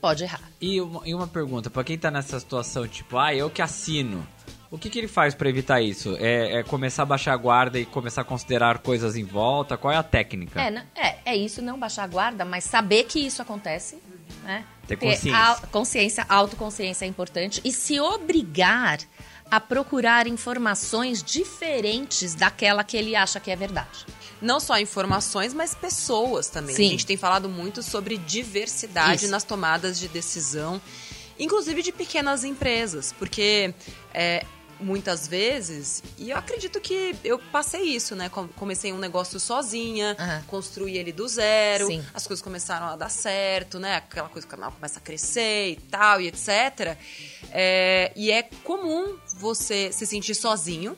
pode 0.00 0.24
errar. 0.24 0.50
E 0.60 0.80
uma, 0.80 1.08
e 1.08 1.14
uma 1.14 1.26
pergunta, 1.26 1.70
pra 1.70 1.84
quem 1.84 1.96
tá 1.96 2.10
nessa 2.10 2.38
situação, 2.38 2.86
tipo, 2.86 3.16
ah, 3.16 3.34
eu 3.34 3.48
que 3.48 3.62
assino. 3.62 4.26
O 4.70 4.78
que, 4.78 4.90
que 4.90 4.98
ele 4.98 5.06
faz 5.06 5.36
pra 5.36 5.48
evitar 5.48 5.80
isso? 5.80 6.16
É, 6.18 6.58
é 6.58 6.62
começar 6.64 7.04
a 7.04 7.06
baixar 7.06 7.32
a 7.32 7.36
guarda 7.36 7.78
e 7.78 7.86
começar 7.86 8.22
a 8.22 8.24
considerar 8.24 8.78
coisas 8.78 9.14
em 9.14 9.22
volta? 9.22 9.76
Qual 9.76 9.92
é 9.92 9.96
a 9.96 10.02
técnica? 10.02 10.60
É, 10.60 10.84
é, 10.96 11.18
é 11.26 11.36
isso, 11.36 11.62
não 11.62 11.78
baixar 11.78 12.02
a 12.02 12.06
guarda, 12.08 12.44
mas 12.44 12.64
saber 12.64 13.04
que 13.04 13.20
isso 13.20 13.40
acontece, 13.40 14.02
né? 14.44 14.64
Ter 14.86 14.96
consciência. 14.96 15.36
a- 15.36 15.56
consciência, 15.68 16.26
autoconsciência 16.28 17.04
é 17.04 17.08
importante 17.08 17.60
e 17.64 17.72
se 17.72 17.98
obrigar 17.98 18.98
a 19.50 19.58
procurar 19.60 20.26
informações 20.26 21.22
diferentes 21.22 22.34
daquela 22.34 22.82
que 22.84 22.96
ele 22.96 23.14
acha 23.16 23.40
que 23.40 23.50
é 23.50 23.56
verdade. 23.56 24.06
Não 24.42 24.58
só 24.60 24.78
informações, 24.78 25.54
mas 25.54 25.74
pessoas 25.74 26.48
também. 26.48 26.74
Sim. 26.74 26.86
A 26.88 26.90
gente 26.90 27.06
tem 27.06 27.16
falado 27.16 27.48
muito 27.48 27.82
sobre 27.82 28.18
diversidade 28.18 29.22
Isso. 29.22 29.30
nas 29.30 29.44
tomadas 29.44 29.98
de 29.98 30.08
decisão, 30.08 30.80
inclusive 31.38 31.82
de 31.82 31.92
pequenas 31.92 32.44
empresas, 32.44 33.12
porque 33.18 33.72
é, 34.12 34.44
muitas 34.80 35.26
vezes, 35.28 36.02
e 36.18 36.30
eu 36.30 36.36
acredito 36.36 36.80
que 36.80 37.14
eu 37.24 37.38
passei 37.38 37.82
isso, 37.82 38.14
né? 38.16 38.28
Com- 38.28 38.48
Comecei 38.48 38.92
um 38.92 38.98
negócio 38.98 39.38
sozinha, 39.40 40.16
Aham. 40.18 40.44
construí 40.46 40.96
ele 40.96 41.12
do 41.12 41.26
zero, 41.28 41.86
Sim. 41.86 42.04
as 42.12 42.26
coisas 42.26 42.42
começaram 42.42 42.86
a 42.86 42.96
dar 42.96 43.08
certo, 43.10 43.78
né? 43.78 43.96
Aquela 43.96 44.28
coisa 44.28 44.46
que 44.46 44.54
o 44.54 44.56
canal 44.56 44.72
começa 44.72 44.98
a 44.98 45.02
crescer 45.02 45.70
e 45.70 45.76
tal, 45.76 46.20
e 46.20 46.26
etc. 46.28 46.96
É, 47.50 48.12
e 48.16 48.30
é 48.30 48.42
comum 48.62 49.16
você 49.36 49.90
se 49.92 50.06
sentir 50.06 50.34
sozinho, 50.34 50.96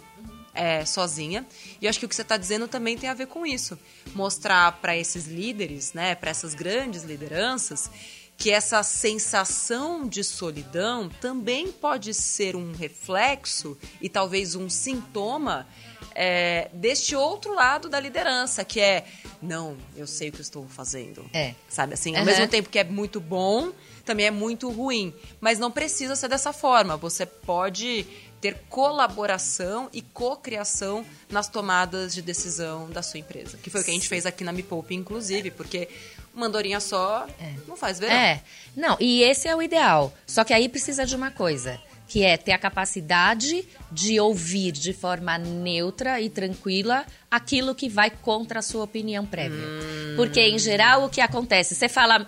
é, 0.55 0.85
sozinha. 0.85 1.47
E 1.81 1.85
eu 1.85 1.91
acho 1.91 1.99
que 1.99 2.07
o 2.07 2.09
que 2.09 2.15
você 2.17 2.23
está 2.23 2.37
dizendo 2.37 2.67
também 2.67 2.97
tem 2.97 3.09
a 3.11 3.15
ver 3.15 3.27
com 3.27 3.45
isso. 3.47 3.79
Mostrar 4.15 4.73
para 4.81 4.97
esses 4.97 5.27
líderes, 5.27 5.93
né, 5.93 6.15
para 6.15 6.31
essas 6.31 6.55
grandes 6.55 7.03
lideranças, 7.05 7.91
que 8.37 8.51
essa 8.51 8.83
sensação 8.83 10.07
de 10.07 10.23
solidão 10.23 11.09
também 11.21 11.73
pode 11.73 12.13
ser 12.13 12.55
um 12.55 12.73
reflexo 12.73 13.77
e 14.01 14.09
talvez 14.09 14.55
um 14.55 14.69
sintoma 14.69 15.67
é, 16.15 16.69
deste 16.73 17.15
outro 17.17 17.55
lado 17.55 17.89
da 17.89 17.99
liderança, 18.01 18.65
que 18.65 18.81
é 18.81 19.07
não, 19.43 19.77
eu 19.97 20.07
sei 20.07 20.29
o 20.29 20.33
que 20.33 20.41
estou 20.41 20.67
fazendo. 20.69 21.25
É. 21.33 21.55
Sabe 21.69 21.95
assim, 21.95 22.15
ao 22.15 22.21
Uhum. 22.21 22.27
mesmo 22.27 22.49
tempo 22.49 22.69
que 22.71 22.79
é 22.79 22.85
muito 22.85 23.21
bom, 23.21 23.71
também 24.05 24.27
é 24.27 24.31
muito 24.31 24.71
ruim. 24.71 25.15
Mas 25.41 25.59
não 25.59 25.71
precisa 25.71 26.15
ser 26.17 26.29
dessa 26.29 26.53
forma. 26.53 26.97
Você 26.97 27.27
pode 27.27 28.07
ter 28.41 28.55
colaboração 28.69 29.89
e 29.93 30.01
cocriação 30.03 31.05
nas 31.29 31.49
tomadas 31.49 32.15
de 32.15 32.23
decisão 32.23 32.89
da 32.91 33.03
sua 33.03 33.19
empresa. 33.21 33.57
Que 33.59 33.69
foi 33.71 33.81
o 33.81 33.85
que 33.85 33.91
a 33.91 33.95
gente 33.95 34.09
fez 34.09 34.25
aqui 34.27 34.43
na 34.45 34.53
Me 34.53 34.63
Poupe, 34.63 34.95
inclusive, 34.95 35.51
porque 35.51 35.89
uma 36.37 36.47
andorinha 36.47 36.79
só 36.81 37.27
não 37.67 37.77
faz 37.77 37.99
verão. 37.99 38.15
É. 38.15 38.43
Não, 38.77 38.97
e 39.01 39.23
esse 39.23 39.49
é 39.49 39.57
o 39.57 39.63
ideal. 39.63 40.13
Só 40.27 40.45
que 40.45 40.53
aí 40.53 40.69
precisa 40.69 41.07
de 41.07 41.17
uma 41.17 41.31
coisa, 41.31 41.81
que 42.07 42.23
é 42.23 42.37
ter 42.37 42.53
a 42.53 42.59
capacidade 42.59 43.67
de 43.91 44.21
ouvir 44.21 44.73
de 44.73 44.93
forma 44.93 45.39
neutra 45.39 46.21
e 46.21 46.29
tranquila 46.29 47.07
aquilo 47.31 47.75
que 47.75 47.89
vai 47.89 48.11
contra 48.11 48.59
a 48.59 48.63
sua 48.63 48.85
opinião 48.85 49.25
prévia. 49.25 49.59
Hum. 49.59 50.15
Porque, 50.17 50.41
em 50.41 50.59
geral, 50.59 51.05
o 51.07 51.09
que 51.09 51.21
acontece? 51.21 51.75
Você 51.75 51.89
fala. 51.89 52.27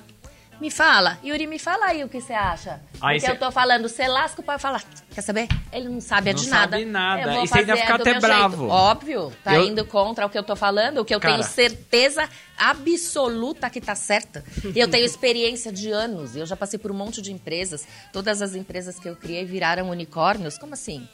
Me 0.60 0.70
fala, 0.72 1.18
Yuri, 1.24 1.46
me 1.46 1.56
fala 1.58 1.86
aí 1.86 2.02
o 2.02 2.08
que 2.08 2.20
você 2.20 2.32
acha. 2.32 2.80
Aí 3.00 3.16
Porque 3.20 3.26
cê- 3.26 3.30
eu 3.32 3.38
tô 3.38 3.50
falando, 3.52 3.88
você 3.88 4.08
lasca 4.08 4.40
o 4.40 4.44
pai 4.44 4.58
falar. 4.58 4.82
Quer 5.14 5.20
saber? 5.20 5.46
Ele 5.72 5.88
não 5.88 6.00
sabe 6.00 6.30
é 6.30 6.32
Não 6.32 6.40
de 6.42 6.48
nada. 6.50 6.72
sabe 6.76 6.84
nada. 6.84 7.22
Eu 7.34 7.44
E 7.44 7.46
você 7.46 7.58
ainda 7.60 7.76
fica 7.76 7.96
do 7.96 8.00
até 8.02 8.18
bravo. 8.18 8.56
jeito. 8.62 8.72
Óbvio, 8.72 9.32
tá 9.44 9.54
Eu- 9.54 9.64
indo 9.66 9.84
contra 9.84 10.26
o 10.26 10.30
que 10.30 10.36
eu 10.36 10.42
tô 10.42 10.56
falando, 10.56 10.98
o 10.98 11.04
que 11.04 11.14
eu 11.14 11.20
Cara. 11.20 11.34
tenho 11.34 11.44
certeza 11.46 12.28
absoluta 12.56 13.70
que 13.70 13.80
tá 13.80 13.94
certa. 13.94 14.44
E 14.74 14.78
eu 14.80 14.88
tenho 14.88 15.04
experiência 15.04 15.70
de 15.72 15.90
anos. 15.92 16.34
Eu 16.34 16.44
já 16.46 16.56
passei 16.56 16.78
por 16.78 16.90
um 16.90 16.94
monte 16.94 17.22
de 17.22 17.32
empresas. 17.32 17.86
Todas 18.12 18.42
as 18.42 18.54
empresas 18.56 18.98
que 18.98 19.08
eu 19.08 19.14
criei 19.14 19.44
viraram 19.44 19.88
unicórnios. 19.90 20.58
Como 20.58 20.74
assim? 20.74 21.06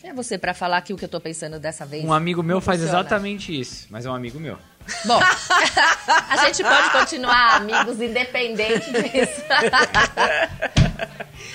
Quem 0.00 0.10
é 0.10 0.14
você 0.14 0.38
pra 0.38 0.54
falar 0.54 0.80
que 0.82 0.92
o 0.92 0.96
que 0.96 1.04
eu 1.04 1.08
tô 1.08 1.20
pensando 1.20 1.58
dessa 1.58 1.84
vez? 1.84 2.04
Um 2.04 2.12
amigo 2.12 2.42
meu 2.42 2.56
não 2.56 2.60
faz 2.60 2.80
exatamente 2.82 3.58
isso, 3.58 3.86
mas 3.90 4.06
é 4.06 4.10
um 4.10 4.14
amigo 4.14 4.38
meu. 4.38 4.58
Bom, 5.04 5.20
a 6.28 6.36
gente 6.46 6.62
pode 6.62 6.90
continuar 6.90 7.56
amigos 7.56 8.00
independente 8.00 8.90
disso. 8.92 9.42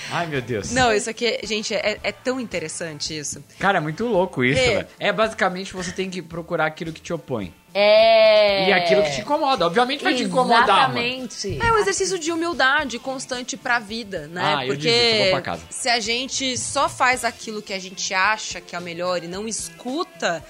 Ai, 0.10 0.26
meu 0.28 0.42
Deus. 0.42 0.72
Não, 0.72 0.94
isso 0.94 1.10
aqui, 1.10 1.38
gente, 1.44 1.74
é, 1.76 2.00
é 2.02 2.12
tão 2.12 2.40
interessante 2.40 3.18
isso. 3.18 3.44
Cara, 3.60 3.78
é 3.78 3.82
muito 3.82 4.06
louco 4.06 4.44
isso, 4.44 4.60
É. 4.60 4.76
velho. 4.76 4.88
É 5.00 5.12
basicamente 5.12 5.74
você 5.74 5.92
tem 5.92 6.10
que 6.10 6.22
procurar 6.22 6.66
aquilo 6.66 6.94
que 6.94 7.02
te 7.02 7.12
opõe. 7.12 7.54
É. 7.74 8.70
E 8.70 8.74
aquilo 8.74 9.04
que 9.04 9.12
te 9.12 9.22
incomoda. 9.22 9.66
Obviamente 9.68 10.04
vai 10.04 10.16
te 10.16 10.24
incomodar. 10.24 10.64
Exatamente. 10.64 11.60
É 11.62 11.72
um 11.74 11.78
exercício 11.78 12.18
de 12.18 12.32
humildade 12.32 12.98
constante 13.00 13.56
pra 13.58 13.80
vida, 13.80 14.28
né? 14.28 14.42
Ah, 14.58 14.66
eu 14.66 14.74
Porque 14.74 15.18
vou 15.24 15.30
pra 15.32 15.42
casa. 15.42 15.62
se 15.70 15.90
a 15.90 16.00
gente 16.00 16.58
só 16.58 16.88
faz 16.90 17.24
aquilo 17.26 17.62
que 17.62 17.74
a 17.74 17.80
gente 17.80 18.14
acha 18.14 18.62
que 18.62 18.76
é 18.76 18.80
o 18.80 18.82
melhor 18.82 19.24
e 19.24 19.28
não 19.28 19.48
escuta, 19.48 20.44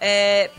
é, 0.00 0.50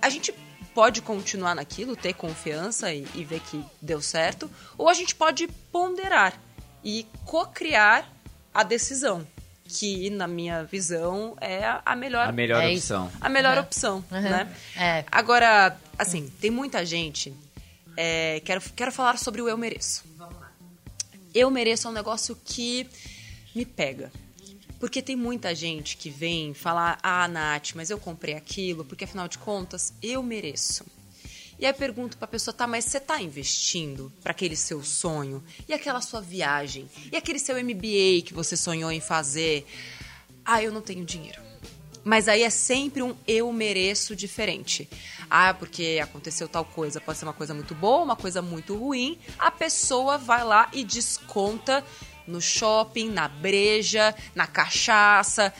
a 0.00 0.08
gente 0.10 0.32
pode 0.74 1.02
continuar 1.02 1.54
naquilo, 1.54 1.94
ter 1.96 2.12
confiança 2.14 2.92
e, 2.92 3.06
e 3.14 3.24
ver 3.24 3.40
que 3.40 3.62
deu 3.80 4.00
certo, 4.00 4.50
ou 4.78 4.88
a 4.88 4.94
gente 4.94 5.14
pode 5.14 5.46
ponderar 5.70 6.38
e 6.84 7.06
co-criar 7.24 8.10
a 8.54 8.62
decisão, 8.62 9.26
que 9.64 10.10
na 10.10 10.26
minha 10.26 10.64
visão 10.64 11.36
é 11.40 11.64
a- 11.84 11.96
melhor 11.96 12.28
A 12.28 12.32
melhor 12.32 12.62
É 12.62 12.72
opção. 12.72 13.10
a 13.20 13.28
melhor 13.28 13.56
Uhum. 13.56 13.62
opção, 13.62 14.04
Uhum. 14.10 14.20
né? 14.20 14.56
É. 14.76 15.04
Agora, 15.10 15.76
assim, 15.98 16.28
tem 16.40 16.50
muita 16.50 16.84
gente. 16.84 17.32
é, 17.94 18.40
quero, 18.44 18.60
quero 18.74 18.90
falar 18.90 19.18
sobre 19.18 19.42
o 19.42 19.48
eu 19.50 19.58
mereço. 19.58 20.02
Eu 21.34 21.50
mereço 21.50 21.86
é 21.86 21.90
um 21.90 21.94
negócio 21.94 22.34
que 22.42 22.86
me 23.54 23.64
pega. 23.66 24.10
Porque 24.82 25.00
tem 25.00 25.14
muita 25.14 25.54
gente 25.54 25.96
que 25.96 26.10
vem 26.10 26.52
falar, 26.54 26.98
ah, 27.04 27.28
Nath, 27.28 27.70
mas 27.76 27.88
eu 27.88 28.00
comprei 28.00 28.34
aquilo, 28.34 28.84
porque 28.84 29.04
afinal 29.04 29.28
de 29.28 29.38
contas, 29.38 29.94
eu 30.02 30.24
mereço. 30.24 30.84
E 31.56 31.64
aí 31.64 31.72
pergunto 31.72 32.18
pra 32.18 32.26
pessoa, 32.26 32.52
tá, 32.52 32.66
mas 32.66 32.86
você 32.86 32.98
tá 32.98 33.22
investindo 33.22 34.12
para 34.20 34.32
aquele 34.32 34.56
seu 34.56 34.82
sonho? 34.82 35.40
E 35.68 35.72
aquela 35.72 36.00
sua 36.00 36.20
viagem? 36.20 36.90
E 37.12 37.16
aquele 37.16 37.38
seu 37.38 37.54
MBA 37.62 38.26
que 38.26 38.34
você 38.34 38.56
sonhou 38.56 38.90
em 38.90 39.00
fazer? 39.00 39.64
Ah, 40.44 40.60
eu 40.60 40.72
não 40.72 40.82
tenho 40.82 41.04
dinheiro. 41.04 41.40
Mas 42.02 42.26
aí 42.26 42.42
é 42.42 42.50
sempre 42.50 43.02
um 43.02 43.14
eu 43.24 43.52
mereço 43.52 44.16
diferente. 44.16 44.88
Ah, 45.30 45.54
porque 45.54 46.00
aconteceu 46.02 46.48
tal 46.48 46.64
coisa. 46.64 47.00
Pode 47.00 47.18
ser 47.18 47.24
uma 47.24 47.32
coisa 47.32 47.54
muito 47.54 47.72
boa, 47.72 48.02
uma 48.02 48.16
coisa 48.16 48.42
muito 48.42 48.76
ruim. 48.76 49.16
A 49.38 49.52
pessoa 49.52 50.18
vai 50.18 50.42
lá 50.42 50.68
e 50.72 50.82
desconta 50.82 51.84
no 52.32 52.40
shopping, 52.40 53.10
na 53.10 53.28
breja, 53.28 54.14
na 54.34 54.46
cachaça. 54.46 55.52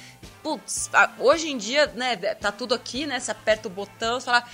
Putz, 0.42 0.90
ah, 0.92 1.12
hoje 1.18 1.48
em 1.50 1.56
dia, 1.56 1.86
né, 1.94 2.16
tá 2.16 2.50
tudo 2.50 2.74
aqui, 2.74 3.06
né? 3.06 3.20
Você 3.20 3.30
aperta 3.30 3.68
o 3.68 3.70
botão, 3.70 4.18
você 4.18 4.26
fala. 4.26 4.44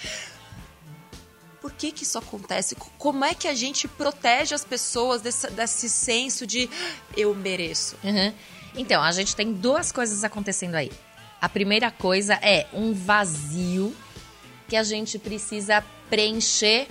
Por 1.61 1.73
que 1.73 1.91
que 1.91 2.03
isso 2.05 2.19
acontece? 2.19 2.75
Co- 2.75 2.91
Como 2.99 3.25
é 3.25 3.35
que 3.35 3.49
a 3.49 3.55
gente 3.55 3.89
protege 3.89 4.55
as 4.55 4.65
pessoas 4.65 5.21
desse, 5.21 5.51
desse 5.51 5.89
senso 5.89 6.47
de 6.47 6.69
eu 7.17 7.35
mereço? 7.35 7.97
Uhum. 8.05 8.33
Então, 8.77 9.03
a 9.03 9.11
gente 9.11 9.35
tem 9.35 9.53
duas 9.53 9.91
coisas 9.91 10.23
acontecendo 10.23 10.77
aí. 10.77 10.93
A 11.41 11.49
primeira 11.49 11.91
coisa 11.91 12.35
é 12.35 12.67
um 12.73 12.93
vazio 12.93 13.95
que 14.69 14.77
a 14.77 14.83
gente 14.83 15.19
precisa 15.19 15.85
preencher 16.11 16.87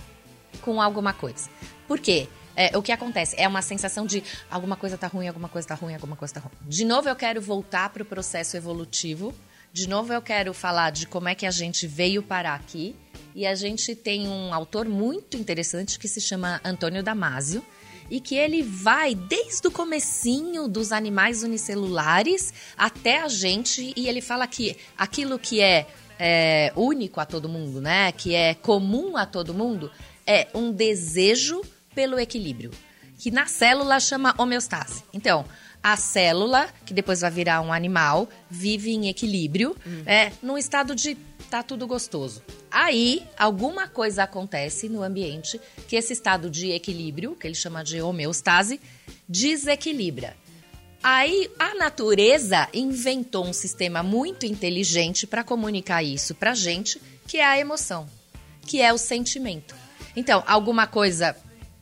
com 0.62 0.82
alguma 0.82 1.14
coisa. 1.14 1.50
Por 1.88 2.00
quê? 2.00 2.28
É, 2.60 2.76
o 2.76 2.82
que 2.82 2.92
acontece? 2.92 3.36
É 3.38 3.48
uma 3.48 3.62
sensação 3.62 4.08
de 4.08 4.24
alguma 4.50 4.76
coisa 4.76 4.98
tá 4.98 5.06
ruim, 5.06 5.28
alguma 5.28 5.48
coisa 5.48 5.68
tá 5.68 5.76
ruim, 5.76 5.94
alguma 5.94 6.16
coisa 6.16 6.34
tá 6.34 6.40
ruim. 6.40 6.52
De 6.64 6.84
novo, 6.84 7.08
eu 7.08 7.16
quero 7.16 7.40
voltar 7.40 7.90
para 7.92 8.02
o 8.02 8.06
processo 8.06 8.58
evolutivo. 8.58 9.32
De 9.72 9.88
novo, 9.88 10.12
eu 10.12 10.24
quero 10.24 10.56
falar 10.56 10.90
de 10.90 11.06
como 11.06 11.30
é 11.30 11.36
que 11.36 11.46
a 11.46 11.52
gente 11.52 11.86
veio 11.86 12.24
parar 12.24 12.56
aqui. 12.56 12.96
E 13.36 13.46
a 13.46 13.54
gente 13.54 13.94
tem 13.94 14.28
um 14.28 14.52
autor 14.52 14.90
muito 14.90 15.38
interessante 15.38 16.00
que 16.00 16.08
se 16.08 16.20
chama 16.20 16.60
Antônio 16.66 17.04
Damasio 17.04 17.64
e 18.10 18.20
que 18.20 18.34
ele 18.34 18.64
vai 18.64 19.14
desde 19.14 19.68
o 19.68 19.72
comecinho 19.72 20.68
dos 20.68 20.92
animais 20.92 21.44
unicelulares 21.44 22.52
até 22.76 23.22
a 23.22 23.28
gente 23.28 23.94
e 23.96 24.08
ele 24.08 24.22
fala 24.22 24.48
que 24.48 24.76
aquilo 24.98 25.38
que 25.38 25.62
é, 25.62 25.86
é, 26.18 26.74
único 26.76 27.20
a 27.20 27.26
todo 27.26 27.48
mundo, 27.48 27.80
né, 27.82 28.12
que 28.14 28.34
é 28.34 28.56
comum 28.56 29.16
a 29.16 29.28
todo 29.28 29.54
mundo, 29.54 29.92
é 30.26 30.48
um 30.56 30.72
desejo 30.72 31.62
pelo 31.98 32.20
equilíbrio, 32.20 32.70
que 33.18 33.32
na 33.32 33.48
célula 33.48 34.00
chama 34.00 34.36
homeostase. 34.38 35.04
Então, 35.12 35.44
a 35.82 35.98
célula, 35.98 36.70
que 36.86 36.94
depois 36.94 37.22
vai 37.22 37.32
virar 37.32 37.60
um 37.60 37.74
animal, 37.74 38.30
vive 38.48 38.92
em 38.92 39.10
equilíbrio, 39.10 39.76
é, 40.06 40.32
num 40.44 40.60
estado 40.60 40.94
de 40.94 41.18
tá 41.50 41.64
tudo 41.64 41.88
gostoso. 41.88 42.44
Aí, 42.70 43.26
alguma 43.36 43.88
coisa 43.88 44.22
acontece 44.22 44.88
no 44.88 45.02
ambiente 45.02 45.60
que 45.88 45.96
esse 45.96 46.14
estado 46.14 46.52
de 46.52 46.70
equilíbrio, 46.70 47.36
que 47.36 47.48
ele 47.48 47.56
chama 47.56 47.84
de 47.84 48.00
homeostase, 48.00 48.80
desequilibra. 49.28 50.38
Aí 51.02 51.50
a 51.58 51.74
natureza 51.74 52.68
inventou 52.72 53.44
um 53.44 53.54
sistema 53.54 54.04
muito 54.04 54.46
inteligente 54.46 55.26
para 55.26 55.44
comunicar 55.44 56.04
isso 56.04 56.36
pra 56.36 56.54
gente, 56.54 57.02
que 57.28 57.38
é 57.38 57.46
a 57.46 57.58
emoção, 57.58 58.08
que 58.62 58.84
é 58.84 58.94
o 58.94 59.00
sentimento. 59.00 59.74
Então, 60.16 60.44
alguma 60.48 60.86
coisa 60.88 61.36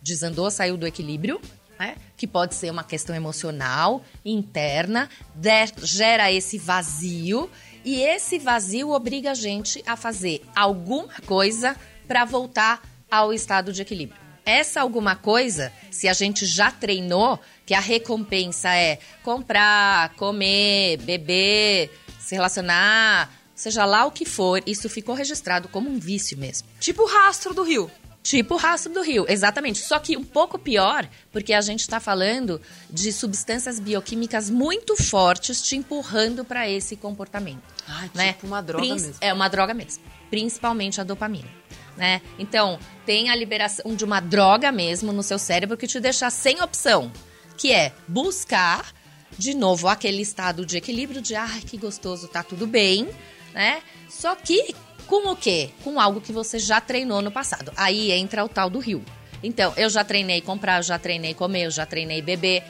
desandou, 0.05 0.51
saiu 0.51 0.77
do 0.77 0.85
equilíbrio, 0.85 1.41
né? 1.79 1.95
Que 2.15 2.27
pode 2.27 2.53
ser 2.55 2.69
uma 2.71 2.83
questão 2.83 3.15
emocional, 3.15 4.03
interna, 4.23 5.09
de- 5.33 5.73
gera 5.85 6.31
esse 6.31 6.57
vazio 6.59 7.49
e 7.83 8.01
esse 8.01 8.37
vazio 8.39 8.91
obriga 8.91 9.31
a 9.31 9.33
gente 9.33 9.83
a 9.85 9.95
fazer 9.97 10.41
alguma 10.55 11.13
coisa 11.25 11.75
para 12.07 12.23
voltar 12.23 12.81
ao 13.09 13.33
estado 13.33 13.73
de 13.73 13.81
equilíbrio. 13.81 14.21
Essa 14.45 14.79
alguma 14.81 15.15
coisa, 15.15 15.73
se 15.89 16.07
a 16.07 16.13
gente 16.13 16.45
já 16.45 16.69
treinou, 16.69 17.39
que 17.65 17.73
a 17.73 17.79
recompensa 17.79 18.69
é 18.75 18.99
comprar, 19.23 20.09
comer, 20.15 20.97
beber, 20.97 21.89
se 22.19 22.35
relacionar, 22.35 23.33
seja 23.55 23.85
lá 23.85 24.05
o 24.05 24.11
que 24.11 24.23
for, 24.23 24.61
isso 24.67 24.87
ficou 24.87 25.15
registrado 25.15 25.67
como 25.67 25.89
um 25.89 25.97
vício 25.97 26.37
mesmo. 26.37 26.67
Tipo 26.79 27.03
o 27.03 27.07
rastro 27.07 27.55
do 27.55 27.63
rio. 27.63 27.89
Tipo 28.25 28.55
o 28.55 28.57
rastro 28.57 28.91
do 28.91 29.03
rio, 29.03 29.23
exatamente. 29.29 29.77
Só 29.77 29.99
que 29.99 30.17
um 30.17 30.23
pouco 30.23 30.57
pior, 30.57 31.07
porque 31.31 31.53
a 31.53 31.61
gente 31.61 31.81
está 31.81 31.99
falando 31.99 32.59
de 32.89 33.13
substâncias 33.13 33.79
bioquímicas 33.79 34.49
muito 34.49 34.95
fortes 34.97 35.61
te 35.61 35.75
empurrando 35.75 36.43
para 36.43 36.67
esse 36.67 36.95
comportamento. 36.95 37.61
Ah, 37.88 38.09
né? 38.15 38.33
tipo 38.33 38.47
uma 38.47 38.63
droga 38.63 38.83
Princ- 38.83 38.99
mesmo. 38.99 39.15
É 39.21 39.31
uma 39.31 39.47
droga 39.47 39.75
mesmo. 39.75 40.01
Principalmente 40.31 40.99
a 40.99 41.03
dopamina. 41.03 41.47
Né? 41.95 42.19
Então, 42.39 42.79
tem 43.05 43.29
a 43.29 43.35
liberação 43.35 43.95
de 43.95 44.03
uma 44.03 44.19
droga 44.19 44.71
mesmo 44.71 45.13
no 45.13 45.21
seu 45.21 45.38
cérebro 45.38 45.78
que 45.78 45.86
te 45.86 45.99
deixa 45.99 46.28
sem 46.32 46.59
opção, 46.63 47.11
que 47.55 47.71
é 47.71 47.93
buscar 48.07 48.91
de 49.38 49.53
novo 49.53 49.88
aquele 49.88 50.23
estado 50.23 50.65
de 50.65 50.78
equilíbrio 50.78 51.21
de 51.21 51.36
ai 51.36 51.61
que 51.61 51.78
gostoso, 51.78 52.28
tá 52.28 52.41
tudo 52.41 52.65
bem, 52.65 53.07
né? 53.53 53.84
Só 54.09 54.34
que 54.34 54.73
com 55.08 55.30
o 55.32 55.36
quê? 55.36 55.70
Com 55.84 55.99
algo 55.99 56.20
que 56.22 56.32
você 56.32 56.58
já 56.60 56.80
treinou 56.82 57.22
no 57.22 57.32
passado. 57.32 57.72
Aí 57.76 58.12
entra 58.12 58.43
o 58.43 58.49
tal 58.49 58.70
do 58.70 58.80
rio. 58.80 59.03
Então, 59.43 59.74
eu 59.78 59.89
já 59.89 60.03
treinei 60.03 60.41
comprar, 60.41 60.78
eu 60.80 60.84
já 60.84 60.97
treinei 60.97 61.34
comer, 61.36 61.66
eu 61.66 61.72
já 61.72 61.86
treinei 61.86 62.22
beber. 62.22 62.64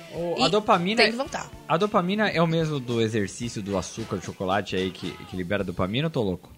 A 0.43 0.47
dopamina 0.49 0.97
Tem 0.97 1.07
é- 1.07 1.11
que 1.11 1.15
voltar. 1.15 1.49
A 1.67 1.77
dopamina 1.77 2.27
é 2.29 2.41
o 2.41 2.47
mesmo 2.47 2.79
do 2.79 2.99
exercício 3.01 3.61
do 3.61 3.77
açúcar, 3.77 4.17
do 4.17 4.25
chocolate 4.25 4.75
aí 4.75 4.91
que, 4.91 5.11
que 5.27 5.37
libera 5.37 5.63
dopamina 5.63 6.07
ou 6.07 6.11
tô 6.11 6.21
louco? 6.21 6.51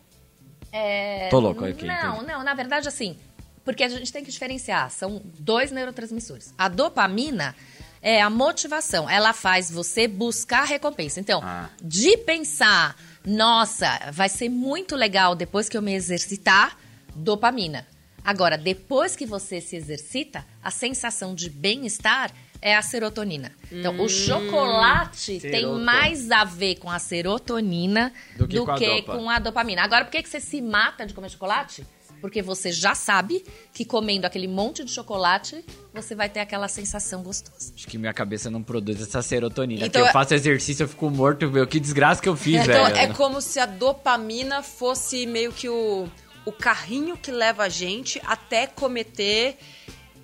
É, 0.72 1.30
Tô 1.30 1.40
louco, 1.40 1.64
ok, 1.64 1.88
Não, 1.88 2.14
entendi. 2.16 2.28
não, 2.28 2.44
na 2.44 2.54
verdade, 2.54 2.88
assim, 2.88 3.16
porque 3.64 3.84
a 3.84 3.90
gente 3.90 4.12
tem 4.12 4.24
que 4.24 4.32
diferenciar. 4.32 4.90
São 4.92 5.22
dois 5.40 5.72
neurotransmissores. 5.72 6.54
A 6.58 6.68
dopamina 6.68 7.56
é 8.02 8.22
a 8.22 8.30
motivação. 8.30 9.10
Ela 9.10 9.34
faz 9.34 9.70
você 9.72 10.08
buscar 10.08 10.64
recompensa. 10.66 11.20
Então, 11.20 11.42
Ah. 11.44 11.70
de 11.82 12.18
pensar, 12.18 12.96
nossa, 13.28 14.10
vai 14.14 14.30
ser 14.30 14.48
muito 14.48 14.96
legal 14.96 15.36
depois 15.36 15.68
que 15.68 15.76
eu 15.76 15.82
me 15.82 15.94
exercitar, 15.94 16.78
dopamina. 17.14 17.86
Agora, 18.24 18.58
depois 18.58 19.18
que 19.18 19.26
você 19.26 19.60
se 19.60 19.76
exercita, 19.76 20.46
a 20.64 20.72
sensação 20.72 21.36
de 21.36 21.50
bem-estar 21.50 22.32
é 22.62 22.74
a 22.74 22.82
serotonina. 22.82 23.52
Então, 23.70 24.00
o 24.00 24.08
chocolate 24.08 25.40
tem 25.42 25.62
Seroto. 25.62 25.80
mais 25.80 26.32
a 26.32 26.46
ver 26.46 26.76
com 26.76 26.90
a 26.90 27.00
serotonina 27.00 28.14
Do 28.38 28.48
do 28.48 28.48
que 28.48 28.60
que, 28.60 28.66
com 28.66 28.72
a 28.72 28.78
dopa. 28.78 29.18
com 29.18 29.30
a 29.30 29.40
dopamina. 29.40 29.82
Agora, 29.84 30.06
por 30.06 30.12
que, 30.12 30.24
que 30.24 30.30
você 30.30 30.40
se 30.40 30.62
mata 30.62 31.06
de 31.06 31.14
comer 31.14 31.30
chocolate? 31.30 31.86
Porque 32.22 32.42
você 32.42 32.72
já 32.72 32.96
sabe 32.96 33.44
que 33.74 33.86
comendo 33.86 34.26
aquele 34.26 34.48
monte 34.48 34.84
de 34.84 34.92
chocolate, 34.92 35.64
você 35.94 36.16
vai 36.16 36.28
ter 36.30 36.40
aquela 36.40 36.68
sensação 36.68 37.22
gostosa. 37.24 37.72
Acho 37.76 37.88
que 37.88 37.98
minha 37.98 38.14
cabeça 38.14 38.50
não 38.50 38.64
produz 38.64 39.02
essa 39.02 39.22
serotonina. 39.22 39.86
Então 39.86 40.02
eu 40.02 40.08
é- 40.08 40.12
faço 40.12 40.34
exercício, 40.34 40.84
eu 40.84 40.88
fico 40.88 41.10
morto, 41.10 41.50
meu. 41.50 41.66
Que 41.68 41.80
desgraça 41.80 42.22
que 42.22 42.30
eu 42.30 42.36
fiz, 42.36 42.62
Então 42.62 42.86
velho. 42.86 42.96
é 42.98 43.08
como 43.14 43.42
se 43.42 43.60
a 43.60 43.66
dopamina 43.66 44.64
fosse 44.64 45.26
meio 45.26 45.52
que 45.52 45.70
o, 45.70 46.08
o 46.46 46.52
carrinho 46.52 47.16
que 47.18 47.32
leva 47.32 47.64
a 47.64 47.70
gente 47.70 48.22
até 48.26 48.68
cometer 48.68 49.58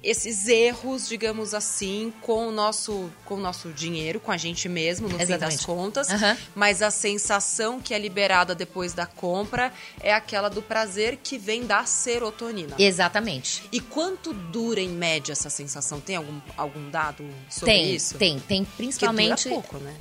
esses 0.03 0.47
erros, 0.47 1.07
digamos 1.07 1.53
assim, 1.53 2.13
com 2.21 2.49
o 2.49 2.51
nosso, 2.51 3.09
com 3.23 3.35
o 3.35 3.39
nosso 3.39 3.69
dinheiro, 3.69 4.19
com 4.19 4.31
a 4.31 4.37
gente 4.37 4.67
mesmo, 4.67 5.07
no 5.07 5.13
fim 5.13 5.19
das 5.19 5.29
Exatamente. 5.29 5.65
contas. 5.65 6.09
Aham. 6.09 6.37
Mas 6.53 6.81
a 6.81 6.91
sensação 6.91 7.79
que 7.79 7.93
é 7.93 7.97
liberada 7.99 8.53
depois 8.53 8.93
da 8.93 9.05
compra 9.05 9.71
é 10.01 10.13
aquela 10.13 10.49
do 10.49 10.61
prazer 10.61 11.19
que 11.23 11.37
vem 11.37 11.65
da 11.65 11.85
serotonina. 11.85 12.75
Exatamente. 12.77 13.63
E 13.71 13.79
quanto 13.79 14.33
dura 14.33 14.81
em 14.81 14.89
média 14.89 15.31
essa 15.31 15.49
sensação? 15.49 16.01
Tem 16.01 16.17
algum, 16.17 16.41
algum 16.57 16.89
dado 16.89 17.25
sobre 17.49 17.73
Tem, 17.73 17.95
isso? 17.95 18.17
tem, 18.17 18.39
tem. 18.39 18.65
Principalmente. 18.65 19.47
dura 19.47 19.61
pouco, 19.61 19.77
né? 19.77 19.95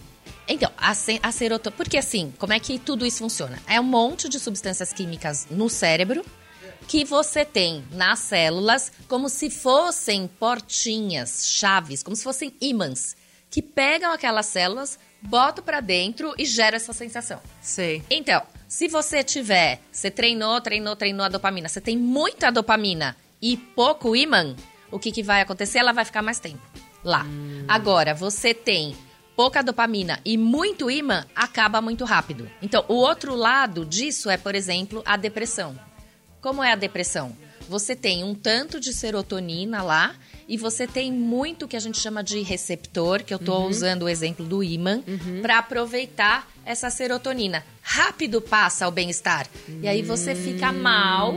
Então, 0.49 0.71
a, 0.77 0.91
a 0.91 1.33
serotonina. 1.33 1.77
Porque 1.77 1.97
assim, 1.97 2.33
como 2.39 2.53
é 2.53 2.59
que 2.59 2.77
tudo 2.79 3.07
isso 3.07 3.19
funciona? 3.19 3.63
É 3.69 3.81
um 3.81 3.85
monte 3.85 4.29
de 4.29 4.41
substâncias 4.41 4.93
químicas 4.93 5.47
no 5.49 5.69
cérebro 5.71 6.25
que 6.89 7.05
você 7.05 7.45
tem 7.45 7.85
nas 7.93 8.18
células 8.18 8.93
como 9.09 9.28
se 9.28 9.51
fossem 9.51 10.26
portinhas, 10.26 11.47
chaves, 11.47 12.03
como 12.03 12.16
se 12.16 12.24
fossem 12.24 12.55
ímãs, 12.61 13.16
que 13.51 13.62
pegam 13.62 14.12
aquelas 14.12 14.47
células, 14.47 14.99
botam 15.20 15.64
pra 15.64 15.80
dentro 15.80 16.35
e 16.39 16.45
geram 16.45 16.76
essa 16.76 16.93
sensação. 16.93 17.41
Sei. 17.61 18.03
Então, 18.11 18.43
se 18.68 18.89
você 18.89 19.22
tiver, 19.22 19.80
você 19.91 20.11
treinou, 20.11 20.61
treinou, 20.61 20.97
treinou 20.97 21.26
a 21.26 21.28
dopamina, 21.28 21.68
você 21.68 21.80
tem 21.80 21.97
muita 21.97 22.51
dopamina 22.51 23.16
e 23.41 23.57
pouco 23.57 24.16
ímã, 24.16 24.57
o 24.91 24.99
que, 24.99 25.12
que 25.12 25.22
vai 25.22 25.41
acontecer? 25.41 25.78
Ela 25.78 25.93
vai 25.93 26.05
ficar 26.05 26.22
mais 26.22 26.39
tempo 26.39 26.62
lá. 27.05 27.26
Agora, 27.68 28.14
você 28.14 28.55
tem 28.55 28.97
pouca 29.37 29.62
dopamina 29.62 30.20
e 30.24 30.37
muito 30.37 30.91
ímã, 30.91 31.26
acaba 31.35 31.80
muito 31.80 32.05
rápido. 32.05 32.51
Então, 32.61 32.85
o 32.89 32.95
outro 32.95 33.35
lado 33.35 33.85
disso 33.85 34.30
é, 34.30 34.37
por 34.37 34.55
exemplo, 34.55 35.03
a 35.05 35.16
depressão. 35.16 35.78
Como 36.43 36.62
é 36.62 36.72
a 36.72 36.76
depressão? 36.76 37.36
Você 37.68 37.95
tem 37.95 38.24
um 38.24 38.34
tanto 38.34 38.80
de 38.80 38.93
serotonina 38.93 39.80
lá 39.80 40.16
e 40.49 40.59
você 40.59 40.88
tem 40.88 41.12
muito 41.12 41.68
que 41.68 41.76
a 41.76 41.80
gente 41.80 42.01
chama 42.01 42.22
de 42.22 42.40
receptor, 42.43 43.22
que 43.22 43.32
eu 43.32 43.38
tô 43.38 43.64
usando 43.68 44.03
o 44.03 44.09
exemplo 44.09 44.45
do 44.45 44.61
ímã, 44.61 45.05
para 45.40 45.59
aproveitar 45.59 46.51
essa 46.66 46.90
serotonina. 46.90 47.64
Rápido 47.80 48.43
passa 48.43 48.88
o 48.88 48.90
bem-estar. 48.90 49.47
E 49.80 49.86
aí 49.86 50.03
você 50.03 50.34
fica 50.34 50.72
mal, 50.72 51.34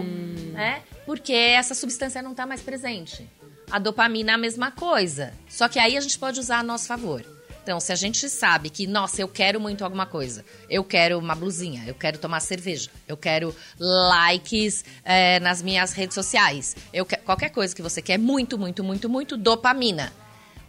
né? 0.53 0.81
Porque 1.05 1.33
essa 1.33 1.75
substância 1.75 2.23
não 2.23 2.33
tá 2.33 2.47
mais 2.47 2.61
presente. 2.61 3.29
A 3.69 3.77
dopamina 3.77 4.31
é 4.31 4.33
a 4.33 4.39
mesma 4.39 4.71
coisa. 4.71 5.33
Só 5.47 5.67
que 5.67 5.77
aí 5.77 5.95
a 5.95 6.01
gente 6.01 6.17
pode 6.17 6.39
usar 6.39 6.59
a 6.59 6.63
nosso 6.63 6.87
favor. 6.87 7.23
Então, 7.65 7.79
se 7.79 7.91
a 7.91 7.95
gente 7.95 8.29
sabe 8.29 8.69
que, 8.69 8.85
nossa, 8.85 9.19
eu 9.23 9.27
quero 9.27 9.59
muito 9.59 9.83
alguma 9.83 10.05
coisa, 10.05 10.45
eu 10.69 10.83
quero 10.83 11.17
uma 11.17 11.33
blusinha, 11.33 11.83
eu 11.87 11.95
quero 11.95 12.19
tomar 12.19 12.39
cerveja, 12.39 12.91
eu 13.07 13.17
quero 13.17 13.55
likes 13.79 14.85
é, 15.03 15.39
nas 15.39 15.63
minhas 15.63 15.91
redes 15.91 16.13
sociais, 16.13 16.75
eu 16.93 17.03
que- 17.07 17.17
qualquer 17.17 17.49
coisa 17.49 17.75
que 17.75 17.81
você 17.81 18.03
quer, 18.03 18.19
muito, 18.19 18.55
muito, 18.55 18.83
muito, 18.83 19.09
muito, 19.09 19.35
dopamina. 19.35 20.13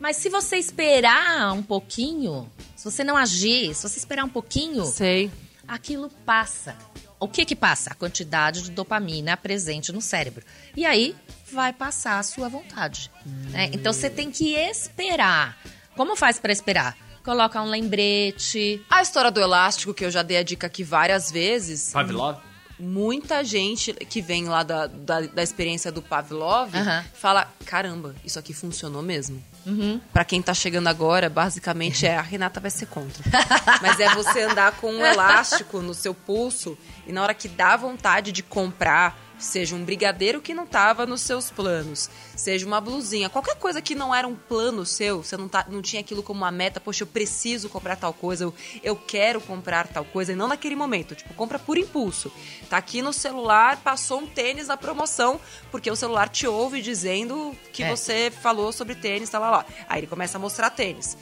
Mas 0.00 0.16
se 0.16 0.30
você 0.30 0.56
esperar 0.56 1.52
um 1.52 1.62
pouquinho, 1.62 2.50
se 2.74 2.84
você 2.90 3.04
não 3.04 3.14
agir, 3.14 3.74
se 3.74 3.82
você 3.86 3.98
esperar 3.98 4.24
um 4.24 4.28
pouquinho, 4.30 4.86
Sei. 4.86 5.30
aquilo 5.68 6.08
passa. 6.24 6.74
O 7.20 7.28
que 7.28 7.44
que 7.44 7.54
passa? 7.56 7.90
A 7.90 7.94
quantidade 7.94 8.62
de 8.62 8.70
dopamina 8.70 9.36
presente 9.36 9.92
no 9.92 10.00
cérebro. 10.00 10.44
E 10.74 10.86
aí 10.86 11.14
vai 11.52 11.74
passar 11.74 12.18
a 12.18 12.22
sua 12.22 12.48
vontade. 12.48 13.10
né? 13.50 13.68
Então 13.72 13.92
você 13.92 14.08
tem 14.08 14.30
que 14.30 14.54
esperar. 14.54 15.58
Como 15.96 16.14
faz 16.14 16.38
para 16.38 16.52
esperar? 16.52 16.96
Coloca 17.24 17.60
um 17.60 17.68
lembrete. 17.68 18.84
A 18.88 19.02
história 19.02 19.30
do 19.30 19.40
elástico, 19.40 19.92
que 19.92 20.04
eu 20.04 20.10
já 20.10 20.22
dei 20.22 20.36
a 20.36 20.42
dica 20.42 20.66
aqui 20.68 20.84
várias 20.84 21.30
vezes. 21.30 21.90
Pavlov? 21.92 22.38
Muita 22.78 23.42
gente 23.42 23.94
que 23.94 24.20
vem 24.20 24.44
lá 24.44 24.62
da, 24.62 24.86
da, 24.86 25.22
da 25.22 25.42
experiência 25.42 25.90
do 25.90 26.02
Pavlov 26.02 26.76
Aham. 26.76 27.04
fala: 27.14 27.50
caramba, 27.64 28.14
isso 28.22 28.38
aqui 28.38 28.52
funcionou 28.52 29.02
mesmo. 29.02 29.42
Uhum. 29.64 29.98
Pra 30.12 30.26
quem 30.26 30.42
tá 30.42 30.52
chegando 30.52 30.86
agora, 30.86 31.30
basicamente 31.30 32.06
é 32.06 32.16
a 32.16 32.20
Renata 32.20 32.60
vai 32.60 32.70
ser 32.70 32.86
contra. 32.86 33.24
Mas 33.80 33.98
é 33.98 34.14
você 34.14 34.42
andar 34.42 34.72
com 34.72 34.92
um 34.92 35.04
elástico 35.04 35.80
no 35.80 35.94
seu 35.94 36.14
pulso 36.14 36.76
e 37.06 37.12
na 37.12 37.22
hora 37.22 37.32
que 37.32 37.48
dá 37.48 37.76
vontade 37.76 38.30
de 38.30 38.42
comprar, 38.42 39.18
seja 39.38 39.74
um 39.74 39.84
brigadeiro 39.84 40.40
que 40.40 40.54
não 40.54 40.66
tava 40.66 41.06
nos 41.06 41.20
seus 41.20 41.50
planos, 41.50 42.08
seja 42.34 42.66
uma 42.66 42.80
blusinha, 42.80 43.28
qualquer 43.28 43.56
coisa 43.56 43.82
que 43.82 43.94
não 43.94 44.14
era 44.14 44.26
um 44.26 44.34
plano 44.34 44.86
seu, 44.86 45.22
você 45.22 45.36
não, 45.36 45.48
tá, 45.48 45.66
não 45.68 45.82
tinha 45.82 46.00
aquilo 46.00 46.22
como 46.22 46.40
uma 46.40 46.50
meta, 46.50 46.80
poxa, 46.80 47.02
eu 47.02 47.06
preciso 47.06 47.68
comprar 47.68 47.96
tal 47.96 48.12
coisa, 48.12 48.44
eu, 48.44 48.54
eu 48.82 48.96
quero 48.96 49.40
comprar 49.40 49.88
tal 49.88 50.04
coisa, 50.04 50.32
e 50.32 50.36
não 50.36 50.48
naquele 50.48 50.74
momento, 50.74 51.14
tipo, 51.14 51.34
compra 51.34 51.58
por 51.58 51.76
impulso. 51.76 52.32
Tá 52.70 52.78
aqui 52.78 53.02
no 53.02 53.12
celular, 53.12 53.78
passou 53.78 54.20
um 54.20 54.26
tênis 54.26 54.68
na 54.68 54.76
promoção, 54.76 55.40
porque 55.70 55.90
o 55.90 55.96
celular 55.96 56.28
te 56.28 56.46
ouve 56.46 56.80
dizendo 56.80 57.54
que 57.72 57.82
É. 57.82 57.90
você 57.94 58.30
falou 58.30 58.72
sobre 58.72 58.94
tênis, 58.94 59.28
tá 59.28 59.38
lá, 59.38 59.50
lá. 59.50 59.66
Aí 59.88 60.00
ele 60.00 60.06
começa 60.06 60.38
a 60.38 60.40
mostrar 60.40 60.70
tênis. 60.70 61.16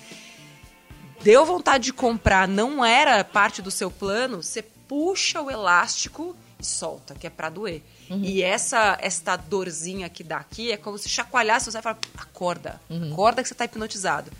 Deu 1.22 1.44
vontade 1.44 1.84
de 1.84 1.92
comprar, 1.92 2.46
não 2.46 2.84
era 2.84 3.24
parte 3.24 3.62
do 3.62 3.70
seu 3.70 3.90
plano, 3.90 4.42
você 4.42 4.62
puxa 4.62 5.40
o 5.40 5.50
elástico 5.50 6.36
e 6.64 6.66
solta, 6.66 7.14
que 7.14 7.26
é 7.26 7.30
pra 7.30 7.48
doer. 7.48 7.82
E 8.10 8.42
essa 8.42 8.98
esta 9.00 9.36
dorzinha 9.36 10.08
que 10.08 10.24
dá 10.24 10.38
aqui 10.38 10.72
é 10.72 10.76
como 10.76 10.98
se 10.98 11.08
chacoalhasse 11.08 11.70
você 11.70 11.78
e 11.78 11.82
fala, 11.82 11.98
acorda, 12.16 12.80
acorda 13.12 13.42
que 13.42 13.48
você 13.48 13.54
tá 13.54 13.64
hipnotizado. 13.66 14.30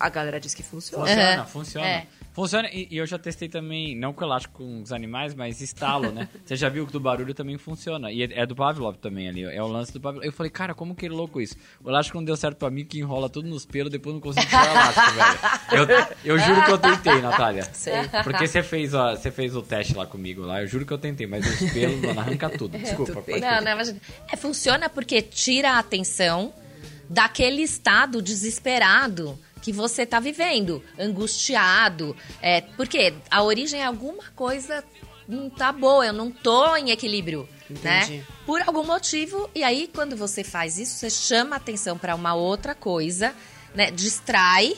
A 0.00 0.08
galera 0.08 0.40
diz 0.40 0.54
que 0.54 0.62
funciona. 0.62 1.04
Funciona, 1.06 1.42
Uhum. 1.42 1.48
funciona. 1.48 1.86
É. 1.86 2.06
Funciona, 2.32 2.68
e, 2.72 2.88
e 2.90 2.96
eu 2.96 3.06
já 3.06 3.18
testei 3.18 3.48
também, 3.48 3.94
não 3.94 4.12
com 4.12 4.24
elástico 4.24 4.58
com 4.58 4.82
os 4.82 4.90
animais, 4.92 5.34
mas 5.34 5.60
estalo, 5.60 6.10
né? 6.10 6.28
Você 6.44 6.56
já 6.56 6.68
viu 6.68 6.86
que 6.86 6.92
do 6.92 7.00
barulho 7.00 7.34
também 7.34 7.58
funciona. 7.58 8.10
E 8.10 8.22
é, 8.22 8.40
é 8.40 8.46
do 8.46 8.56
Pavlov 8.56 8.96
também 8.96 9.28
ali, 9.28 9.42
é 9.42 9.62
o 9.62 9.66
lance 9.66 9.92
do 9.92 10.00
Pavlov. 10.00 10.24
Eu 10.24 10.32
falei, 10.32 10.50
cara, 10.50 10.74
como 10.74 10.94
que 10.94 11.06
é 11.06 11.08
louco 11.08 11.40
isso? 11.40 11.56
O 11.84 11.90
elástico 11.90 12.16
não 12.16 12.24
deu 12.24 12.36
certo 12.36 12.56
pra 12.56 12.70
mim, 12.70 12.84
que 12.84 12.98
enrola 12.98 13.28
tudo 13.28 13.48
nos 13.48 13.66
pelos, 13.66 13.90
depois 13.90 14.14
não 14.14 14.20
consigo 14.20 14.46
tirar 14.46 14.66
o 14.66 14.70
elástico, 14.70 15.10
velho. 15.70 15.90
Eu, 16.24 16.32
eu 16.32 16.38
juro 16.38 16.64
que 16.64 16.70
eu 16.70 16.78
tentei, 16.78 17.20
Natália. 17.20 17.68
Sei. 17.72 17.92
Porque 18.24 18.46
você 18.46 18.62
fez, 18.62 18.94
ó, 18.94 19.14
você 19.14 19.30
fez 19.30 19.54
o 19.54 19.62
teste 19.62 19.94
lá 19.94 20.06
comigo 20.06 20.42
lá, 20.42 20.62
eu 20.62 20.66
juro 20.66 20.86
que 20.86 20.92
eu 20.92 20.98
tentei, 20.98 21.26
mas 21.26 21.46
os 21.46 21.70
pelos, 21.70 22.00
mano, 22.00 22.20
arranca 22.20 22.48
tudo. 22.48 22.76
Desculpa, 22.82 23.22
Tudo 23.22 23.40
Não, 23.40 23.60
não, 23.60 23.72
imagina. 23.72 24.00
É, 24.30 24.36
funciona 24.36 24.88
porque 24.88 25.20
tira 25.20 25.72
a 25.72 25.78
atenção 25.78 26.52
daquele 27.08 27.62
estado 27.62 28.22
desesperado 28.22 29.38
que 29.62 29.72
você 29.72 30.04
tá 30.04 30.20
vivendo, 30.20 30.82
angustiado. 30.98 32.14
É, 32.42 32.60
porque 32.60 33.14
a 33.30 33.42
origem 33.42 33.80
é 33.80 33.84
alguma 33.84 34.24
coisa 34.34 34.84
não 35.26 35.48
tá 35.48 35.72
boa, 35.72 36.04
eu 36.04 36.12
não 36.12 36.30
tô 36.30 36.76
em 36.76 36.90
equilíbrio, 36.90 37.48
Entendi. 37.70 38.18
né? 38.18 38.24
Por 38.44 38.60
algum 38.62 38.84
motivo, 38.84 39.48
e 39.54 39.62
aí 39.62 39.88
quando 39.94 40.16
você 40.16 40.42
faz 40.42 40.78
isso, 40.78 40.96
você 40.96 41.08
chama 41.08 41.56
a 41.56 41.58
atenção 41.58 41.96
para 41.96 42.14
uma 42.14 42.34
outra 42.34 42.74
coisa, 42.74 43.32
né? 43.74 43.90
Distrai 43.90 44.74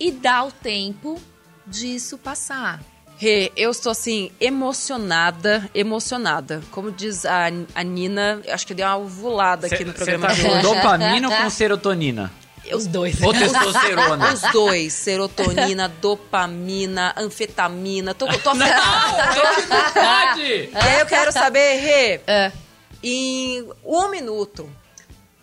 e 0.00 0.10
dá 0.10 0.42
o 0.42 0.50
tempo 0.50 1.20
disso 1.66 2.16
passar. 2.16 2.82
Rê, 3.18 3.52
eu 3.54 3.70
estou 3.70 3.92
assim, 3.92 4.32
emocionada, 4.40 5.70
emocionada. 5.72 6.60
Como 6.72 6.90
diz 6.90 7.24
a, 7.24 7.46
a 7.74 7.82
Nina, 7.84 8.42
acho 8.48 8.66
que 8.66 8.74
deu 8.74 8.86
uma 8.86 8.96
ovulada 8.96 9.68
aqui 9.68 9.84
no 9.84 9.92
Você 9.92 9.96
programa 9.98 10.26
tá 10.28 10.34
de 10.34 10.42
com 10.42 10.58
dopamina 10.58 11.28
ou 11.28 11.36
com 11.36 11.50
serotonina? 11.50 12.32
Os 12.72 12.86
dois. 12.86 13.20
Ou 13.20 13.32
testosterona? 13.32 14.32
Os 14.32 14.40
dois, 14.52 14.92
serotonina, 14.92 15.88
dopamina, 16.00 17.12
anfetamina. 17.16 18.14
Tô, 18.14 18.26
tô 18.38 18.54
Não, 18.54 18.66
não 18.66 19.92
pode! 19.92 20.42
E 20.42 20.70
aí 20.74 21.00
eu 21.00 21.06
quero 21.06 21.32
saber, 21.32 21.76
Rê, 21.80 22.20
É. 22.26 22.52
em 23.02 23.68
um 23.84 24.08
minuto, 24.08 24.70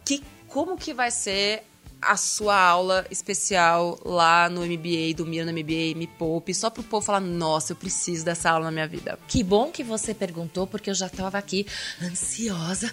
que 0.05 0.23
como 0.47 0.77
que 0.77 0.93
vai 0.93 1.11
ser 1.11 1.63
a 2.01 2.15
sua 2.15 2.57
aula 2.57 3.05
especial 3.11 3.99
lá 4.05 4.49
no 4.49 4.61
MBA, 4.65 5.13
do 5.15 5.25
Mira 5.25 5.45
no 5.45 5.51
MBA, 5.51 5.95
Me 5.97 6.07
Poupe, 6.07 6.53
só 6.53 6.69
pro 6.69 6.81
povo 6.83 7.05
falar, 7.05 7.19
nossa, 7.19 7.73
eu 7.73 7.75
preciso 7.75 8.23
dessa 8.23 8.49
aula 8.49 8.65
na 8.65 8.71
minha 8.71 8.87
vida. 8.87 9.19
Que 9.27 9.43
bom 9.43 9.69
que 9.71 9.83
você 9.83 10.13
perguntou, 10.13 10.65
porque 10.65 10.89
eu 10.89 10.93
já 10.93 11.07
estava 11.07 11.37
aqui 11.37 11.65
ansiosa, 12.01 12.91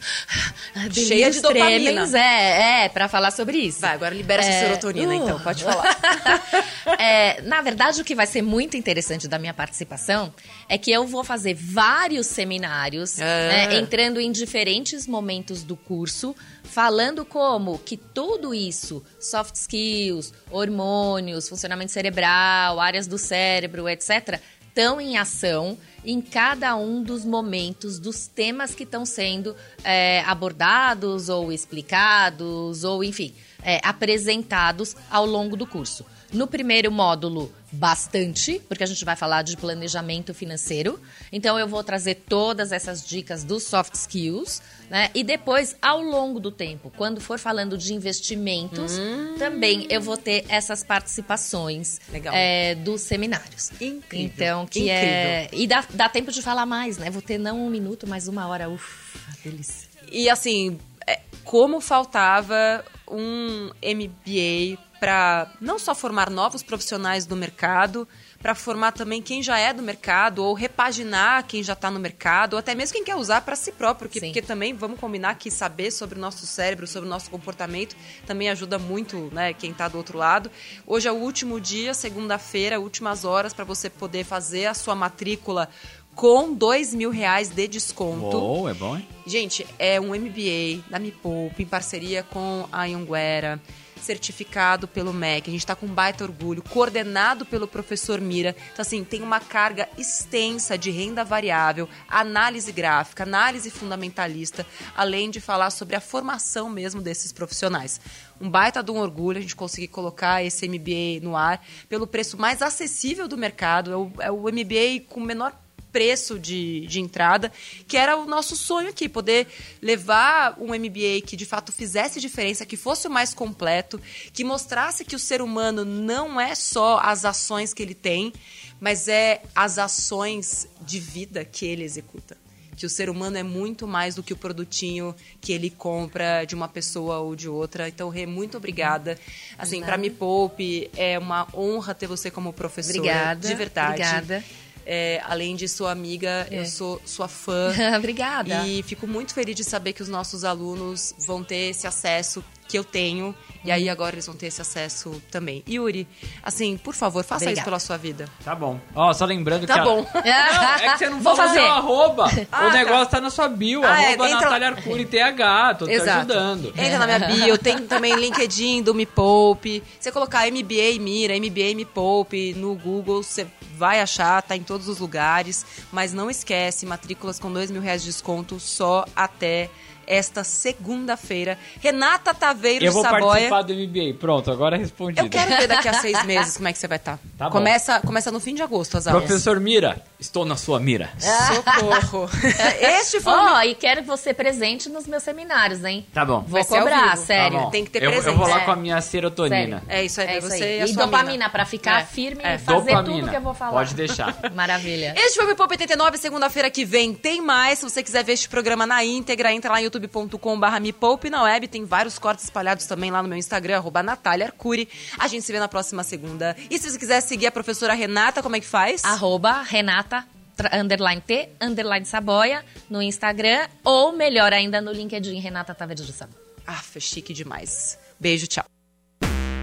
cheia 0.93 1.31
de 1.31 1.41
dopamina. 1.41 2.07
É, 2.19 2.85
é, 2.85 2.89
pra 2.89 3.09
falar 3.09 3.31
sobre 3.31 3.59
isso. 3.59 3.81
Vai, 3.81 3.95
agora 3.95 4.15
libera 4.15 4.43
essa 4.43 4.51
É, 4.51 4.61
serotonina, 4.67 5.13
uh. 5.13 5.15
então, 5.15 5.41
pode 5.41 5.63
falar. 5.65 5.97
É, 6.99 7.43
na 7.43 7.61
verdade, 7.63 8.01
o 8.01 8.05
que 8.05 8.15
vai 8.15 8.27
ser 8.27 8.43
muito 8.43 8.77
interessante 8.77 9.27
da 9.27 9.39
minha 9.39 9.53
participação 9.53 10.33
é 10.69 10.79
que 10.79 10.91
eu 10.91 11.05
vou 11.07 11.25
fazer 11.25 11.53
vários 11.55 12.29
seminários, 12.29 13.21
Ah. 13.21 13.25
né, 13.25 13.79
entrando 13.79 14.21
em 14.21 14.31
diferentes 14.31 15.07
momentos 15.07 15.63
do 15.65 15.77
curso, 15.77 16.35
falando 16.67 17.25
como 17.25 17.79
que 17.79 17.97
tudo 17.97 18.53
isso, 18.53 19.03
soft 19.19 19.55
skills, 19.55 20.33
hormônios, 20.51 21.49
funcionamento 21.49 21.93
cerebral, 21.93 22.79
áreas 22.81 23.07
do 23.07 23.17
cérebro, 23.17 23.89
etc., 23.89 24.41
estão 24.69 25.01
em 25.01 25.17
ação 25.17 25.79
em 26.05 26.21
cada 26.21 26.77
um 26.77 27.03
dos 27.03 27.25
momentos 27.25 27.99
dos 27.99 28.27
temas 28.27 28.75
que 28.75 28.83
estão 28.83 29.07
sendo 29.07 29.57
é, 29.83 30.21
abordados 30.27 31.31
ou 31.31 31.51
explicados 31.51 32.85
ou, 32.85 33.03
enfim, 33.03 33.35
é, 33.63 33.81
apresentados 33.83 34.95
ao 35.11 35.25
longo 35.25 35.57
do 35.57 35.67
curso. 35.67 36.05
No 36.33 36.47
primeiro 36.47 36.91
módulo, 36.91 37.53
bastante, 37.71 38.61
porque 38.69 38.83
a 38.83 38.87
gente 38.87 39.05
vai 39.05 39.17
falar 39.17 39.43
de 39.43 39.57
planejamento 39.57 40.35
financeiro. 40.35 41.01
Então, 41.31 41.59
eu 41.59 41.69
vou 41.69 41.83
trazer 41.85 42.17
todas 42.29 42.73
essas 42.73 43.07
dicas 43.07 43.45
dos 43.45 43.65
soft 43.65 43.95
skills, 43.95 44.63
né? 44.91 45.11
E 45.15 45.23
depois, 45.23 45.77
ao 45.81 46.03
longo 46.03 46.41
do 46.41 46.51
tempo, 46.51 46.93
quando 46.97 47.21
for 47.21 47.39
falando 47.39 47.77
de 47.79 47.95
investimentos, 47.95 48.99
também 49.39 49.87
eu 49.91 50.01
vou 50.01 50.17
ter 50.17 50.45
essas 50.49 50.83
participações 50.83 52.01
é, 52.33 52.75
dos 52.75 53.03
seminários. 53.03 53.71
Incrível. 53.81 54.27
Então, 54.35 54.67
que 54.67 54.91
é. 54.91 55.49
E 55.53 55.67
dá, 55.67 55.85
dá 55.91 56.09
tempo 56.09 56.33
de 56.33 56.43
falar 56.43 56.67
mais, 56.67 56.99
né? 56.99 57.11
Vou 57.11 57.23
ter 57.23 57.39
não 57.39 57.67
um 57.67 57.71
minuto, 57.71 58.07
mas 58.07 58.29
uma 58.29 58.47
hora. 58.49 58.69
Ufa, 58.69 59.37
delícia. 59.45 59.89
E 60.11 60.29
assim, 60.31 60.79
é, 61.07 61.21
como 61.45 61.81
faltava 61.81 62.85
um 63.09 63.71
MBA 63.83 64.79
para 64.99 65.51
não 65.61 65.79
só 65.79 65.95
formar 65.95 66.31
novos 66.31 66.63
profissionais 66.63 67.27
do 67.27 67.37
mercado, 67.37 68.09
para 68.41 68.55
formar 68.55 68.93
também 68.93 69.21
quem 69.21 69.43
já 69.43 69.59
é 69.59 69.73
do 69.73 69.83
mercado, 69.83 70.45
ou 70.45 70.55
repaginar 70.55 71.45
quem 71.47 71.63
já 71.63 71.73
está 71.73 71.91
no 71.91 71.99
mercado, 71.99 72.55
ou 72.55 72.59
até 72.59 72.75
mesmo 72.75 72.95
quem 72.95 73.05
quer 73.05 73.17
usar 73.17 73.41
para 73.41 73.57
si 73.57 73.73
próprio, 73.73 74.09
que, 74.09 74.21
Sim. 74.21 74.27
porque 74.27 74.43
também 74.43 74.73
vamos 74.73 75.01
combinar 75.01 75.35
que 75.37 75.51
saber 75.51 75.91
sobre 75.91 76.19
o 76.19 76.21
nosso 76.21 76.47
cérebro, 76.47 76.87
sobre 76.87 77.09
o 77.09 77.11
nosso 77.11 77.31
comportamento, 77.31 77.97
também 78.27 78.49
ajuda 78.49 78.79
muito 78.79 79.31
né, 79.33 79.53
quem 79.53 79.71
está 79.71 79.89
do 79.89 79.99
outro 79.99 80.17
lado. 80.17 80.51
Hoje 80.87 81.09
é 81.09 81.13
o 81.13 81.17
último 81.17 81.61
dia, 81.61 81.93
segunda-feira, 81.95 82.79
últimas 82.81 83.25
horas, 83.25 83.53
para 83.53 83.65
você 83.65 83.91
poder 83.91 84.25
fazer 84.25 84.67
a 84.67 84.75
sua 84.75 84.95
matrícula 84.95 85.69
com 86.15 86.55
dois 86.55 86.95
mil 86.95 87.11
reais 87.11 87.51
de 87.51 87.69
desconto. 87.69 88.39
Uou, 88.39 88.69
é 88.69 88.75
bom, 88.75 88.97
hein? 88.97 89.07
Gente, 89.27 89.67
é 89.79 90.01
um 90.01 90.15
MBA 90.15 90.83
da 90.89 90.99
Me 90.99 91.13
Poupe, 91.13 91.63
em 91.63 91.67
parceria 91.67 92.23
com 92.23 92.67
a 92.73 92.85
Anhanguera, 92.85 93.61
certificado 94.01 94.87
pelo 94.87 95.13
MEC. 95.13 95.49
A 95.49 95.53
gente 95.53 95.61
está 95.61 95.75
com 95.75 95.87
um 95.87 95.95
baita 95.95 96.25
orgulho, 96.25 96.63
coordenado 96.63 97.45
pelo 97.45 97.67
professor 97.67 98.21
Mira. 98.21 98.55
Então, 98.73 98.83
assim, 98.83 99.03
tem 99.05 99.23
uma 99.23 99.41
carga 99.41 99.89
extensa 99.99 100.77
de 100.77 100.91
renda 100.91 101.25
variável, 101.25 101.89
análise 102.09 102.73
gráfica, 102.73 103.23
análise 103.23 103.71
fundamentalista, 103.71 104.67
além 104.97 105.31
de 105.31 105.41
falar 105.41 105.71
sobre 105.71 105.97
a 105.97 106.01
formação 106.01 106.69
mesmo 106.69 107.01
desses 107.01 107.33
profissionais. 107.33 108.01
Um 108.41 108.51
baita 108.51 108.83
de 108.83 108.91
um 108.91 108.99
orgulho 108.99 109.39
a 109.39 109.41
gente 109.41 109.57
conseguir 109.57 109.89
colocar 109.89 110.43
esse 110.43 110.69
MBA 110.69 111.21
no 111.23 111.37
ar 111.37 111.65
pelo 111.89 112.07
preço 112.07 112.39
mais 112.39 112.61
acessível 112.63 113.27
do 113.27 113.37
mercado. 113.37 113.93
É 113.93 113.97
o, 113.97 114.13
é 114.21 114.31
o 114.31 114.43
MBA 114.43 115.07
com 115.09 115.21
menor 115.21 115.53
preço 115.97 116.39
de, 116.39 116.87
de 116.87 117.01
entrada, 117.01 117.51
que 117.89 117.97
era 117.97 118.19
o 118.19 118.27
nosso 118.27 118.55
sonho 118.55 118.91
aqui, 118.91 119.09
poder 119.09 119.47
levar 119.81 120.55
um 120.61 120.75
MBA 120.75 121.23
que 121.25 121.35
de 121.35 121.47
fato 121.47 121.73
fizesse 121.73 122.21
diferença, 122.21 122.67
que 122.67 122.77
fosse 122.77 123.09
o 123.09 123.11
mais 123.11 123.33
completo, 123.33 123.99
que 124.31 124.45
mostrasse 124.45 125.07
que 125.07 125.17
o 125.17 125.19
ser 125.19 125.41
humano 125.41 125.87
não 125.87 126.39
é 126.39 126.55
só 126.55 126.99
as 127.03 127.25
ações 127.25 127.73
que 127.73 127.83
ele 127.83 127.95
tem, 127.95 128.31
mas 128.79 129.09
é 129.09 129.41
as 129.55 129.79
ações 129.79 130.69
de 130.83 131.01
vida 131.01 131.47
que 131.47 131.65
ele 131.65 131.83
executa. 131.83 132.37
Que 132.77 132.85
o 132.85 132.91
ser 132.91 133.09
humano 133.09 133.39
é 133.39 133.43
muito 133.43 133.87
mais 133.87 134.15
do 134.17 134.23
que 134.23 134.35
o 134.35 134.37
produtinho 134.37 135.17
que 135.41 135.51
ele 135.51 135.71
compra 135.71 136.45
de 136.45 136.55
uma 136.55 136.69
pessoa 136.69 137.21
ou 137.21 137.35
de 137.35 137.49
outra. 137.49 137.89
Então, 137.89 138.11
Rê, 138.11 138.27
muito 138.27 138.59
obrigada. 138.59 139.19
Assim, 139.57 139.81
para 139.81 139.97
Me 139.97 140.11
Poupe, 140.11 140.91
é 140.95 141.19
uma 141.19 141.49
honra 141.55 141.95
ter 141.95 142.07
você 142.07 142.31
como 142.31 142.53
professora. 142.53 142.99
Obrigada, 142.99 143.49
De 143.49 143.55
verdade. 143.55 144.03
obrigada. 144.03 144.45
É, 144.89 145.21
além 145.25 145.57
de 145.57 145.67
sua 145.69 145.91
amiga, 145.91 146.47
eu 146.51 146.63
É. 146.63 146.65
sou 146.65 147.03
sua 147.05 147.27
fã. 147.27 147.73
Obrigada. 147.99 148.65
E 148.69 148.83
fico 148.85 149.07
muito 149.07 149.35
feliz 149.35 149.57
de 149.57 149.65
saber 149.65 149.93
que 149.93 150.01
os 150.03 150.09
nossos 150.09 150.45
alunos 150.45 151.13
vão 151.27 151.43
ter 151.43 151.71
esse 151.71 151.87
acesso 151.89 152.45
que 152.69 152.79
eu 152.79 152.85
tenho. 152.85 153.35
E 153.65 153.71
aí 153.73 153.89
agora 153.89 154.15
eles 154.15 154.27
vão 154.27 154.37
ter 154.37 154.47
esse 154.47 154.63
acesso 154.63 155.21
também. 155.29 155.65
Yuri, 155.69 156.07
assim, 156.41 156.77
por 156.77 156.95
favor, 156.95 157.25
faça 157.25 157.47
Obrigada. 157.47 157.55
isso 157.61 157.65
pela 157.65 157.81
sua 157.81 157.97
vida. 157.97 158.29
Tá 158.45 158.55
bom. 158.55 158.79
Ó, 158.95 159.13
só 159.13 159.25
lembrando 159.25 159.63
que 159.63 159.67
Tá 159.67 159.81
a- 159.83 159.85
bom. 159.85 160.07
Não, 160.15 160.21
é 160.23 160.93
que 160.93 160.99
você 160.99 161.09
não 161.11 161.19
Vou 161.21 161.35
falou 161.35 161.49
fazer. 161.51 161.61
seu 161.63 161.73
arroba. 161.73 162.31
Ah, 162.53 162.67
o 162.69 162.71
negócio 162.73 163.11
tá. 163.11 163.21
na 163.21 163.29
sua 163.29 163.49
bio. 163.49 163.83
Ah, 163.85 164.01
é, 164.03 164.07
arroba 164.09 164.27
entra- 164.29 164.41
Natália 164.43 164.69
Arcuri 164.69 165.05
TH. 165.05 165.75
Tô 165.81 165.87
te 165.87 165.95
ajudando. 165.97 166.69
Entra 166.77 166.99
na 166.99 167.07
minha 167.07 167.19
bio, 167.45 167.59
tem 167.59 167.79
também 167.87 168.15
LinkedIn 168.15 168.83
do 168.83 168.95
Me 168.95 169.05
Poupe. 169.05 169.83
Você 169.99 170.13
colocar 170.13 170.47
MBA 170.51 171.01
Mira, 171.01 171.35
MBA 171.37 171.75
Me 171.75 171.85
Poupe 171.85 172.55
no 172.55 172.75
Google, 172.77 173.23
você 173.23 173.47
vai 173.77 174.01
achar, 174.01 174.41
tá 174.43 174.57
em 174.57 174.63
todos 174.63 174.89
os 174.89 175.01
lugares. 175.01 175.67
Mas 175.91 176.13
não 176.13 176.31
esquece, 176.31 176.87
matrículas 176.87 177.41
com 177.41 177.53
dois 177.53 177.69
mil 177.71 177.83
reais 177.83 178.03
de 178.03 178.09
desconto 178.11 178.61
só 178.61 179.05
até 179.17 179.69
esta 180.07 180.45
segunda-feira. 180.45 181.59
Renata 181.81 182.33
Taveiro 182.35 182.85
Eu 182.85 182.93
vou 182.93 183.03
Saboia. 183.03 183.23
participar 183.49 183.63
do 183.63 183.75
MBA. 183.75 184.15
Pronto, 184.19 184.51
agora 184.51 184.77
respondido. 184.77 185.27
Eu 185.27 185.31
quero 185.31 185.57
ver 185.57 185.67
daqui 185.67 185.89
a 185.89 185.95
seis 185.95 186.23
meses 186.25 186.57
como 186.57 186.69
é 186.69 186.73
que 186.73 186.79
você 186.79 186.89
vai 186.89 186.99
estar. 186.99 187.19
Tá 187.39 187.47
bom. 187.47 187.51
começa, 187.53 188.01
começa 188.01 188.31
no 188.31 188.41
fim 188.41 188.55
de 188.55 188.63
agosto 188.63 188.97
as 188.99 189.07
aulas. 189.07 189.25
Professor 189.25 189.59
Mira, 189.61 190.03
estou 190.19 190.45
na 190.45 190.57
sua 190.57 190.79
mira. 190.81 191.11
Socorro. 191.19 192.29
este 192.81 193.21
foi 193.21 193.33
o 193.33 193.37
Ó, 193.37 193.63
e 193.63 193.75
quero 193.75 194.03
você 194.05 194.33
presente 194.35 194.89
nos 194.89 195.07
meus 195.07 195.23
seminários, 195.23 195.85
hein? 195.85 196.07
Tá 196.13 196.25
bom. 196.25 196.45
Vou 196.47 196.65
cobrar, 196.65 197.15
vivo. 197.15 197.27
sério. 197.27 197.59
Tá 197.61 197.71
tem 197.71 197.85
que 197.85 197.91
ter 197.91 198.03
eu, 198.03 198.11
presença. 198.11 198.31
Eu 198.31 198.37
vou 198.37 198.49
lá 198.49 198.61
É. 198.63 198.65
com 198.65 198.71
a 198.71 198.77
minha 198.77 199.01
serotonina. 199.01 199.81
Sério. 199.81 199.83
É 199.89 200.05
isso 200.05 200.21
aí, 200.21 200.27
É 200.29 200.41
você 200.41 200.47
isso 200.55 200.57
e 200.57 200.67
aí. 200.67 200.81
a 200.81 200.85
E 200.85 200.89
sua 200.89 201.05
dopamina, 201.05 201.33
mina. 201.33 201.51
pra 201.51 201.65
ficar 201.65 202.03
É. 202.03 202.05
firme 202.05 202.43
É. 202.43 202.55
e 202.55 202.59
fazer 202.59 202.79
Dopamina. 202.93 203.03
tudo 203.21 203.31
que 203.31 203.37
eu 203.37 203.41
vou 203.41 203.55
falar. 203.55 203.73
Pode 203.73 203.95
deixar. 203.95 204.37
Maravilha. 204.55 205.15
Este 205.17 205.37
foi 205.37 205.45
o 205.45 205.49
Me 205.49 205.55
Poupa 205.55 205.75
89, 205.75 206.19
segunda-feira 206.19 206.71
que 206.71 206.85
vem 206.85 207.15
tem 207.15 207.41
mais. 207.41 207.79
Se 207.79 207.85
você 207.89 208.03
quiser 208.03 208.25
ver 208.25 208.33
este 208.33 208.49
programa 208.49 208.87
na 208.87 209.05
íntegra, 209.05 209.53
entra 209.53 209.73
lá 209.73 209.81
em 209.81 209.87
youtube.com.br 209.97 210.81
Me 210.81 210.93
Poupe 210.93 211.31
na 211.31 211.43
web. 211.43 211.69
Tem 211.69 211.85
vários 211.85 212.19
cortes 212.19 212.45
espalhados 212.45 212.87
também 212.87 213.11
lá 213.11 213.23
no 213.23 213.29
meu 213.29 213.39
Instagram, 213.39 213.77
arroba 213.77 214.03
Natália 214.03 214.47
Arcuri. 214.47 214.89
A 215.19 215.29
gente 215.29 215.45
se 215.45 215.53
vê 215.53 215.59
na 215.59 215.69
próxima 215.69 216.03
segunda. 216.03 216.57
E 216.71 216.79
se 216.79 216.91
você 216.91 216.99
quiser 216.99 217.21
seguir 217.21 217.47
a 217.47 217.53
professora 217.53 217.95
Renata, 217.95 218.43
como 218.43 218.57
é 218.57 218.61
que 218.61 218.67
faz? 218.67 219.05
Arroba 219.05 219.63
Renata 219.63 220.25
underline 220.73 221.21
T, 221.21 221.51
underline 221.61 222.07
Saboia 222.07 222.65
no 222.89 223.03
Instagram 223.03 223.69
ou 223.85 224.13
melhor 224.13 224.53
ainda 224.53 224.81
no 224.81 224.91
LinkedIn 224.91 225.39
Renata 225.41 225.75
Taveira 225.75 226.03
de 226.03 226.13
Saboia. 226.13 226.41
Ah, 226.67 226.83
foi 226.83 227.01
chique 227.01 227.33
demais. 227.35 227.99
Beijo, 228.19 228.47
tchau. 228.47 228.65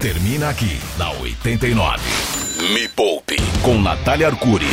Termina 0.00 0.50
aqui, 0.50 0.78
na 0.98 1.10
89. 1.12 2.02
Me 2.72 2.88
Poupe, 2.88 3.36
com 3.62 3.80
Natália 3.80 4.28
Arcuri. 4.28 4.62